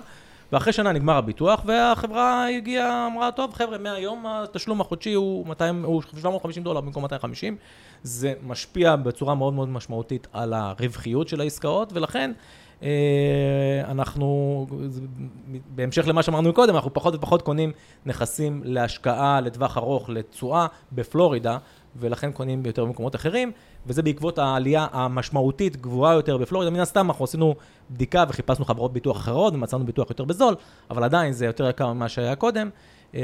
ואחרי 0.53 0.73
שנה 0.73 0.93
נגמר 0.93 1.17
הביטוח, 1.17 1.63
והחברה 1.67 2.49
הגיעה, 2.49 3.07
אמרה, 3.07 3.31
טוב, 3.33 3.55
חבר'ה, 3.55 3.79
מהיום 3.79 4.27
התשלום 4.27 4.81
החודשי 4.81 5.13
הוא, 5.13 5.47
200, 5.47 5.85
הוא 5.85 6.03
750 6.03 6.63
דולר 6.63 6.81
במקום 6.81 7.03
250. 7.03 7.57
זה 8.03 8.35
משפיע 8.47 8.97
בצורה 8.97 9.35
מאוד 9.35 9.55
מאוד 9.55 9.69
משמעותית 9.69 10.27
על 10.33 10.53
הרווחיות 10.53 11.29
של 11.29 11.41
העסקאות, 11.41 11.93
ולכן 11.93 12.33
אנחנו, 13.85 14.67
בהמשך 15.75 16.07
למה 16.07 16.23
שאמרנו 16.23 16.53
קודם, 16.53 16.75
אנחנו 16.75 16.95
פחות 16.95 17.15
ופחות 17.15 17.43
קונים 17.43 17.73
נכסים 18.07 18.61
להשקעה 18.65 19.41
לטווח 19.41 19.79
ארוך, 19.79 20.11
לתשואה 20.11 20.67
בפלורידה, 20.93 21.59
ולכן 21.97 22.33
קונים 22.33 22.63
ביותר 22.63 22.85
במקומות 22.85 23.15
אחרים, 23.15 23.53
וזה 23.87 24.03
בעקבות 24.03 24.39
העלייה 24.39 24.87
המשמעותית 24.93 25.77
גבוהה 25.77 26.15
יותר 26.15 26.37
בפלורידה. 26.37 26.71
מן 26.71 26.81
הסתם 26.81 27.11
אנחנו 27.11 27.25
עשינו 27.25 27.55
בדיקה 27.91 28.25
וחיפשנו 28.29 28.65
חברות 28.65 28.93
ביטוח 28.93 29.17
אחרות 29.17 29.55
ומצאנו 29.55 29.87
ביטוח 29.87 30.11
יותר 30.11 30.25
בזול, 30.25 30.55
אבל 30.91 31.05
עדיין 31.05 31.33
זה 31.33 31.47
יותר 31.47 31.69
יקר 31.69 31.93
ממה 31.93 32.09
שהיה 32.09 32.37
קודם, 32.37 32.71
אה, 33.15 33.21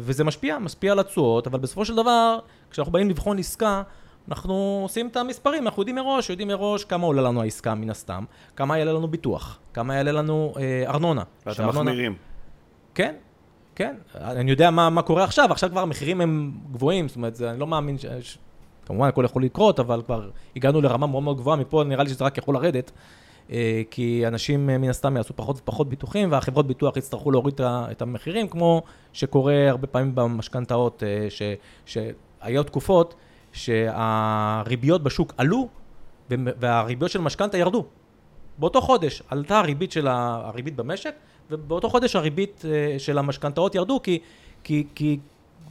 וזה 0.00 0.24
משפיע, 0.24 0.58
משפיע 0.58 0.92
על 0.92 0.98
התשואות, 0.98 1.46
אבל 1.46 1.58
בסופו 1.58 1.84
של 1.84 1.96
דבר, 1.96 2.38
כשאנחנו 2.70 2.92
באים 2.92 3.10
לבחון 3.10 3.38
עסקה, 3.38 3.82
אנחנו 4.30 4.80
עושים 4.82 5.06
את 5.06 5.16
המספרים, 5.16 5.64
אנחנו 5.64 5.82
יודעים 5.82 5.96
מראש, 5.96 6.30
יודעים 6.30 6.48
מראש 6.48 6.84
כמה 6.84 7.06
עולה 7.06 7.22
לנו 7.22 7.42
העסקה 7.42 7.74
מן 7.74 7.90
הסתם, 7.90 8.24
כמה 8.56 8.78
יעלה 8.78 8.92
לנו 8.92 9.08
ביטוח, 9.08 9.58
כמה 9.74 9.94
יעלה 9.94 10.12
לנו 10.12 10.54
אה, 10.58 10.84
ארנונה. 10.86 11.22
ואתם 11.46 11.68
מחמירים. 11.68 12.14
כן, 12.94 13.14
כן. 13.74 13.94
אני 14.14 14.50
יודע 14.50 14.70
מה, 14.70 14.90
מה 14.90 15.02
קורה 15.02 15.24
עכשיו, 15.24 15.52
עכשיו 15.52 15.70
כבר 15.70 15.80
המחירים 15.80 16.20
הם 16.20 16.52
גבוהים, 16.72 17.08
זאת 17.08 17.16
אומרת, 17.16 17.36
זה, 17.36 17.50
אני 17.50 17.60
לא 17.60 17.66
מאמין 17.66 17.98
ש... 17.98 18.06
ש... 18.20 18.38
כמובן 18.86 19.08
הכל 19.08 19.24
יכול 19.24 19.44
לקרות, 19.44 19.80
אבל 19.80 20.02
כבר 20.02 20.30
הגענו 20.56 20.80
לרמה 20.80 21.06
מאוד 21.06 21.22
מאוד 21.22 21.36
גבוהה, 21.36 21.56
מפה 21.56 21.84
נראה 21.86 22.04
לי 22.04 22.10
שזה 22.10 22.24
רק 22.24 22.38
יכול 22.38 22.54
לרדת, 22.54 22.90
אה, 23.52 23.82
כי 23.90 24.26
אנשים 24.26 24.70
אה, 24.70 24.78
מן 24.78 24.88
הסתם 24.88 25.16
יעשו 25.16 25.36
פחות 25.36 25.58
ופחות 25.58 25.88
ביטוחים, 25.88 26.32
והחברות 26.32 26.66
ביטוח 26.66 26.96
יצטרכו 26.96 27.30
להוריד 27.30 27.60
את 27.64 28.02
המחירים, 28.02 28.48
כמו 28.48 28.82
שקורה 29.12 29.68
הרבה 29.68 29.86
פעמים 29.86 30.14
במשכנתאות, 30.14 31.02
אה, 31.02 31.28
שהיו 31.86 32.62
תקופות 32.62 33.14
שהריביות 33.52 35.02
בשוק 35.02 35.34
עלו 35.36 35.68
והריביות 36.30 37.10
של 37.10 37.20
משכנתה 37.20 37.58
ירדו. 37.58 37.84
באותו 38.58 38.80
חודש 38.80 39.22
עלתה 39.28 39.58
הריבית 39.58 39.92
של 39.92 40.08
הריבית 40.08 40.76
במשק 40.76 41.14
ובאותו 41.50 41.88
חודש 41.88 42.16
הריבית 42.16 42.64
אה, 42.64 42.98
של 42.98 43.18
המשכנתאות 43.18 43.74
ירדו 43.74 44.02
כי, 44.02 44.18
כי, 44.64 44.86
כי 44.94 45.18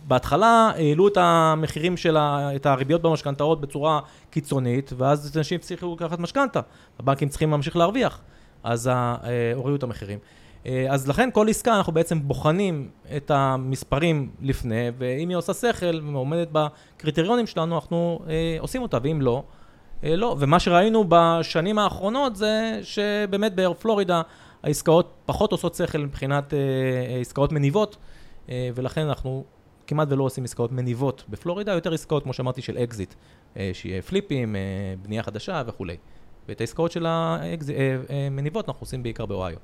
בהתחלה 0.07 0.71
העלו 0.75 1.07
את 1.07 1.17
המחירים 1.17 1.97
של 1.97 2.17
ה, 2.17 2.55
את 2.55 2.65
הריביות 2.65 3.01
במשכנתאות 3.01 3.61
בצורה 3.61 3.99
קיצונית 4.29 4.93
ואז 4.97 5.37
אנשים 5.37 5.59
צריכים 5.59 5.93
לקחת 5.93 6.19
משכנתה, 6.19 6.59
הבנקים 6.99 7.29
צריכים 7.29 7.51
להמשיך 7.51 7.75
להרוויח 7.75 8.21
אז 8.63 8.87
אה, 8.87 9.15
הורידו 9.55 9.75
את 9.75 9.83
המחירים. 9.83 10.19
אה, 10.65 10.85
אז 10.89 11.07
לכן 11.07 11.29
כל 11.33 11.49
עסקה 11.49 11.77
אנחנו 11.77 11.93
בעצם 11.93 12.19
בוחנים 12.27 12.89
את 13.17 13.31
המספרים 13.31 14.29
לפני, 14.41 14.87
ואם 14.97 15.29
היא 15.29 15.37
עושה 15.37 15.53
שכל 15.53 15.99
ועומדת 16.13 16.47
בקריטריונים 16.51 17.47
שלנו, 17.47 17.75
אנחנו 17.75 18.19
אה, 18.29 18.57
עושים 18.59 18.81
אותה, 18.81 18.97
ואם 19.03 19.21
לא, 19.21 19.43
אה, 20.03 20.15
לא. 20.15 20.35
ומה 20.39 20.59
שראינו 20.59 21.05
בשנים 21.09 21.79
האחרונות 21.79 22.35
זה 22.35 22.79
שבאמת 22.83 23.51
בפלורידה 23.55 24.21
העסקאות 24.63 25.13
פחות 25.25 25.51
עושות 25.51 25.75
שכל 25.75 25.97
מבחינת 25.97 26.53
אה, 26.53 27.19
עסקאות 27.21 27.51
מניבות, 27.51 27.97
אה, 28.49 28.69
ולכן 28.75 29.01
אנחנו 29.01 29.43
כמעט 29.89 30.07
ולא 30.11 30.23
עושים 30.23 30.43
עסקאות 30.43 30.71
מניבות 30.71 31.23
בפלורידה, 31.29 31.71
יותר 31.71 31.93
עסקאות, 31.93 32.23
כמו 32.23 32.33
שאמרתי, 32.33 32.61
של 32.61 32.77
אקזיט, 32.77 33.13
אה, 33.57 33.69
שיהיה 33.73 34.01
פליפים, 34.01 34.55
אה, 34.55 34.61
בנייה 35.01 35.23
חדשה 35.23 35.63
וכולי. 35.67 35.97
ואת 36.47 36.61
העסקאות 36.61 36.91
של 36.91 37.05
המניבות 37.05 38.65
אה, 38.65 38.69
אנחנו 38.69 38.83
עושים 38.83 39.03
בעיקר 39.03 39.25
באוהיו. 39.25 39.57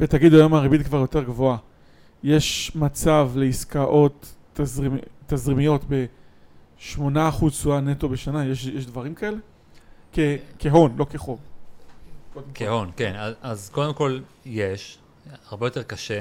ותגידו, 0.00 0.36
היום 0.36 0.54
הריבית 0.54 0.86
כבר 0.86 0.98
יותר 0.98 1.22
גבוהה. 1.22 1.56
יש 2.22 2.72
מצב 2.74 3.30
לעסקאות 3.34 4.34
תזרימ... 4.52 4.98
תזרימיות 5.26 5.84
ב-8% 5.88 7.50
תשואה 7.50 7.80
נטו 7.80 8.08
בשנה? 8.08 8.46
יש, 8.46 8.66
יש 8.66 8.86
דברים 8.86 9.14
כאלה? 9.14 9.36
כ... 10.12 10.18
כהון, 10.58 10.94
לא 10.96 11.06
כחוב. 11.10 11.38
כהון, 12.54 12.90
כן. 12.96 13.14
אז, 13.18 13.34
אז 13.42 13.70
קודם 13.72 13.94
כל 13.94 14.20
יש, 14.46 14.98
הרבה 15.48 15.66
יותר 15.66 15.82
קשה, 15.82 16.20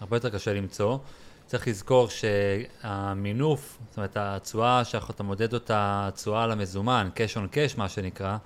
הרבה 0.00 0.16
יותר 0.16 0.30
קשה 0.30 0.54
למצוא. 0.54 0.98
צריך 1.46 1.68
לזכור 1.68 2.08
שהמינוף, 2.08 3.78
זאת 3.88 3.96
אומרת 3.96 4.16
התשואה 4.16 4.84
שאתה 4.84 5.22
מודד 5.22 5.54
אותה, 5.54 6.08
התשואה 6.08 6.44
על 6.44 6.52
המזומן, 6.52 7.08
cash 7.14 7.36
on 7.36 7.54
cash 7.54 7.78
מה 7.78 7.88
שנקרא, 7.88 8.36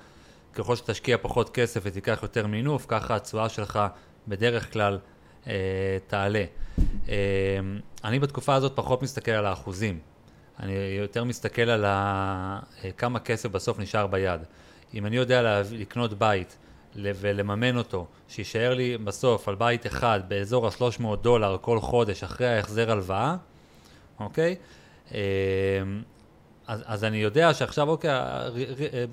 ככל 0.54 0.76
שתשקיע 0.76 1.16
פחות 1.22 1.50
כסף 1.50 1.80
ותיקח 1.84 2.18
יותר 2.22 2.46
מינוף, 2.46 2.84
ככה 2.88 3.16
התשואה 3.16 3.48
שלך 3.48 3.78
בדרך 4.28 4.72
כלל 4.72 4.98
אה, 5.46 5.52
תעלה. 6.06 6.44
אה, 7.08 7.14
אני 8.04 8.18
בתקופה 8.18 8.54
הזאת 8.54 8.72
פחות 8.74 9.02
מסתכל 9.02 9.30
על 9.30 9.46
האחוזים. 9.46 9.98
אני 10.60 10.72
יותר 10.98 11.24
מסתכל 11.24 11.62
על 11.62 11.84
ה... 11.84 12.60
אה, 12.84 12.90
כמה 12.92 13.20
כסף 13.20 13.48
בסוף 13.48 13.78
נשאר 13.78 14.06
ביד. 14.06 14.40
אם 14.94 15.06
אני 15.06 15.16
יודע 15.16 15.42
לה... 15.42 15.62
לקנות 15.72 16.14
בית 16.14 16.56
ולממן 16.96 17.76
אותו, 17.76 18.06
שיישאר 18.28 18.74
לי 18.74 18.98
בסוף 18.98 19.48
על 19.48 19.54
בית 19.54 19.86
אחד 19.86 20.20
באזור 20.28 20.66
ה-300 20.66 21.16
דולר 21.22 21.56
כל 21.60 21.80
חודש 21.80 22.22
אחרי 22.22 22.48
ההחזר 22.48 22.90
הלוואה, 22.90 23.36
אוקיי? 24.20 24.56
אה, 25.14 25.20
אז, 26.66 26.82
אז 26.86 27.04
אני 27.04 27.16
יודע 27.16 27.54
שעכשיו, 27.54 27.88
אוקיי, 27.88 28.10
אה, 28.10 29.04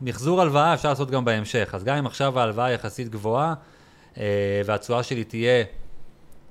מחזור 0.00 0.40
הלוואה 0.42 0.74
אפשר 0.74 0.88
לעשות 0.88 1.10
גם 1.10 1.24
בהמשך. 1.24 1.70
אז 1.72 1.84
גם 1.84 1.96
אם 1.96 2.06
עכשיו 2.06 2.38
ההלוואה 2.38 2.72
יחסית 2.72 3.08
גבוהה, 3.08 3.54
והתשואה 4.64 5.02
שלי 5.02 5.24
תהיה 5.24 5.64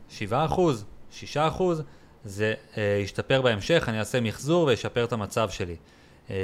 7 0.10 0.45
אחוז, 0.45 0.86
6 1.12 1.38
אחוז, 1.38 1.84
זה 2.26 2.54
אה, 2.78 2.99
ישתפר 3.04 3.41
בהמשך, 3.41 3.86
אני 3.88 3.99
אעשה 3.99 4.21
מחזור 4.21 4.67
וישפר 4.67 5.04
את 5.04 5.13
המצב 5.13 5.49
שלי. 5.49 5.76
אה, 6.30 6.36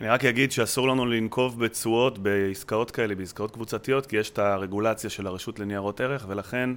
אני 0.00 0.08
רק 0.08 0.24
אגיד 0.24 0.52
שאסור 0.52 0.88
לנו 0.88 1.06
לנקוב 1.06 1.64
בתשואות 1.64 2.18
בעסקאות 2.18 2.90
כאלה, 2.90 3.14
בעסקאות 3.14 3.50
קבוצתיות, 3.50 4.06
כי 4.06 4.16
יש 4.16 4.30
את 4.30 4.38
הרגולציה 4.38 5.10
של 5.10 5.26
הרשות 5.26 5.58
לניירות 5.58 6.00
ערך, 6.00 6.24
ולכן 6.28 6.70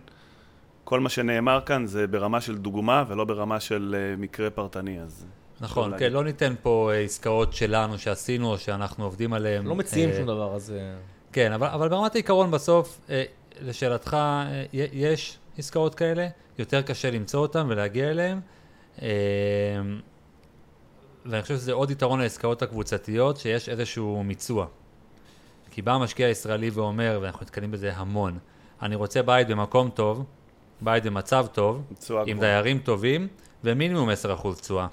כל 0.84 1.00
מה 1.00 1.10
שנאמר 1.10 1.60
כאן 1.66 1.86
זה 1.86 2.08
ברמה 2.08 2.42
של 2.42 2.58
דוגמה 2.58 3.04
ולא 3.08 3.26
ברמה 3.26 3.60
של 3.60 3.96
מקרה 4.18 4.50
פרטני. 4.50 5.02
אז 5.02 5.26
נכון, 5.62 5.98
כן, 6.00 6.14
לא 6.14 6.24
ניתן 6.24 6.54
פה 6.62 6.92
עסקאות 6.94 7.54
שלנו 7.54 7.98
שעשינו 7.98 8.52
או 8.52 8.58
שאנחנו 8.58 9.04
עובדים 9.04 9.34
עליהן. 9.34 9.66
לא 9.66 9.76
מציעים 9.76 10.10
שום 10.18 10.28
דבר, 10.28 10.56
אז... 10.56 10.74
כן, 11.32 11.52
אבל, 11.52 11.68
אבל 11.68 11.90
ברמת 11.90 12.16
העיקרון 12.16 12.52
בסוף, 12.52 13.00
לשאלתך, 13.62 14.14
אה, 14.14 14.66
יש 14.74 15.38
עסקאות 15.58 15.96
כאלה, 15.96 16.28
יותר 16.60 16.82
קשה 16.82 17.12
למצוא 17.12 17.40
אותן 17.40 17.66
ולהגיע 17.70 18.10
אליהן. 18.10 18.40
אה, 19.02 19.08
ואני 21.26 21.42
חושב 21.42 21.56
שזה 21.56 21.74
עוד 21.74 21.92
יתרון 21.92 22.20
לעסקאות 22.22 22.62
הקבוצתיות, 22.62 23.38
שיש 23.38 23.70
איזשהו 23.70 24.24
מיצוע. 24.24 24.66
כי 25.72 25.82
בא 25.82 25.98
משקיע 25.98 26.30
ישראלי 26.30 26.70
ואומר, 26.70 27.20
ואנחנו 27.22 27.44
נתקלים 27.44 27.72
בזה 27.72 27.94
המון, 27.94 28.38
אני 28.82 28.96
רוצה 28.96 29.22
בית 29.22 29.48
במקום 29.48 29.90
טוב, 29.90 30.26
בית 30.82 31.04
במצב 31.04 31.46
טוב, 31.52 31.84
עם 32.28 32.38
גבוהה. 32.38 32.40
דיירים 32.40 32.80
טובים, 32.80 33.28
ומינימום 33.64 34.10
10% 34.10 34.14
תשואה. 34.62 34.88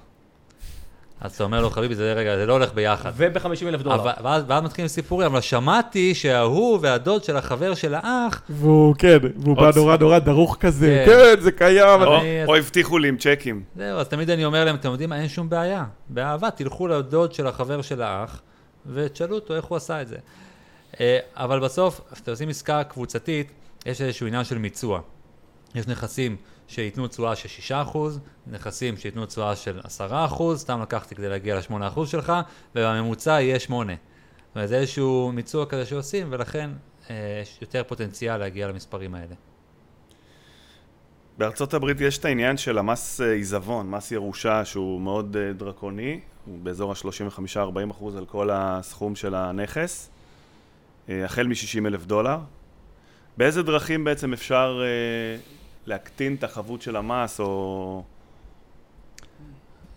אז 1.24 1.34
אתה 1.34 1.44
אומר 1.44 1.60
לו, 1.60 1.70
חביבי, 1.70 1.94
זה 1.94 2.12
רגע, 2.12 2.36
זה 2.36 2.46
לא 2.46 2.52
הולך 2.52 2.74
ביחד. 2.74 3.12
וב-50 3.16 3.46
אלף 3.66 3.82
דולר. 3.82 4.04
ואז, 4.24 4.44
ואז 4.48 4.62
מתחילים 4.62 4.88
סיפורים, 4.88 5.26
אבל 5.30 5.40
שמעתי 5.40 6.14
שההוא 6.14 6.78
והדוד 6.82 7.24
של 7.24 7.36
החבר 7.36 7.74
של 7.74 7.94
האח, 7.94 8.42
והוא, 8.50 8.94
כן, 8.98 9.16
והוא 9.36 9.56
בא 9.56 9.70
נורא 9.76 9.96
נורא 9.96 10.18
דרוך 10.18 10.56
כזה, 10.60 11.02
כן. 11.06 11.12
כן, 11.36 11.40
זה 11.42 11.52
קיים. 11.52 12.02
או- 12.02 12.16
אני- 12.20 12.44
או 12.46 12.56
הבטיחו 12.56 12.98
לי 12.98 13.08
עם 13.08 13.16
צ'קים. 13.16 13.62
זהו, 13.76 13.98
אז 13.98 14.08
תמיד 14.08 14.30
אני 14.30 14.44
אומר 14.44 14.64
להם, 14.64 14.74
אתם 14.74 14.90
יודעים 14.90 15.10
מה, 15.10 15.20
אין 15.20 15.28
שום 15.28 15.48
בעיה. 15.48 15.84
באהבה, 16.08 16.50
תלכו 16.50 16.86
לדוד 16.88 17.32
של 17.34 17.46
החבר 17.46 17.82
של 17.82 18.02
האח, 18.02 18.40
ותשאלו 18.92 19.34
אותו 19.34 19.54
איך 19.56 19.64
הוא 19.64 19.76
עשה 19.76 20.02
את 20.02 20.08
זה. 20.08 20.16
אה, 21.00 21.18
אבל 21.34 21.60
בסוף, 21.60 22.00
כשאתם 22.12 22.30
עושים 22.30 22.48
עסקה 22.48 22.84
קבוצתית, 22.84 23.50
יש 23.86 24.00
איזשהו 24.00 24.26
עניין 24.26 24.44
של 24.44 24.58
מיצוע. 24.58 25.00
יש 25.74 25.88
נכסים 25.88 26.36
שייתנו 26.68 27.08
תשואה 27.08 27.36
של 27.36 27.74
6%, 27.92 27.98
נכסים 28.46 28.96
שייתנו 28.96 29.26
תשואה 29.26 29.56
של 29.56 29.80
10%, 29.80 30.42
סתם 30.56 30.82
לקחתי 30.82 31.14
כדי 31.14 31.28
להגיע 31.28 31.56
ל-8% 31.56 32.06
שלך, 32.06 32.32
והממוצע 32.74 33.30
יהיה 33.30 33.58
8. 33.58 33.92
זאת 33.94 34.56
אומרת, 34.56 34.68
זה 34.68 34.78
איזשהו 34.78 35.32
מיצוע 35.34 35.66
כזה 35.66 35.86
שעושים, 35.86 36.26
ולכן 36.30 36.70
אה, 37.10 37.40
יש 37.42 37.58
יותר 37.60 37.82
פוטנציאל 37.86 38.36
להגיע 38.36 38.68
למספרים 38.68 39.14
האלה. 39.14 39.34
בארצות 41.38 41.74
הברית 41.74 42.00
יש 42.00 42.18
את 42.18 42.24
העניין 42.24 42.56
של 42.56 42.78
המס 42.78 43.20
אה, 43.20 43.32
עיזבון, 43.32 43.90
מס 43.90 44.12
ירושה, 44.12 44.64
שהוא 44.64 45.00
מאוד 45.00 45.36
אה, 45.36 45.52
דרקוני, 45.52 46.20
הוא 46.44 46.58
באזור 46.58 46.92
ה-35-40 46.92 47.90
אחוז 47.90 48.16
על 48.16 48.26
כל 48.26 48.50
הסכום 48.52 49.16
של 49.16 49.34
הנכס, 49.34 50.10
אה, 51.08 51.24
החל 51.24 51.46
מ-60 51.46 51.86
אלף 51.86 52.06
דולר. 52.06 52.38
באיזה 53.36 53.62
דרכים 53.62 54.04
בעצם 54.04 54.32
אפשר 54.32 54.82
אה, 54.82 55.40
להקטין 55.86 56.34
את 56.34 56.44
החבות 56.44 56.82
של 56.82 56.96
המס, 56.96 57.40
או... 57.40 58.02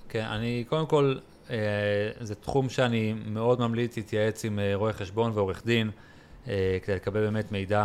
כן, 0.10 0.26
אני 0.26 0.64
קודם 0.70 0.86
כל, 0.86 1.16
אה, 1.50 1.56
זה 2.20 2.36
תחום 2.36 2.70
שאני 2.70 3.14
מאוד 3.26 3.60
ממליץ 3.60 3.98
להתייעץ 3.98 4.46
עם 4.46 4.60
אה, 4.60 4.76
רואה 4.76 4.94
חשבון 4.94 5.32
ועורך 5.36 5.66
דין, 5.66 5.92
אה, 6.48 6.78
כדי 6.84 6.96
לקבל 6.96 7.20
באמת 7.20 7.52
מידע 7.52 7.84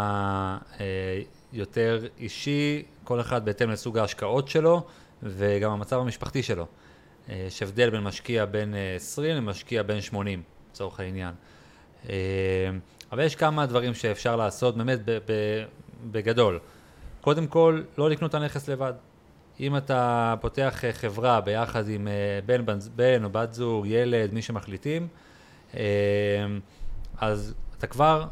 אה, 0.80 1.22
יותר 1.52 2.06
אישי, 2.18 2.82
כל 3.04 3.20
אחד 3.20 3.44
בהתאם 3.44 3.70
לסוג 3.70 3.98
ההשקעות 3.98 4.48
שלו, 4.48 4.82
וגם 5.22 5.70
המצב 5.70 5.98
המשפחתי 5.98 6.42
שלו. 6.42 6.66
אה, 7.28 7.44
יש 7.46 7.62
הבדל 7.62 7.90
בין 7.90 8.00
משקיע 8.00 8.44
בין 8.44 8.74
אה, 8.74 8.96
20 8.96 9.36
למשקיע 9.36 9.82
בין 9.82 10.00
80, 10.00 10.42
לצורך 10.70 11.00
העניין. 11.00 11.34
אה, 12.08 12.14
אבל 13.12 13.24
יש 13.24 13.36
כמה 13.36 13.66
דברים 13.66 13.94
שאפשר 13.94 14.36
לעשות 14.36 14.76
באמת 14.76 14.98
בגדול. 16.10 16.58
קודם 17.22 17.46
כל, 17.46 17.82
לא 17.98 18.10
לקנות 18.10 18.30
את 18.30 18.34
הנכס 18.34 18.68
לבד. 18.68 18.92
אם 19.60 19.76
אתה 19.76 20.34
פותח 20.40 20.84
אה, 20.84 20.92
חברה 20.92 21.40
ביחד 21.40 21.88
עם 21.88 22.08
אה, 22.08 22.12
בן, 22.46 22.66
בן, 22.66 22.78
בן 22.96 23.24
או 23.24 23.30
בת 23.30 23.52
זוג, 23.52 23.86
ילד, 23.86 24.34
מי 24.34 24.42
שמחליטים, 24.42 25.08
אה, 25.76 25.80
אז 27.18 27.54
אתה 27.78 27.86
כבר 27.86 28.26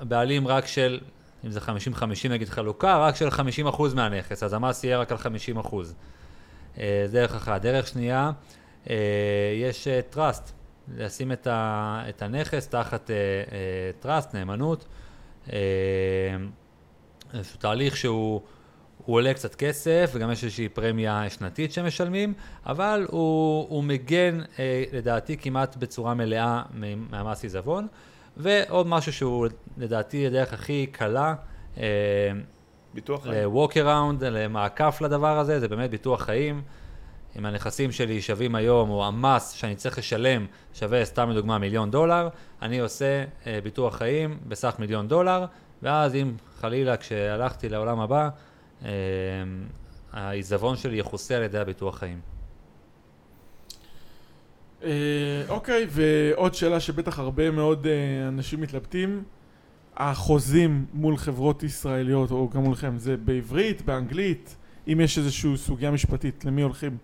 בעלים 0.00 0.48
רק 0.48 0.66
של, 0.66 1.00
אם 1.44 1.50
זה 1.50 1.60
50-50 1.60 2.28
נגיד 2.30 2.48
חלוקה, 2.48 2.98
רק 2.98 3.16
של 3.16 3.28
50% 3.28 3.94
מהנכס, 3.94 4.42
אז 4.42 4.52
המס 4.52 4.84
יהיה 4.84 4.98
רק 4.98 5.12
על 5.12 5.18
50%. 5.18 5.74
אה, 6.78 7.02
זה 7.06 7.12
דרך 7.12 7.34
אחת. 7.34 7.62
דרך 7.62 7.86
שנייה, 7.86 8.30
יש 9.60 9.88
trust, 10.14 10.50
לשים 10.96 11.32
את, 11.32 12.22
הנכס 12.22 12.68
תחת 12.68 13.10
trust, 14.02 14.34
נאמנות. 14.34 14.84
אה, 17.34 17.38
איזשהו 17.38 17.58
תהליך 17.58 17.96
שהוא 17.96 18.40
הוא 19.06 19.16
עולה 19.16 19.34
קצת 19.34 19.54
כסף, 19.54 20.10
וגם 20.14 20.30
יש 20.30 20.44
איזושהי 20.44 20.68
פרמיה 20.68 21.30
שנתית 21.30 21.72
שמשלמים, 21.72 22.34
אבל 22.66 23.06
הוא, 23.10 23.66
הוא 23.68 23.84
מגן, 23.84 24.40
אה, 24.58 24.84
לדעתי, 24.92 25.36
כמעט 25.36 25.76
בצורה 25.76 26.14
מלאה 26.14 26.62
מהמס 27.10 27.42
עיזבון. 27.42 27.86
ועוד 28.36 28.86
משהו 28.86 29.12
שהוא, 29.12 29.46
לדעתי, 29.78 30.26
הדרך 30.26 30.52
הכי 30.52 30.86
קלה, 30.92 31.34
אה, 31.78 31.82
ביטוח 32.94 33.22
חיים? 33.22 33.34
ל-walk 33.34 33.72
around, 33.72 34.24
למעקף 34.24 34.98
לדבר 35.00 35.38
הזה, 35.38 35.60
זה 35.60 35.68
באמת 35.68 35.90
ביטוח 35.90 36.22
חיים. 36.22 36.62
אם 37.38 37.46
הנכסים 37.46 37.92
שלי 37.92 38.22
שווים 38.22 38.54
היום, 38.54 38.90
או 38.90 39.06
המס 39.06 39.50
שאני 39.50 39.76
צריך 39.76 39.98
לשלם 39.98 40.46
שווה, 40.74 41.04
סתם 41.04 41.30
לדוגמה, 41.30 41.58
מיליון 41.58 41.90
דולר, 41.90 42.28
אני 42.62 42.80
עושה 42.80 43.24
אה, 43.46 43.58
ביטוח 43.62 43.96
חיים 43.96 44.38
בסך 44.48 44.74
מיליון 44.78 45.08
דולר, 45.08 45.44
ואז 45.82 46.14
אם 46.14 46.32
חלילה 46.60 46.96
כשהלכתי 46.96 47.68
לעולם 47.68 48.00
הבא, 48.00 48.28
אה, 48.84 48.90
העיזבון 50.12 50.76
שלי 50.76 50.96
יכוסה 50.96 51.36
על 51.36 51.42
ידי 51.42 51.58
הביטוח 51.58 51.98
חיים. 51.98 52.20
אה, 54.82 55.42
אוקיי, 55.48 55.86
ועוד 55.90 56.54
שאלה 56.54 56.80
שבטח 56.80 57.18
הרבה 57.18 57.50
מאוד 57.50 57.86
אה, 57.86 58.28
אנשים 58.28 58.60
מתלבטים, 58.60 59.22
החוזים 59.96 60.86
מול 60.92 61.16
חברות 61.16 61.62
ישראליות, 61.62 62.30
או 62.30 62.48
גם 62.48 62.62
מולכם, 62.62 62.98
זה 62.98 63.16
בעברית, 63.16 63.82
באנגלית? 63.82 64.56
אם 64.88 65.00
יש 65.00 65.18
איזושהי 65.18 65.56
סוגיה 65.56 65.90
משפטית, 65.90 66.44
למי 66.44 66.62
הולכים? 66.62 66.96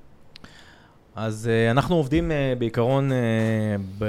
אז 1.17 1.51
uh, 1.51 1.71
אנחנו 1.71 1.95
עובדים 1.95 2.31
uh, 2.31 2.59
בעיקרון 2.59 3.11
uh, 3.11 4.03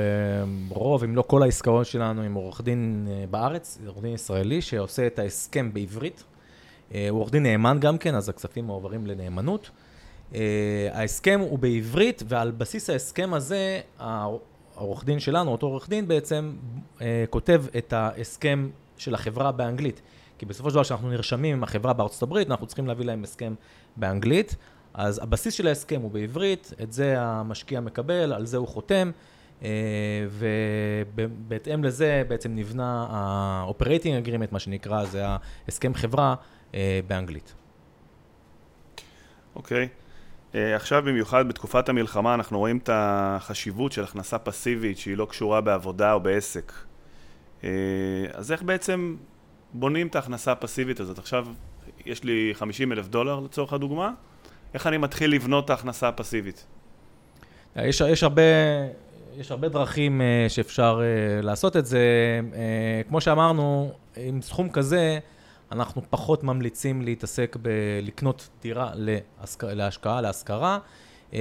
ברוב, 0.68 1.04
אם 1.04 1.16
לא 1.16 1.22
כל 1.22 1.44
העסקאות 1.44 1.86
שלנו, 1.86 2.22
עם 2.22 2.34
עורך 2.34 2.62
דין 2.62 3.08
בארץ, 3.32 3.80
עורך 3.88 4.02
דין 4.02 4.14
ישראלי 4.14 4.62
שעושה 4.62 5.08
את 5.08 5.20
ההסכם 5.20 5.74
בעברית. 5.74 6.24
הוא 6.92 7.00
עורך 7.10 7.32
דין 7.32 7.44
נאמן 7.44 7.78
גם 7.80 7.98
כן, 7.98 8.16
אז 8.16 8.30
הכספים 8.30 8.66
מועברים 8.66 9.08
לנאמנות. 9.08 9.70
ההסכם 10.92 11.40
הוא 11.40 11.60
בעברית, 11.60 12.24
ועל 12.28 12.52
בסיס 12.52 12.90
ההסכם 12.90 13.34
הזה, 13.34 13.80
העורך 14.00 15.06
דין 15.06 15.20
שלנו, 15.20 15.52
אותו 15.52 15.68
עורך 15.68 15.90
דין 15.90 16.08
בעצם, 16.08 16.54
כותב 17.30 17.64
את 17.78 17.94
ההסכם 17.94 18.70
של 18.98 19.14
החברה 19.14 19.52
באנגלית. 19.52 20.02
כי 20.38 20.46
בסופו 20.46 20.70
של 20.70 20.74
דבר, 20.74 20.84
כשאנחנו 20.84 21.10
נרשמים 21.10 21.56
עם 21.56 21.64
החברה 21.64 21.94
בארצות 21.94 22.24
הברית, 22.24 22.52
אנחנו 22.52 22.68
צריכים 22.68 22.88
להביא 22.88 23.06
להם 23.06 23.24
הסכם 23.24 23.54
באנגלית. 23.96 24.56
אז 24.98 25.20
הבסיס 25.24 25.54
של 25.54 25.68
ההסכם 25.68 26.02
הוא 26.02 26.12
בעברית, 26.12 26.74
את 26.84 26.94
זה 26.94 27.22
המשקיע 27.22 27.80
מקבל, 27.80 28.34
על 28.34 28.46
זה 28.46 28.58
הוא 28.58 28.68
חותם, 28.68 29.12
אה, 29.64 29.70
ובהתאם 31.16 31.84
לזה 31.84 32.24
בעצם 32.28 32.56
נבנה 32.56 33.08
ה-Operating 33.10 34.26
Agreement, 34.26 34.52
מה 34.52 34.60
שנקרא, 34.60 35.06
זה 35.06 35.24
ההסכם 35.66 35.94
חברה 35.94 36.36
אה, 36.74 37.00
באנגלית. 37.08 37.54
אוקיי. 39.56 39.88
אה, 40.56 40.76
עכשיו 40.76 41.04
במיוחד 41.06 41.48
בתקופת 41.48 41.90
המלחמה 41.90 42.34
אנחנו 42.34 42.60
רואים 42.60 42.78
את 42.78 42.90
החשיבות 42.94 43.92
של 43.92 44.04
הכנסה 44.04 44.38
פסיבית 44.40 44.98
שהיא 44.98 45.18
לא 45.18 45.26
קשורה 45.26 45.62
בעבודה 45.62 46.14
או 46.14 46.20
בעסק. 46.20 46.72
אז 48.34 48.52
איך 48.52 48.64
בעצם 48.64 49.16
בונים 49.74 50.08
את 50.08 50.16
ההכנסה 50.16 50.52
הפסיבית 50.52 51.00
הזאת? 51.00 51.20
עכשיו 51.20 51.48
יש 52.06 52.24
לי 52.24 52.52
50 52.54 52.92
אלף 52.92 53.08
דולר 53.08 53.40
לצורך 53.40 53.74
הדוגמה, 53.74 54.12
איך 54.74 54.88
אני 54.88 54.98
מתחיל 54.98 55.32
לבנות 55.32 55.66
את 55.66 55.70
ההכנסה 55.70 56.08
הפסיבית? 56.08 56.66
יש, 57.76 58.02
יש, 58.02 58.24
הרבה, 58.24 58.42
יש 59.38 59.52
הרבה 59.52 59.70
דרכים 59.70 60.22
אה, 60.22 60.46
שאפשר 60.50 61.02
אה, 61.02 61.42
לעשות 61.42 61.78
את 61.78 61.86
זה. 61.86 62.00
אה, 62.54 63.02
כמו 63.08 63.22
שאמרנו, 63.22 63.92
עם 64.16 64.42
סכום 64.42 64.70
כזה, 64.70 65.20
אנחנו 65.72 66.02
פחות 66.10 66.44
ממליצים 66.44 67.02
להתעסק 67.02 67.58
בלקנות 67.62 68.50
דירה. 68.62 68.92
להשקעה, 69.64 70.22
להשכרה. 70.22 70.80
אה, 71.34 71.40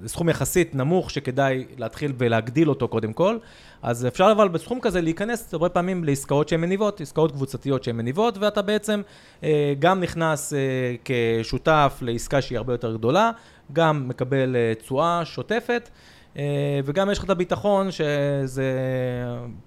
זה 0.00 0.08
סכום 0.08 0.28
יחסית 0.28 0.74
נמוך 0.74 1.10
שכדאי 1.10 1.64
להתחיל 1.78 2.12
ולהגדיל 2.18 2.68
אותו 2.68 2.88
קודם 2.88 3.12
כל. 3.12 3.38
אז 3.82 4.06
אפשר 4.06 4.32
אבל 4.32 4.48
בסכום 4.48 4.80
כזה 4.80 5.00
להיכנס 5.00 5.54
הרבה 5.54 5.68
פעמים 5.68 6.04
לעסקאות 6.04 6.48
שהן 6.48 6.60
מניבות, 6.60 7.00
עסקאות 7.00 7.32
קבוצתיות 7.32 7.84
שהן 7.84 7.96
מניבות, 7.96 8.38
ואתה 8.38 8.62
בעצם 8.62 9.02
אה, 9.44 9.74
גם 9.78 10.00
נכנס 10.00 10.52
אה, 10.52 10.58
כשותף 11.04 11.98
לעסקה 12.02 12.42
שהיא 12.42 12.58
הרבה 12.58 12.74
יותר 12.74 12.96
גדולה, 12.96 13.30
גם 13.72 14.08
מקבל 14.08 14.56
אה, 14.56 14.74
תשואה 14.74 15.24
שוטפת, 15.24 15.90
אה, 16.36 16.80
וגם 16.84 17.10
יש 17.10 17.18
לך 17.18 17.24
את 17.24 17.30
הביטחון 17.30 17.90
שזה, 17.90 18.72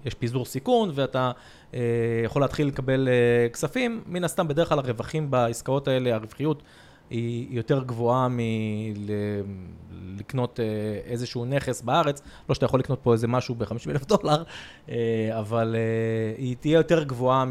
יש 0.04 0.14
פיזור 0.14 0.44
סיכון 0.44 0.90
ואתה 0.94 1.30
אה, 1.74 1.80
יכול 2.24 2.42
להתחיל 2.42 2.66
לקבל 2.66 3.08
אה, 3.08 3.48
כספים. 3.48 4.02
מן 4.06 4.24
הסתם, 4.24 4.48
בדרך 4.48 4.68
כלל 4.68 4.78
הרווחים 4.78 5.30
בעסקאות 5.30 5.88
האלה, 5.88 6.14
הרווחיות 6.14 6.62
היא 7.10 7.46
יותר 7.50 7.82
גבוהה 7.84 8.28
מלקנות 9.90 10.60
איזשהו 11.04 11.44
נכס 11.44 11.82
בארץ. 11.82 12.22
לא 12.48 12.54
שאתה 12.54 12.64
יכול 12.64 12.80
לקנות 12.80 12.98
פה 13.02 13.12
איזה 13.12 13.28
משהו 13.28 13.54
ב-50 13.54 13.90
אלף 13.90 14.06
דולר, 14.06 14.42
אה, 14.88 15.38
אבל 15.38 15.76
אה, 15.78 16.34
היא 16.38 16.56
תהיה 16.60 16.76
יותר 16.76 17.04
גבוהה 17.04 17.44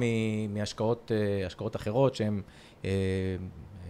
מהשקעות 0.50 1.12
אה, 1.16 1.46
השקעות 1.46 1.76
אחרות 1.76 2.16
שהן 2.16 2.42
אה, 2.86 2.90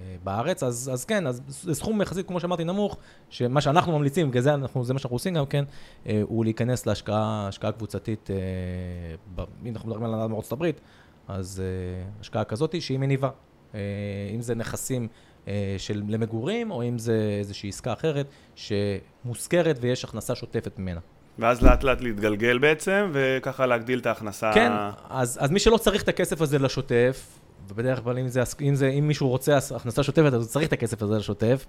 אה, 0.06 0.16
בארץ, 0.24 0.64
אז, 0.64 0.90
אז 0.94 1.06
כן, 1.06 1.28
אז 1.28 1.42
זה 1.48 1.76
סכום 1.76 2.02
יחסית, 2.02 2.28
כמו 2.28 2.40
שאמרתי, 2.40 2.64
נמוך, 2.64 2.98
שמה 3.30 3.62
שאנחנו 3.62 3.98
ממליצים, 3.98 4.30
בגלל 4.30 4.44
זה 4.44 4.54
אנחנו, 4.54 4.84
זה 4.84 4.94
מה 4.94 5.00
שאנחנו 5.00 5.16
עושים 5.16 5.34
גם 5.34 5.46
כן, 5.46 5.66
אה, 6.08 6.22
הוא 6.24 6.46
להיכנס 6.46 6.86
להשקעה 6.86 7.48
השקעה 7.48 7.72
קבוצתית, 7.72 8.30
אה, 8.32 9.46
אם 9.66 9.74
אנחנו 9.76 9.90
מדברים 9.90 10.14
על 10.14 10.28
בארצות 10.28 10.52
הברית, 10.52 10.82
אז 11.28 11.62
אה, 11.66 12.10
השקעה 12.20 12.44
כזאת 12.44 12.82
שהיא 12.82 13.00
מניבה. 13.00 13.30
אה, 13.76 13.80
אם 14.36 14.42
זה 14.42 14.56
נכסים 14.56 15.02
אה, 15.02 15.08
של 15.78 16.04
למגורים, 16.08 16.72
או 16.72 16.84
אם 16.84 16.98
זה 16.98 17.38
איזושהי 17.40 17.70
עסקה 17.70 17.94
אחרת 17.94 18.26
שמושכרת 18.56 19.78
ויש 19.82 20.04
הכנסה 20.04 20.36
שוטפת 20.36 20.80
ממנה. 20.80 21.00
ואז 21.40 21.62
לאט 21.62 21.84
לאט 21.84 22.02
להתגלגל 22.02 22.58
בעצם, 22.58 23.10
וככה 23.14 23.66
להגדיל 23.66 24.00
את 24.00 24.06
ההכנסה. 24.06 24.52
כן, 24.54 24.72
אז, 25.10 25.38
אז 25.42 25.52
מי 25.52 25.60
שלא 25.60 25.78
צריך 25.78 26.04
את 26.04 26.10
הכסף 26.10 26.42
הזה 26.42 26.60
לשוטף, 26.60 27.40
ובדרך 27.68 28.04
כלל 28.04 28.18
אם, 28.18 28.28
זה, 28.28 28.44
אם, 28.62 28.76
זה, 28.76 28.88
אם 28.88 29.08
מישהו 29.08 29.30
רוצה 29.30 29.58
הכנסה 29.76 30.04
שוטפת, 30.04 30.34
אז 30.34 30.34
הוא 30.34 30.46
צריך 30.46 30.68
את 30.68 30.74
הכסף 30.74 31.02
הזה 31.02 31.18
לשוטף, 31.18 31.66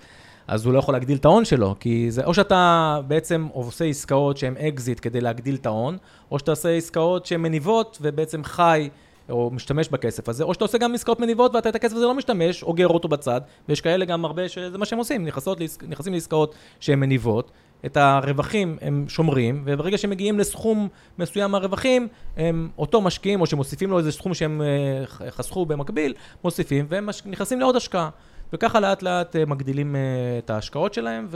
אז 0.47 0.65
הוא 0.65 0.73
לא 0.73 0.79
יכול 0.79 0.95
להגדיל 0.95 1.17
את 1.17 1.25
ההון 1.25 1.45
שלו, 1.45 1.75
כי 1.81 2.11
זה 2.11 2.25
או 2.25 2.35
שאתה 2.35 3.01
בעצם 3.07 3.49
עושה 3.53 3.85
עסקאות 3.85 4.37
שהן 4.37 4.57
אקזיט 4.57 4.99
כדי 5.03 5.21
להגדיל 5.21 5.55
את 5.55 5.67
ההון, 5.67 5.97
או 6.31 6.39
שאתה 6.39 6.51
עושה 6.51 6.69
עסקאות 6.69 7.27
שהן 7.27 7.41
מניבות 7.41 7.99
ובעצם 8.01 8.45
חי 8.45 8.89
או 9.31 9.51
משתמש 9.51 9.89
בכסף 9.89 10.29
הזה, 10.29 10.45
או 10.45 10.55
שאתה 10.55 10.65
עושה 10.65 10.79
גם 10.79 10.95
עסקאות 10.95 11.21
מניבות 11.21 11.55
ואתה 11.55 11.69
את 11.69 11.75
הכסף 11.75 11.97
הזה 11.97 12.05
לא 12.05 12.15
משתמש, 12.15 12.63
אוגר 12.63 12.89
אותו 12.89 13.09
בצד, 13.09 13.41
ויש 13.69 13.81
כאלה 13.81 14.05
גם 14.05 14.25
הרבה 14.25 14.49
שזה 14.49 14.79
מה 14.79 14.85
שהם 14.85 14.99
עושים, 14.99 15.25
נכנסות, 15.25 15.59
נכנסים 15.89 16.13
לעסקאות 16.13 16.55
שהן 16.81 17.01
מניבות, 17.01 17.51
את 17.87 17.97
הרווחים 17.97 18.77
הם 18.81 19.05
שומרים, 19.09 19.63
וברגע 19.67 19.99
שהם 19.99 20.11
מגיעים 20.11 20.39
לסכום 20.39 20.89
מסוים 21.19 21.51
מהרווחים, 21.51 22.09
הם 22.37 22.69
אותו 22.79 23.01
משקיעים, 23.01 23.41
או 23.41 23.47
שמוסיפים 23.47 23.91
לו 23.91 23.99
איזה 23.99 24.13
סכום 24.13 24.35
שהם 24.35 24.63
אה, 24.63 25.07
חסכו 25.31 25.67
במקביל, 25.67 26.15
מוסיפים, 26.45 26.87
והם. 26.89 27.09
נכנסים 27.27 27.61
לעוד 27.61 27.77
השקעה. 27.77 28.11
וככה 28.53 28.81
לאט 28.81 29.03
לאט 29.03 29.37
אה, 29.37 29.47
מגדילים 29.47 29.97
אה, 29.97 30.01
את 30.39 30.51
ההשקעות 30.51 30.95
שלהם, 30.95 31.29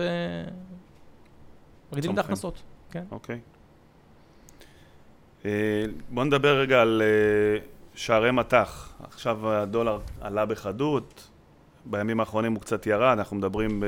ומגדילים 1.93 2.14
את 2.14 2.18
ההכנסות. 2.18 2.62
כן. 2.91 3.05
אוקיי. 3.11 3.41
בואו 6.11 6.24
נדבר 6.24 6.59
רגע 6.59 6.80
על 6.80 7.03
שערי 7.95 8.30
מטח. 8.30 8.93
עכשיו 9.03 9.51
הדולר 9.51 9.99
עלה 10.20 10.47
בחדות, 10.47 11.28
בימים 11.84 12.20
האחרונים 12.20 12.53
הוא 12.53 12.61
קצת 12.61 12.86
ירד, 12.86 13.18
אנחנו 13.18 13.36
מדברים 13.36 13.80
ב... 13.80 13.84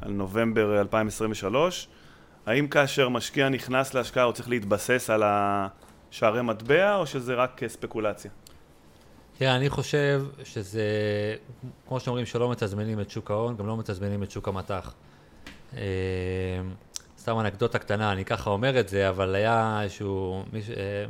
על 0.00 0.10
נובמבר 0.12 0.80
2023. 0.80 1.88
האם 2.46 2.68
כאשר 2.68 3.08
משקיע 3.08 3.48
נכנס 3.48 3.94
להשקעה 3.94 4.24
הוא 4.24 4.32
צריך 4.32 4.48
להתבסס 4.48 5.10
על 5.10 5.22
השערי 5.24 6.42
מטבע 6.42 6.94
או 6.94 7.06
שזה 7.06 7.34
רק 7.34 7.60
ספקולציה? 7.66 8.30
תראה, 9.38 9.56
אני 9.56 9.68
חושב 9.68 10.24
שזה, 10.44 10.82
כמו 11.88 12.00
שאומרים 12.00 12.26
שלא 12.26 12.50
מתזמנים 12.50 13.00
את 13.00 13.10
שוק 13.10 13.30
ההון, 13.30 13.56
גם 13.56 13.66
לא 13.66 13.76
מתזמנים 13.76 14.22
את 14.22 14.30
שוק 14.30 14.48
המטח. 14.48 14.94
אה, 15.76 15.82
סתם 17.18 17.38
אנקדוטה 17.38 17.78
קטנה, 17.78 18.12
אני 18.12 18.24
ככה 18.24 18.50
אומר 18.50 18.80
את 18.80 18.88
זה, 18.88 19.08
אבל 19.08 19.34
היה 19.34 19.80
איזשהו. 19.82 20.44
אה, 20.54 21.04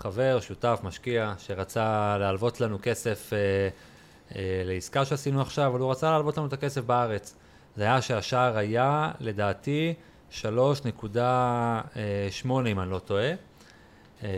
חבר, 0.00 0.40
שותף, 0.40 0.80
משקיע, 0.82 1.34
שרצה 1.38 2.16
להלוות 2.18 2.60
לנו 2.60 2.78
כסף 2.82 3.32
אה, 3.32 3.38
לעסקה 4.64 5.04
שעשינו 5.04 5.40
עכשיו, 5.40 5.66
אבל 5.66 5.80
הוא 5.80 5.90
רצה 5.90 6.10
להלוות 6.10 6.36
לנו 6.36 6.46
את 6.46 6.52
הכסף 6.52 6.80
בארץ. 6.80 7.34
זה 7.76 7.82
היה 7.82 8.02
שהשער 8.02 8.56
היה, 8.56 9.10
לדעתי, 9.20 9.94
3.8 10.42 10.44
אם 12.66 12.80
אני 12.80 12.90
לא 12.90 12.98
טועה. 12.98 13.32
אה, 14.22 14.28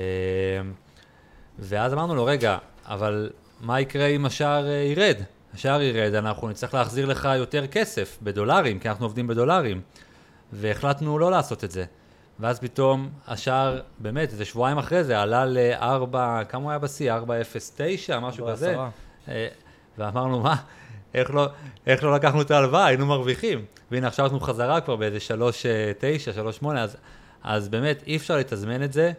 ואז 1.58 1.92
אמרנו 1.92 2.14
לו, 2.14 2.24
רגע, 2.24 2.58
אבל 2.84 3.30
מה 3.60 3.80
יקרה 3.80 4.06
אם 4.06 4.26
השער 4.26 4.66
אה, 4.66 4.72
ירד? 4.72 5.16
השער 5.54 5.82
ירד, 5.82 6.14
אנחנו 6.14 6.48
נצטרך 6.48 6.74
להחזיר 6.74 7.06
לך 7.06 7.28
יותר 7.36 7.66
כסף 7.66 8.18
בדולרים, 8.22 8.78
כי 8.78 8.88
אנחנו 8.88 9.04
עובדים 9.06 9.26
בדולרים. 9.26 9.80
והחלטנו 10.52 11.18
לא 11.18 11.30
לעשות 11.30 11.64
את 11.64 11.70
זה. 11.70 11.84
ואז 12.42 12.60
פתאום 12.60 13.10
השער, 13.26 13.80
באמת, 13.98 14.30
איזה 14.32 14.44
שבועיים 14.44 14.78
אחרי 14.78 15.04
זה, 15.04 15.20
עלה 15.20 15.44
ל-4, 15.46 16.44
כמה 16.48 16.62
הוא 16.62 16.70
היה 16.70 16.78
בשיא? 16.78 17.12
4.09, 17.12 18.18
משהו 18.20 18.46
כזה. 18.46 18.76
אה, 19.28 19.48
ואמרנו, 19.98 20.40
מה? 20.40 20.56
איך 21.14 21.30
לא, 21.30 21.48
איך 21.86 22.04
לא 22.04 22.14
לקחנו 22.14 22.42
את 22.42 22.50
ההלוואה, 22.50 22.86
היינו 22.86 23.06
מרוויחים. 23.06 23.64
והנה 23.90 24.06
עכשיו 24.06 24.24
אנחנו 24.24 24.40
חזרה 24.40 24.80
כבר 24.80 24.96
באיזה 24.96 25.18
3.9, 25.18 26.62
3.8, 26.62 26.66
אז, 26.78 26.96
אז 27.42 27.68
באמת 27.68 28.02
אי 28.06 28.16
אפשר 28.16 28.36
לתזמן 28.36 28.82
את 28.82 28.92
זה, 28.92 29.12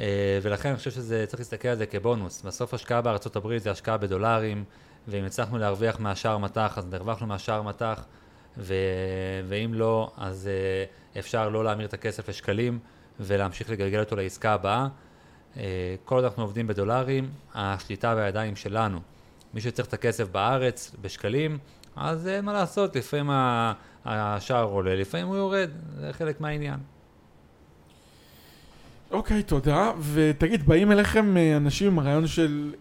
אה, 0.00 0.38
ולכן 0.42 0.68
אני 0.68 0.78
חושב 0.78 0.90
שזה, 0.90 1.24
צריך 1.26 1.40
להסתכל 1.40 1.68
על 1.68 1.76
זה 1.76 1.86
כבונוס. 1.86 2.42
בסוף 2.42 2.74
השקעה 2.74 3.00
בארצות 3.00 3.36
הברית 3.36 3.62
זה 3.62 3.70
השקעה 3.70 3.96
בדולרים, 3.96 4.64
ואם 5.08 5.24
הצלחנו 5.24 5.58
להרוויח 5.58 6.00
מהשער 6.00 6.38
מטח, 6.38 6.78
אז 6.78 6.84
הרווחנו 6.92 7.26
מהשער 7.26 7.62
מטח, 7.62 8.04
ו, 8.58 8.74
ואם 9.48 9.74
לא, 9.74 10.10
אז 10.16 10.48
אה, 10.48 11.20
אפשר 11.20 11.48
לא 11.48 11.64
להמיר 11.64 11.86
את 11.86 11.94
הכסף 11.94 12.28
לשקלים 12.28 12.78
ולהמשיך 13.20 13.70
לגלגל 13.70 14.00
אותו 14.00 14.16
לעסקה 14.16 14.52
הבאה. 14.52 14.88
אה, 15.56 15.94
כל 16.04 16.14
עוד 16.14 16.24
אנחנו 16.24 16.42
עובדים 16.42 16.66
בדולרים, 16.66 17.30
השליטה 17.54 18.14
בידיים 18.14 18.56
שלנו. 18.56 19.00
מי 19.54 19.60
שצריך 19.60 19.88
את 19.88 19.94
הכסף 19.94 20.28
בארץ, 20.28 20.94
בשקלים, 21.00 21.58
אז 21.96 22.28
אין 22.28 22.44
מה 22.44 22.52
לעשות, 22.52 22.96
לפעמים 22.96 23.30
השער 24.04 24.64
עולה, 24.64 24.94
לפעמים 24.94 25.26
הוא 25.26 25.36
יורד, 25.36 25.70
זה 26.00 26.12
חלק 26.12 26.40
מהעניין. 26.40 26.80
אוקיי, 29.10 29.40
okay, 29.40 29.42
תודה. 29.42 29.92
ותגיד, 30.12 30.66
באים 30.66 30.92
אליכם 30.92 31.36
אה, 31.36 31.56
אנשים 31.56 31.86
עם 31.86 31.98
הרעיון 31.98 32.26
של... 32.26 32.74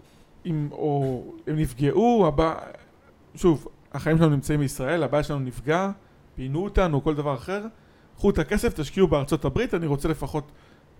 אם, 0.45 0.67
או 0.71 1.23
הם 1.47 1.55
נפגעו, 1.55 2.25
הבא... 2.27 2.55
שוב, 3.35 3.67
החיים 3.93 4.17
שלנו 4.17 4.29
נמצאים 4.29 4.59
בישראל, 4.59 5.03
הבעיה 5.03 5.23
שלנו 5.23 5.39
נפגע, 5.39 5.89
פינו 6.35 6.63
אותנו, 6.63 7.03
כל 7.03 7.15
דבר 7.15 7.35
אחר. 7.35 7.61
קחו 8.15 8.29
את 8.29 8.39
הכסף, 8.39 8.73
תשקיעו 8.73 9.07
בארצות 9.07 9.45
הברית, 9.45 9.73
אני 9.73 9.87
רוצה 9.87 10.07
לפחות 10.07 10.51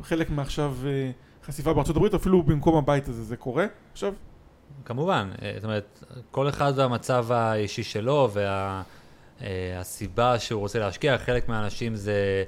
חלק 0.01 0.29
מעכשיו 0.29 0.75
אה, 0.85 1.11
חשיפה 1.45 1.73
בארצות 1.73 1.95
הברית, 1.95 2.13
אפילו 2.13 2.43
במקום 2.43 2.75
הבית 2.75 3.07
הזה, 3.07 3.23
זה 3.23 3.37
קורה 3.37 3.65
עכשיו? 3.91 4.13
כמובן, 4.85 5.29
אה, 5.41 5.51
זאת 5.55 5.63
אומרת, 5.63 6.03
כל 6.31 6.49
אחד 6.49 6.73
והמצב 6.75 7.31
האישי 7.31 7.83
שלו 7.83 8.31
והסיבה 9.41 10.31
אה, 10.31 10.39
שהוא 10.39 10.59
רוצה 10.59 10.79
להשקיע, 10.79 11.17
חלק 11.17 11.49
מהאנשים 11.49 11.95
זה 11.95 12.43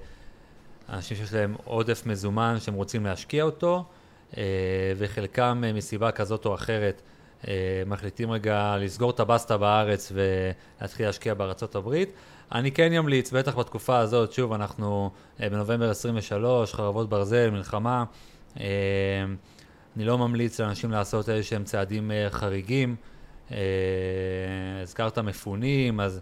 אנשים 0.89 1.17
שיש 1.17 1.33
להם 1.33 1.55
עודף 1.63 2.03
מזומן 2.05 2.55
שהם 2.59 2.73
רוצים 2.73 3.05
להשקיע 3.05 3.43
אותו, 3.43 3.85
וחלקם 4.97 5.63
מסיבה 5.73 6.11
כזאת 6.11 6.45
או 6.45 6.55
אחרת 6.55 7.01
מחליטים 7.85 8.31
רגע 8.31 8.77
לסגור 8.79 9.09
את 9.11 9.19
הבסטה 9.19 9.57
בארץ 9.57 10.11
ולהתחיל 10.15 11.05
להשקיע 11.05 11.33
בארצות 11.33 11.75
הברית. 11.75 12.13
אני 12.51 12.71
כן 12.71 12.93
אמליץ, 12.93 13.31
בטח 13.31 13.55
בתקופה 13.55 13.97
הזאת, 13.97 14.33
שוב, 14.33 14.53
אנחנו 14.53 15.11
בנובמבר 15.39 15.89
23, 15.89 16.73
חרבות 16.73 17.09
ברזל, 17.09 17.49
מלחמה. 17.49 18.03
אני 18.57 20.05
לא 20.05 20.17
ממליץ 20.17 20.59
לאנשים 20.59 20.91
לעשות 20.91 21.29
איזה 21.29 21.43
שהם 21.43 21.63
צעדים 21.63 22.11
חריגים. 22.29 22.95
הזכרת 24.83 25.19
מפונים, 25.19 25.99
אז 25.99 26.19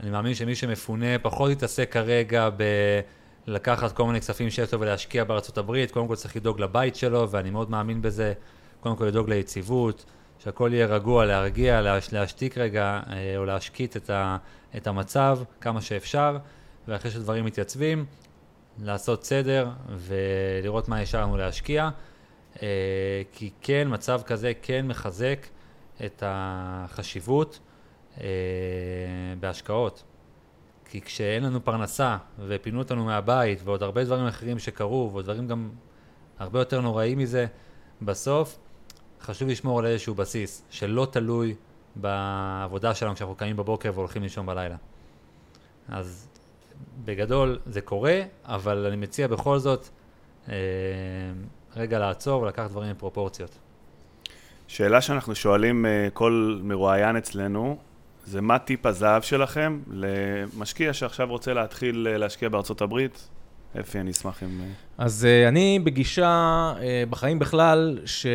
אני 0.00 0.10
מאמין 0.10 0.34
שמי 0.34 0.54
שמפונה 0.54 1.18
פחות 1.22 1.50
יתעסק 1.50 1.92
כרגע 1.92 2.48
בלקחת 3.46 3.92
כל 3.92 4.04
מיני 4.04 4.20
כספים 4.20 4.50
שיש 4.50 4.72
לו 4.74 4.80
ולהשקיע 4.80 5.24
בארצות 5.24 5.58
הברית. 5.58 5.90
קודם 5.90 6.08
כל 6.08 6.14
צריך 6.16 6.36
לדאוג 6.36 6.60
לבית 6.60 6.96
שלו, 6.96 7.30
ואני 7.30 7.50
מאוד 7.50 7.70
מאמין 7.70 8.02
בזה. 8.02 8.32
קודם 8.80 8.96
כל 8.96 9.04
לדאוג 9.04 9.28
ליציבות, 9.28 10.04
שהכל 10.46 10.70
יהיה 10.72 10.86
רגוע, 10.86 11.24
להרגיע, 11.24 11.80
להש, 11.80 12.12
להשתיק 12.12 12.58
רגע, 12.58 13.00
uh, 13.04 13.10
או 13.36 13.44
להשקיט 13.44 13.96
את, 13.96 14.10
ה, 14.10 14.36
את 14.76 14.86
המצב 14.86 15.38
כמה 15.60 15.80
שאפשר, 15.80 16.38
ואחרי 16.88 17.10
שדברים 17.10 17.44
מתייצבים, 17.44 18.04
לעשות 18.78 19.24
סדר 19.24 19.68
ולראות 19.88 20.88
מה 20.88 21.02
יש 21.02 21.14
לנו 21.14 21.36
להשקיע. 21.36 21.88
אה, 22.62 23.22
כי 23.32 23.50
כן, 23.60 23.88
מצב 23.90 24.22
כזה 24.22 24.52
כן 24.62 24.86
מחזק 24.86 25.46
את 26.04 26.22
החשיבות 26.26 27.60
אה, 28.20 28.26
בהשקעות. 29.40 30.04
כי 30.84 31.00
כשאין 31.00 31.42
לנו 31.42 31.64
פרנסה 31.64 32.16
ופינו 32.46 32.78
אותנו 32.78 33.04
מהבית 33.04 33.58
ועוד 33.64 33.82
הרבה 33.82 34.04
דברים 34.04 34.26
אחרים 34.26 34.58
שקרו 34.58 35.10
ועוד 35.12 35.24
דברים 35.24 35.48
גם 35.48 35.70
הרבה 36.38 36.58
יותר 36.58 36.80
נוראים 36.80 37.18
מזה, 37.18 37.46
בסוף 38.02 38.58
חשוב 39.26 39.48
לשמור 39.48 39.78
על 39.78 39.86
איזשהו 39.86 40.14
בסיס 40.14 40.62
שלא 40.70 41.06
תלוי 41.10 41.54
בעבודה 41.96 42.94
שלנו 42.94 43.14
כשאנחנו 43.14 43.34
קמים 43.34 43.56
בבוקר 43.56 43.90
והולכים 43.94 44.22
לישון 44.22 44.46
בלילה. 44.46 44.76
אז 45.88 46.28
בגדול 47.04 47.58
זה 47.66 47.80
קורה, 47.80 48.20
אבל 48.44 48.86
אני 48.86 48.96
מציע 48.96 49.26
בכל 49.26 49.58
זאת 49.58 49.88
אה, 50.48 50.54
רגע 51.76 51.98
לעצור 51.98 52.42
ולקחת 52.42 52.70
דברים 52.70 52.88
עם 52.88 52.96
פרופורציות. 52.96 53.58
שאלה 54.68 55.00
שאנחנו 55.00 55.34
שואלים 55.34 55.84
uh, 55.84 56.10
כל 56.10 56.60
מרואיין 56.62 57.16
אצלנו, 57.16 57.78
זה 58.24 58.40
מה 58.40 58.58
טיפ 58.58 58.86
הזהב 58.86 59.22
שלכם 59.22 59.80
למשקיע 59.90 60.92
שעכשיו 60.92 61.28
רוצה 61.28 61.52
להתחיל 61.52 62.08
uh, 62.14 62.18
להשקיע 62.18 62.48
בארצות 62.48 62.80
הברית? 62.80 63.28
אפי, 63.80 64.00
אני 64.00 64.10
אשמח 64.10 64.42
אם... 64.42 64.60
אז 64.98 65.26
uh, 65.26 65.48
אני 65.48 65.78
בגישה 65.84 66.72
uh, 66.76 66.80
בחיים 67.10 67.38
בכלל 67.38 67.98
של 68.04 68.30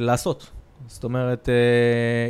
לעשות. 0.00 0.50
זאת 0.86 1.04
אומרת, 1.04 1.48
אה, 1.48 1.54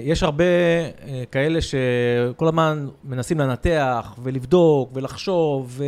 יש 0.04 0.22
הרבה 0.22 0.44
אה, 0.44 1.22
כאלה 1.30 1.60
שכל 1.60 2.48
הזמן 2.48 2.88
מנסים 3.04 3.38
לנתח 3.40 4.14
ולבדוק 4.22 4.90
ולחשוב 4.94 5.80
ו... 5.80 5.84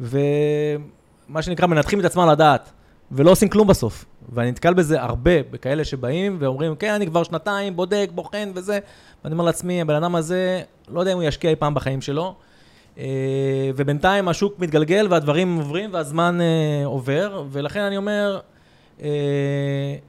ומה 0.00 1.42
שנקרא, 1.42 1.66
מנתחים 1.66 2.00
את 2.00 2.04
עצמם 2.04 2.28
לדעת, 2.28 2.72
ולא 3.12 3.30
עושים 3.30 3.48
כלום 3.48 3.68
בסוף. 3.68 4.04
ואני 4.32 4.50
נתקל 4.50 4.74
בזה 4.74 5.02
הרבה, 5.02 5.42
בכאלה 5.50 5.84
שבאים 5.84 6.36
ואומרים, 6.40 6.76
כן, 6.76 6.94
אני 6.94 7.06
כבר 7.06 7.22
שנתיים 7.22 7.76
בודק, 7.76 8.10
בוחן 8.14 8.50
וזה, 8.54 8.78
ואני 9.24 9.32
אומר 9.32 9.44
לעצמי, 9.44 9.80
הבן 9.80 9.94
אדם 9.94 10.14
הזה, 10.14 10.62
לא 10.88 11.00
יודע 11.00 11.12
אם 11.12 11.16
הוא 11.16 11.24
ישקיע 11.24 11.50
אי 11.50 11.56
פעם 11.56 11.74
בחיים 11.74 12.00
שלו, 12.00 12.24
אה, 12.26 12.32
ובינתיים 13.76 14.28
השוק 14.28 14.58
מתגלגל 14.58 15.06
והדברים 15.10 15.56
עוברים 15.56 15.92
והזמן 15.92 16.38
עובר, 16.84 17.44
ולכן 17.50 17.80
אני 17.80 17.96
אומר, 17.96 18.40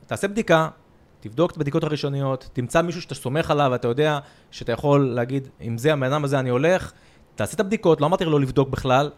תעשה 0.05 0.27
בדיקה, 0.27 0.69
תבדוק 1.19 1.51
את 1.51 1.57
הבדיקות 1.57 1.83
הראשוניות, 1.83 2.49
תמצא 2.53 2.81
מישהו 2.81 3.01
שאתה 3.01 3.15
סומך 3.15 3.51
עליו, 3.51 3.69
ואתה 3.71 3.87
יודע 3.87 4.19
שאתה 4.51 4.71
יכול 4.71 5.09
להגיד, 5.15 5.47
עם 5.59 5.77
זה, 5.77 5.93
הבן 5.93 6.03
אדם 6.03 6.23
הזה 6.23 6.39
אני 6.39 6.49
הולך, 6.49 6.91
תעשה 7.35 7.55
את 7.55 7.59
הבדיקות, 7.59 8.01
לא 8.01 8.05
אמרתי 8.05 8.25
לא 8.25 8.39
לבדוק 8.39 8.69
בכלל, 8.69 9.09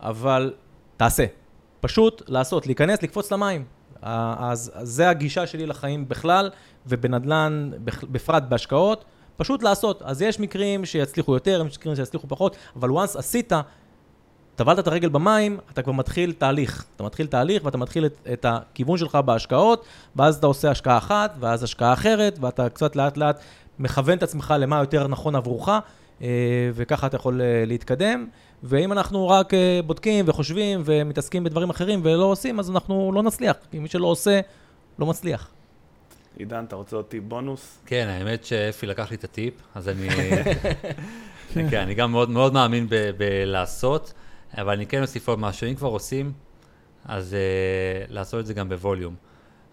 אבל 0.00 0.52
תעשה. 0.96 1.24
פשוט 1.80 2.22
לעשות, 2.28 2.66
להיכנס, 2.66 3.02
לקפוץ 3.02 3.32
למים. 3.32 3.64
אז, 4.02 4.72
אז 4.74 4.88
זה 4.88 5.08
הגישה 5.08 5.46
שלי 5.46 5.66
לחיים 5.66 6.08
בכלל, 6.08 6.50
ובנדל"ן 6.86 7.70
בפרט 7.84 8.42
בהשקעות, 8.42 9.04
פשוט 9.38 9.62
לעשות. 9.62 10.02
אז 10.02 10.22
יש 10.22 10.40
מקרים 10.40 10.84
שיצליחו 10.84 11.34
יותר, 11.34 11.64
יש 11.66 11.78
מקרים 11.78 11.96
שיצליחו 11.96 12.28
פחות, 12.28 12.56
אבל 12.76 12.90
once 12.90 13.18
עשית, 13.18 13.52
טבלת 14.56 14.78
את 14.78 14.86
הרגל 14.86 15.08
במים, 15.08 15.58
אתה 15.72 15.82
כבר 15.82 15.92
מתחיל 15.92 16.32
תהליך. 16.32 16.84
אתה 16.96 17.04
מתחיל 17.04 17.26
תהליך 17.26 17.64
ואתה 17.64 17.78
מתחיל 17.78 18.06
את, 18.06 18.28
את 18.32 18.44
הכיוון 18.48 18.98
שלך 18.98 19.14
בהשקעות, 19.14 19.84
ואז 20.16 20.36
אתה 20.36 20.46
עושה 20.46 20.70
השקעה 20.70 20.98
אחת, 20.98 21.34
ואז 21.40 21.62
השקעה 21.62 21.92
אחרת, 21.92 22.38
ואתה 22.40 22.68
קצת 22.68 22.96
לאט 22.96 23.16
לאט 23.16 23.40
מכוון 23.78 24.18
את 24.18 24.22
עצמך 24.22 24.54
למה 24.58 24.78
יותר 24.78 25.08
נכון 25.08 25.34
עבורך, 25.34 25.68
אה, 26.22 26.70
וככה 26.74 27.06
אתה 27.06 27.16
יכול 27.16 27.40
אה, 27.40 27.64
להתקדם. 27.66 28.26
ואם 28.62 28.92
אנחנו 28.92 29.28
רק 29.28 29.54
אה, 29.54 29.80
בודקים 29.86 30.24
וחושבים 30.28 30.82
ומתעסקים 30.84 31.44
בדברים 31.44 31.70
אחרים 31.70 32.00
ולא 32.04 32.24
עושים, 32.24 32.58
אז 32.58 32.70
אנחנו 32.70 33.12
לא 33.14 33.22
נצליח, 33.22 33.56
כי 33.70 33.78
מי 33.78 33.88
שלא 33.88 34.06
עושה, 34.06 34.40
לא 34.98 35.06
מצליח. 35.06 35.50
עידן, 36.38 36.64
אתה 36.64 36.76
רוצה 36.76 36.96
עוד 36.96 37.04
טיפ 37.04 37.24
בונוס? 37.24 37.78
כן, 37.86 38.06
האמת 38.08 38.44
שאפי 38.44 38.86
לקח 38.86 39.10
לי 39.10 39.16
את 39.16 39.24
הטיפ, 39.24 39.54
אז 39.74 39.88
אני... 39.88 40.08
כן, 41.70 41.80
אני 41.80 41.94
גם 41.94 42.10
מאוד, 42.10 42.30
מאוד 42.30 42.52
מאמין 42.52 42.86
בלעשות. 43.16 44.12
אבל 44.56 44.72
אני 44.72 44.86
כן 44.86 45.02
אוסיף 45.02 45.28
עוד 45.28 45.38
משהו, 45.38 45.68
אם 45.68 45.74
כבר 45.74 45.88
עושים, 45.88 46.32
אז 47.04 47.36
uh, 47.36 48.12
לעשות 48.12 48.40
את 48.40 48.46
זה 48.46 48.54
גם 48.54 48.68
בווליום. 48.68 49.14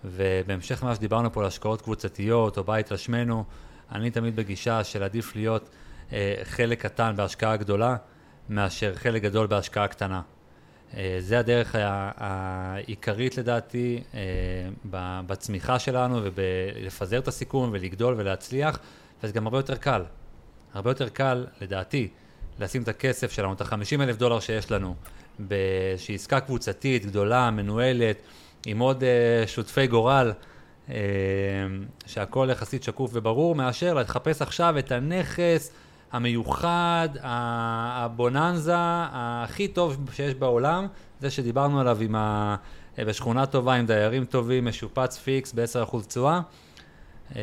ובהמשך 0.05 0.83
למה 0.83 0.95
שדיברנו 0.95 1.33
פה 1.33 1.41
על 1.41 1.47
השקעות 1.47 1.81
קבוצתיות 1.81 2.57
או 2.57 2.63
בית 2.63 2.91
על 2.91 2.97
שמנו, 2.97 3.43
אני 3.91 4.11
תמיד 4.11 4.35
בגישה 4.35 4.83
של 4.83 5.03
עדיף 5.03 5.35
להיות 5.35 5.69
uh, 6.09 6.13
חלק 6.43 6.81
קטן 6.81 7.13
בהשקעה 7.15 7.57
גדולה, 7.57 7.95
מאשר 8.49 8.95
חלק 8.95 9.21
גדול 9.21 9.47
בהשקעה 9.47 9.87
קטנה. 9.87 10.21
Uh, 10.95 10.97
זה 11.19 11.39
הדרך 11.39 11.75
העיקרית 12.17 13.37
לדעתי 13.37 14.01
uh, 14.11 14.15
בצמיחה 15.27 15.79
שלנו 15.79 16.19
ובלפזר 16.23 17.19
את 17.19 17.27
הסיכון 17.27 17.69
ולגדול 17.73 18.13
ולהצליח, 18.17 18.79
וזה 19.23 19.33
גם 19.33 19.45
הרבה 19.45 19.57
יותר 19.57 19.75
קל. 19.75 20.03
הרבה 20.73 20.89
יותר 20.89 21.09
קל, 21.09 21.45
לדעתי, 21.61 22.07
לשים 22.59 22.83
את 22.83 22.87
הכסף 22.87 23.31
שלנו, 23.31 23.53
את 23.53 23.61
ה-50 23.61 24.01
אלף 24.01 24.17
דולר 24.17 24.39
שיש 24.39 24.71
לנו, 24.71 24.95
באיזושהי 25.39 26.15
עסקה 26.15 26.39
קבוצתית, 26.39 27.05
גדולה, 27.05 27.51
מנוהלת, 27.51 28.17
עם 28.65 28.79
עוד 28.79 29.03
uh, 29.03 29.47
שותפי 29.47 29.87
גורל, 29.87 30.33
שהכל 32.05 32.47
יחסית 32.51 32.83
שקוף 32.83 33.11
וברור, 33.13 33.55
מאשר 33.55 33.93
לחפש 33.93 34.41
עכשיו 34.41 34.79
את 34.79 34.91
הנכס 34.91 35.71
המיוחד, 36.15 37.09
הבוננזה 37.21 38.73
הכי 38.77 39.67
טוב 39.67 40.09
שיש 40.13 40.33
בעולם, 40.33 40.87
זה 41.19 41.31
שדיברנו 41.31 41.79
עליו 41.79 41.97
עם 42.01 42.15
ה... 42.15 42.55
בשכונה 42.97 43.45
טובה, 43.45 43.73
עם 43.73 43.85
דיירים 43.85 44.25
טובים, 44.25 44.65
משופץ 44.65 45.17
פיקס 45.17 45.53
ב-10% 45.53 45.97
תשואה. 46.07 46.41
Uh, 47.31 47.35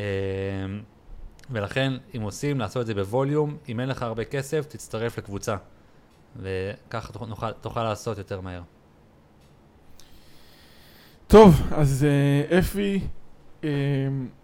ולכן, 1.51 1.93
אם 2.17 2.21
עושים, 2.21 2.59
לעשות 2.59 2.81
את 2.81 2.87
זה 2.87 2.93
בווליום, 2.93 3.57
אם 3.69 3.79
אין 3.79 3.89
לך 3.89 4.01
הרבה 4.01 4.23
כסף, 4.23 4.65
תצטרף 4.65 5.17
לקבוצה. 5.17 5.55
וככה 6.35 7.13
תוכל, 7.13 7.51
תוכל 7.51 7.83
לעשות 7.83 8.17
יותר 8.17 8.41
מהר. 8.41 8.61
טוב, 11.27 11.61
אז 11.71 12.05
uh, 12.49 12.53
אפי, 12.59 12.99
uh, 13.61 13.65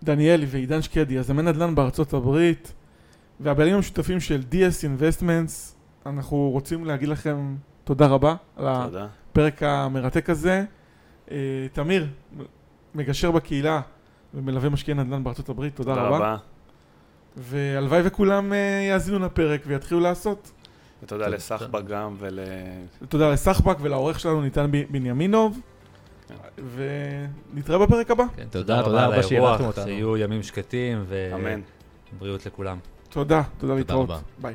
דניאלי 0.03 0.45
ועידן 0.49 0.81
שקדי, 0.81 1.13
יזמי 1.13 1.43
נדל"ן 1.43 1.75
בארצות 1.75 2.13
הברית, 2.13 2.73
והבעלים 3.39 3.75
המשותפים 3.75 4.19
של 4.19 4.41
DS 4.51 5.01
Investments, 5.01 5.75
אנחנו 6.05 6.49
רוצים 6.49 6.85
להגיד 6.85 7.09
לכם 7.09 7.55
תודה 7.83 8.07
רבה 8.07 8.35
תודה. 8.55 8.83
על 9.01 9.07
הפרק 9.31 9.63
המרתק 9.63 10.29
הזה. 10.29 10.63
Uh, 11.27 11.31
תמיר, 11.73 12.07
מגשר 12.95 13.31
בקהילה 13.31 13.81
ומלווה 14.33 14.69
משקיעי 14.69 14.97
נדל"ן 14.97 15.23
בארצות 15.23 15.49
הברית, 15.49 15.75
תודה, 15.75 15.93
תודה 15.95 16.07
רבה. 16.07 16.17
רבה. 16.17 16.37
והלוואי 17.37 18.01
וכולם 18.03 18.53
אה, 18.53 18.87
יאזינו 18.89 19.19
לפרק 19.19 19.61
ויתחילו 19.67 19.99
לעשות. 20.01 20.51
ותודה 21.03 21.27
לסחבק 21.27 21.85
גם 21.85 22.15
ול... 22.19 22.39
תודה 23.09 23.31
לסחבק 23.31 23.77
ולעורך 23.81 24.19
שלנו 24.19 24.41
ניתן 24.41 24.71
בנימינוב. 24.89 25.59
כן. 26.27 26.35
ונתראה 27.53 27.77
בפרק 27.85 28.11
הבא. 28.11 28.23
כן, 28.35 28.47
תודה 28.51 28.81
רבה 28.81 29.05
על 29.05 29.13
האירוח, 29.13 29.61
שיהיו 29.83 30.17
ימים 30.17 30.43
שקטים 30.43 31.05
ובריאות 32.13 32.45
לכולם. 32.45 32.77
תודה, 33.09 33.41
תודה 33.57 33.75
להתראות. 33.75 34.09
ביי. 34.41 34.53